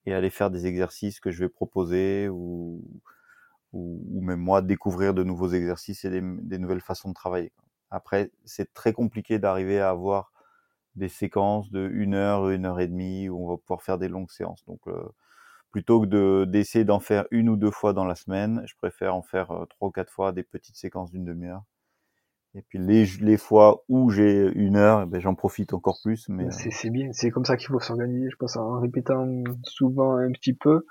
et 0.05 0.13
aller 0.13 0.29
faire 0.29 0.51
des 0.51 0.67
exercices 0.67 1.19
que 1.19 1.31
je 1.31 1.39
vais 1.39 1.49
proposer 1.49 2.29
ou, 2.29 2.83
ou, 3.73 4.21
même 4.21 4.39
moi 4.39 4.61
découvrir 4.61 5.13
de 5.13 5.23
nouveaux 5.23 5.49
exercices 5.49 6.05
et 6.05 6.21
des 6.21 6.57
nouvelles 6.59 6.81
façons 6.81 7.09
de 7.09 7.13
travailler. 7.13 7.51
Après, 7.91 8.31
c'est 8.45 8.73
très 8.73 8.93
compliqué 8.93 9.39
d'arriver 9.39 9.79
à 9.79 9.89
avoir 9.89 10.31
des 10.95 11.09
séquences 11.09 11.71
de 11.71 11.89
une 11.93 12.13
heure, 12.15 12.49
une 12.49 12.65
heure 12.65 12.79
et 12.79 12.87
demie 12.87 13.29
où 13.29 13.45
on 13.45 13.49
va 13.49 13.57
pouvoir 13.57 13.81
faire 13.81 13.97
des 13.97 14.07
longues 14.07 14.31
séances. 14.31 14.63
Donc, 14.65 14.79
euh, 14.87 15.03
plutôt 15.71 16.01
que 16.01 16.07
de 16.07 16.45
d'essayer 16.45 16.85
d'en 16.85 16.99
faire 16.99 17.25
une 17.31 17.49
ou 17.49 17.57
deux 17.57 17.71
fois 17.71 17.93
dans 17.93 18.05
la 18.05 18.15
semaine, 18.15 18.63
je 18.65 18.75
préfère 18.77 19.15
en 19.15 19.21
faire 19.21 19.51
euh, 19.51 19.65
trois 19.67 19.89
ou 19.89 19.91
quatre 19.91 20.11
fois 20.11 20.31
des 20.31 20.43
petites 20.43 20.77
séquences 20.77 21.11
d'une 21.11 21.25
demi-heure 21.25 21.63
et 22.55 22.61
puis 22.61 22.79
les, 22.79 23.05
les 23.19 23.37
fois 23.37 23.83
où 23.89 24.09
j'ai 24.09 24.49
une 24.55 24.77
heure, 24.77 25.01
eh 25.03 25.05
ben 25.05 25.19
j'en 25.19 25.35
profite 25.35 25.73
encore 25.73 25.99
plus. 26.01 26.29
Mais 26.29 26.45
euh, 26.45 26.69
c'est 26.71 26.89
bien, 26.89 27.09
c'est 27.11 27.29
comme 27.29 27.43
ça 27.43 27.57
qu'il 27.57 27.67
faut 27.67 27.79
s'organiser. 27.81 28.29
Je 28.31 28.35
pense 28.37 28.55
en 28.55 28.79
répétant 28.79 29.27
souvent 29.63 30.15
un 30.15 30.31
petit 30.31 30.53
peu, 30.53 30.85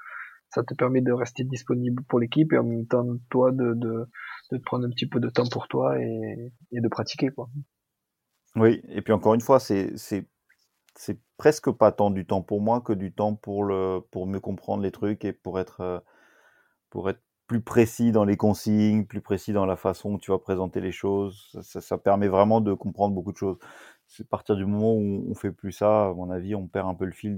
ça 0.51 0.63
te 0.63 0.75
permet 0.75 1.01
de 1.01 1.13
rester 1.13 1.43
disponible 1.43 2.03
pour 2.05 2.21
l'équipe 2.21 2.53
et 2.53 2.59
en 2.59 2.65
même 2.65 2.87
temps 2.87 3.07
toi 3.31 3.51
de, 3.51 3.73
de, 3.75 4.07
de 4.53 4.59
prendre 4.59 4.87
un 4.87 4.91
petit 4.91 5.07
peu 5.09 5.21
de 5.21 5.31
temps 5.31 5.49
pour 5.51 5.67
toi 5.67 5.99
et, 5.99 6.53
et 6.73 6.81
de 6.83 6.89
pratiquer 6.89 7.31
quoi. 7.31 7.49
Oui, 8.57 8.81
et 8.89 9.03
puis 9.03 9.13
encore 9.13 9.35
une 9.35 9.41
fois, 9.41 9.59
c'est 9.59 10.29
presque 11.37 11.71
pas 11.73 11.93
tant 11.93 12.11
du 12.11 12.27
temps 12.27 12.43
pour 12.43 12.61
moi 12.61 12.81
que 12.81 12.93
du 12.93 13.13
temps 13.13 13.35
pour 13.35 13.67
mieux 13.67 14.41
comprendre 14.41 14.83
les 14.83 14.93
trucs 14.93 15.25
et 15.25 15.33
pour 15.33 15.59
être 15.59 15.81
euh, 15.81 15.99
pour 16.91 17.11
être 17.11 17.21
plus 17.47 17.61
précis 17.61 18.13
dans 18.13 18.25
les 18.25 18.37
consignes, 18.37 19.05
plus 19.05 19.21
précis 19.21 19.53
dans 19.53 19.67
la 19.67 19.77
façon 19.77 20.17
que 20.17 20.21
tu 20.23 20.31
vas 20.31 20.39
présenter 20.39 20.81
les 20.81 20.93
choses. 20.93 21.59
Ça, 21.63 21.99
permet 21.99 22.29
vraiment 22.29 22.61
de 22.61 22.73
comprendre 22.73 23.15
beaucoup 23.15 23.33
de 23.33 23.37
choses. 23.37 23.59
C'est 24.07 24.23
à 24.23 24.27
partir 24.31 24.57
du 24.57 24.65
moment 24.65 24.95
où 24.95 25.27
on 25.29 25.35
fait 25.35 25.51
plus 25.51 25.73
ça, 25.73 26.07
à 26.07 26.13
mon 26.15 26.31
avis, 26.31 26.55
on 26.55 26.67
perd 26.67 26.89
un 26.89 26.95
peu 26.95 27.05
le 27.05 27.13
fil. 27.13 27.37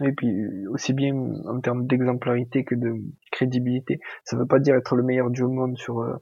Et 0.00 0.12
puis 0.12 0.66
aussi 0.68 0.92
bien 0.92 1.14
en 1.14 1.60
termes 1.60 1.86
d'exemplarité 1.86 2.64
que 2.64 2.74
de 2.74 2.94
crédibilité. 3.30 4.00
Ça 4.24 4.36
veut 4.36 4.46
pas 4.46 4.58
dire 4.58 4.76
être 4.76 4.94
le 4.94 5.02
meilleur 5.02 5.30
du 5.30 5.42
monde 5.44 5.76
sur 5.76 6.00
euh, 6.00 6.16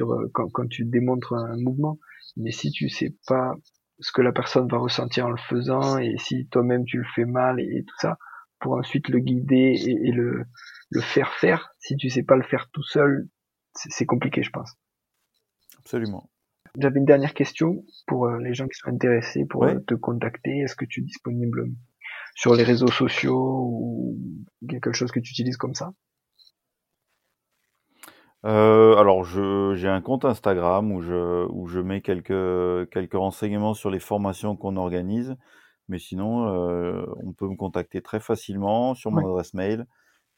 euh, 0.00 0.30
quand 0.32 0.68
tu 0.68 0.84
démontres 0.84 1.34
un 1.34 1.56
mouvement, 1.56 1.98
mais 2.36 2.50
si 2.50 2.70
tu 2.70 2.88
sais 2.88 3.14
pas 3.26 3.54
ce 3.98 4.12
que 4.12 4.22
la 4.22 4.32
personne 4.32 4.68
va 4.68 4.78
ressentir 4.78 5.26
en 5.26 5.30
le 5.30 5.38
faisant 5.48 5.98
et 5.98 6.16
si 6.18 6.46
toi-même 6.48 6.84
tu 6.84 6.98
le 6.98 7.06
fais 7.14 7.24
mal 7.24 7.60
et, 7.60 7.84
tout 7.86 7.96
ça, 7.98 8.18
pour 8.60 8.74
ensuite 8.74 9.08
le 9.08 9.20
guider 9.20 9.74
et, 9.74 10.08
et 10.08 10.12
le 10.12 10.44
le 10.90 11.00
faire 11.00 11.32
faire, 11.34 11.74
si 11.78 11.96
tu 11.96 12.10
sais 12.10 12.22
pas 12.22 12.36
le 12.36 12.42
faire 12.42 12.68
tout 12.72 12.82
seul, 12.82 13.28
c'est 13.74 14.06
compliqué, 14.06 14.42
je 14.42 14.50
pense. 14.50 14.72
Absolument. 15.78 16.30
J'avais 16.78 16.98
une 16.98 17.06
dernière 17.06 17.34
question 17.34 17.84
pour 18.06 18.26
euh, 18.26 18.38
les 18.38 18.54
gens 18.54 18.66
qui 18.66 18.78
sont 18.78 18.88
intéressés 18.88 19.44
pour 19.46 19.64
euh, 19.64 19.78
te 19.86 19.94
contacter. 19.94 20.58
Est-ce 20.58 20.76
que 20.76 20.84
tu 20.84 21.00
es 21.00 21.04
disponible 21.04 21.70
sur 22.34 22.54
les 22.54 22.64
réseaux 22.64 22.90
sociaux 22.90 23.68
ou 23.70 24.18
quelque 24.68 24.92
chose 24.92 25.10
que 25.10 25.20
tu 25.20 25.30
utilises 25.30 25.56
comme 25.56 25.74
ça? 25.74 25.92
Euh, 28.46 28.96
alors, 28.96 29.24
j'ai 29.24 29.88
un 29.88 30.00
compte 30.00 30.24
Instagram 30.24 30.92
où 30.92 31.02
je, 31.02 31.46
où 31.50 31.66
je 31.66 31.80
mets 31.80 32.00
quelques, 32.00 32.90
quelques 32.90 33.14
renseignements 33.14 33.74
sur 33.74 33.90
les 33.90 34.00
formations 34.00 34.56
qu'on 34.56 34.76
organise. 34.76 35.36
Mais 35.88 35.98
sinon, 35.98 36.48
euh, 36.48 37.04
on 37.22 37.32
peut 37.32 37.48
me 37.48 37.56
contacter 37.56 38.02
très 38.02 38.20
facilement 38.20 38.94
sur 38.94 39.10
mon 39.10 39.26
adresse 39.28 39.54
mail 39.54 39.86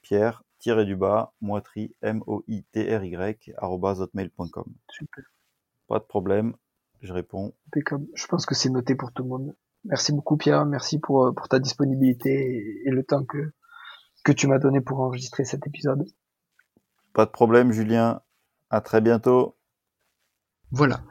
pierre 0.03 0.43
du 0.85 0.97
bas 0.97 1.33
moitry 1.41 1.95
m 2.03 2.23
o 2.27 2.43
i 2.49 2.65
t 2.73 2.95
r 2.95 3.05
y 3.05 3.17
hotmail.com. 3.61 4.75
Super. 4.91 5.25
Pas 5.87 5.99
de 5.99 6.05
problème, 6.05 6.55
je 7.01 7.13
réponds. 7.13 7.55
Je 8.15 8.27
pense 8.27 8.47
que 8.47 8.55
c'est 8.55 8.71
noté 8.71 8.95
pour 8.95 9.13
tout 9.13 9.23
le 9.23 9.29
monde. 9.29 9.57
Merci 9.85 10.13
beaucoup 10.13 10.37
Pierre, 10.37 10.67
merci 10.67 10.99
pour, 10.99 11.27
euh, 11.27 11.33
pour 11.33 11.49
ta 11.49 11.61
disponibilité 11.61 12.83
et, 12.85 12.91
le 12.91 13.05
temps 13.05 13.25
que, 13.25 13.53
que 14.25 14.33
tu 14.33 14.49
m'as 14.49 14.59
donné 14.59 14.81
pour 14.81 15.01
enregistrer 15.01 15.45
cet 15.45 15.67
épisode. 15.67 16.05
Pas 17.19 17.27
de 17.27 17.33
problème 17.33 17.73
Julien, 17.73 18.21
à 18.71 18.81
très 18.81 19.01
bientôt. 19.01 19.59
Voilà, 20.71 21.03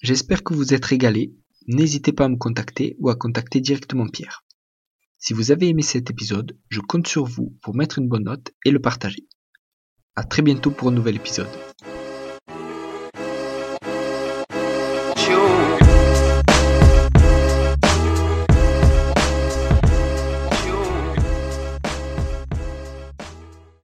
j'espère 0.00 0.44
que 0.44 0.54
vous 0.54 0.72
êtes 0.72 0.86
régalé. 0.86 1.36
N'hésitez 1.66 2.10
pas 2.10 2.24
à 2.24 2.28
me 2.30 2.38
contacter 2.38 2.96
ou 3.00 3.10
à 3.10 3.16
contacter 3.16 3.60
directement 3.60 4.08
Pierre. 4.08 4.46
Si 5.18 5.34
vous 5.34 5.50
avez 5.50 5.68
aimé 5.68 5.82
cet 5.82 6.08
épisode, 6.08 6.58
je 6.70 6.80
compte 6.80 7.06
sur 7.06 7.26
vous 7.26 7.54
pour 7.60 7.74
mettre 7.74 7.98
une 7.98 8.08
bonne 8.08 8.24
note 8.24 8.50
et 8.64 8.70
le 8.70 8.80
partager. 8.80 9.28
À 10.16 10.24
très 10.24 10.40
bientôt 10.40 10.70
pour 10.70 10.88
un 10.88 10.92
nouvel 10.92 11.16
épisode. 11.16 11.50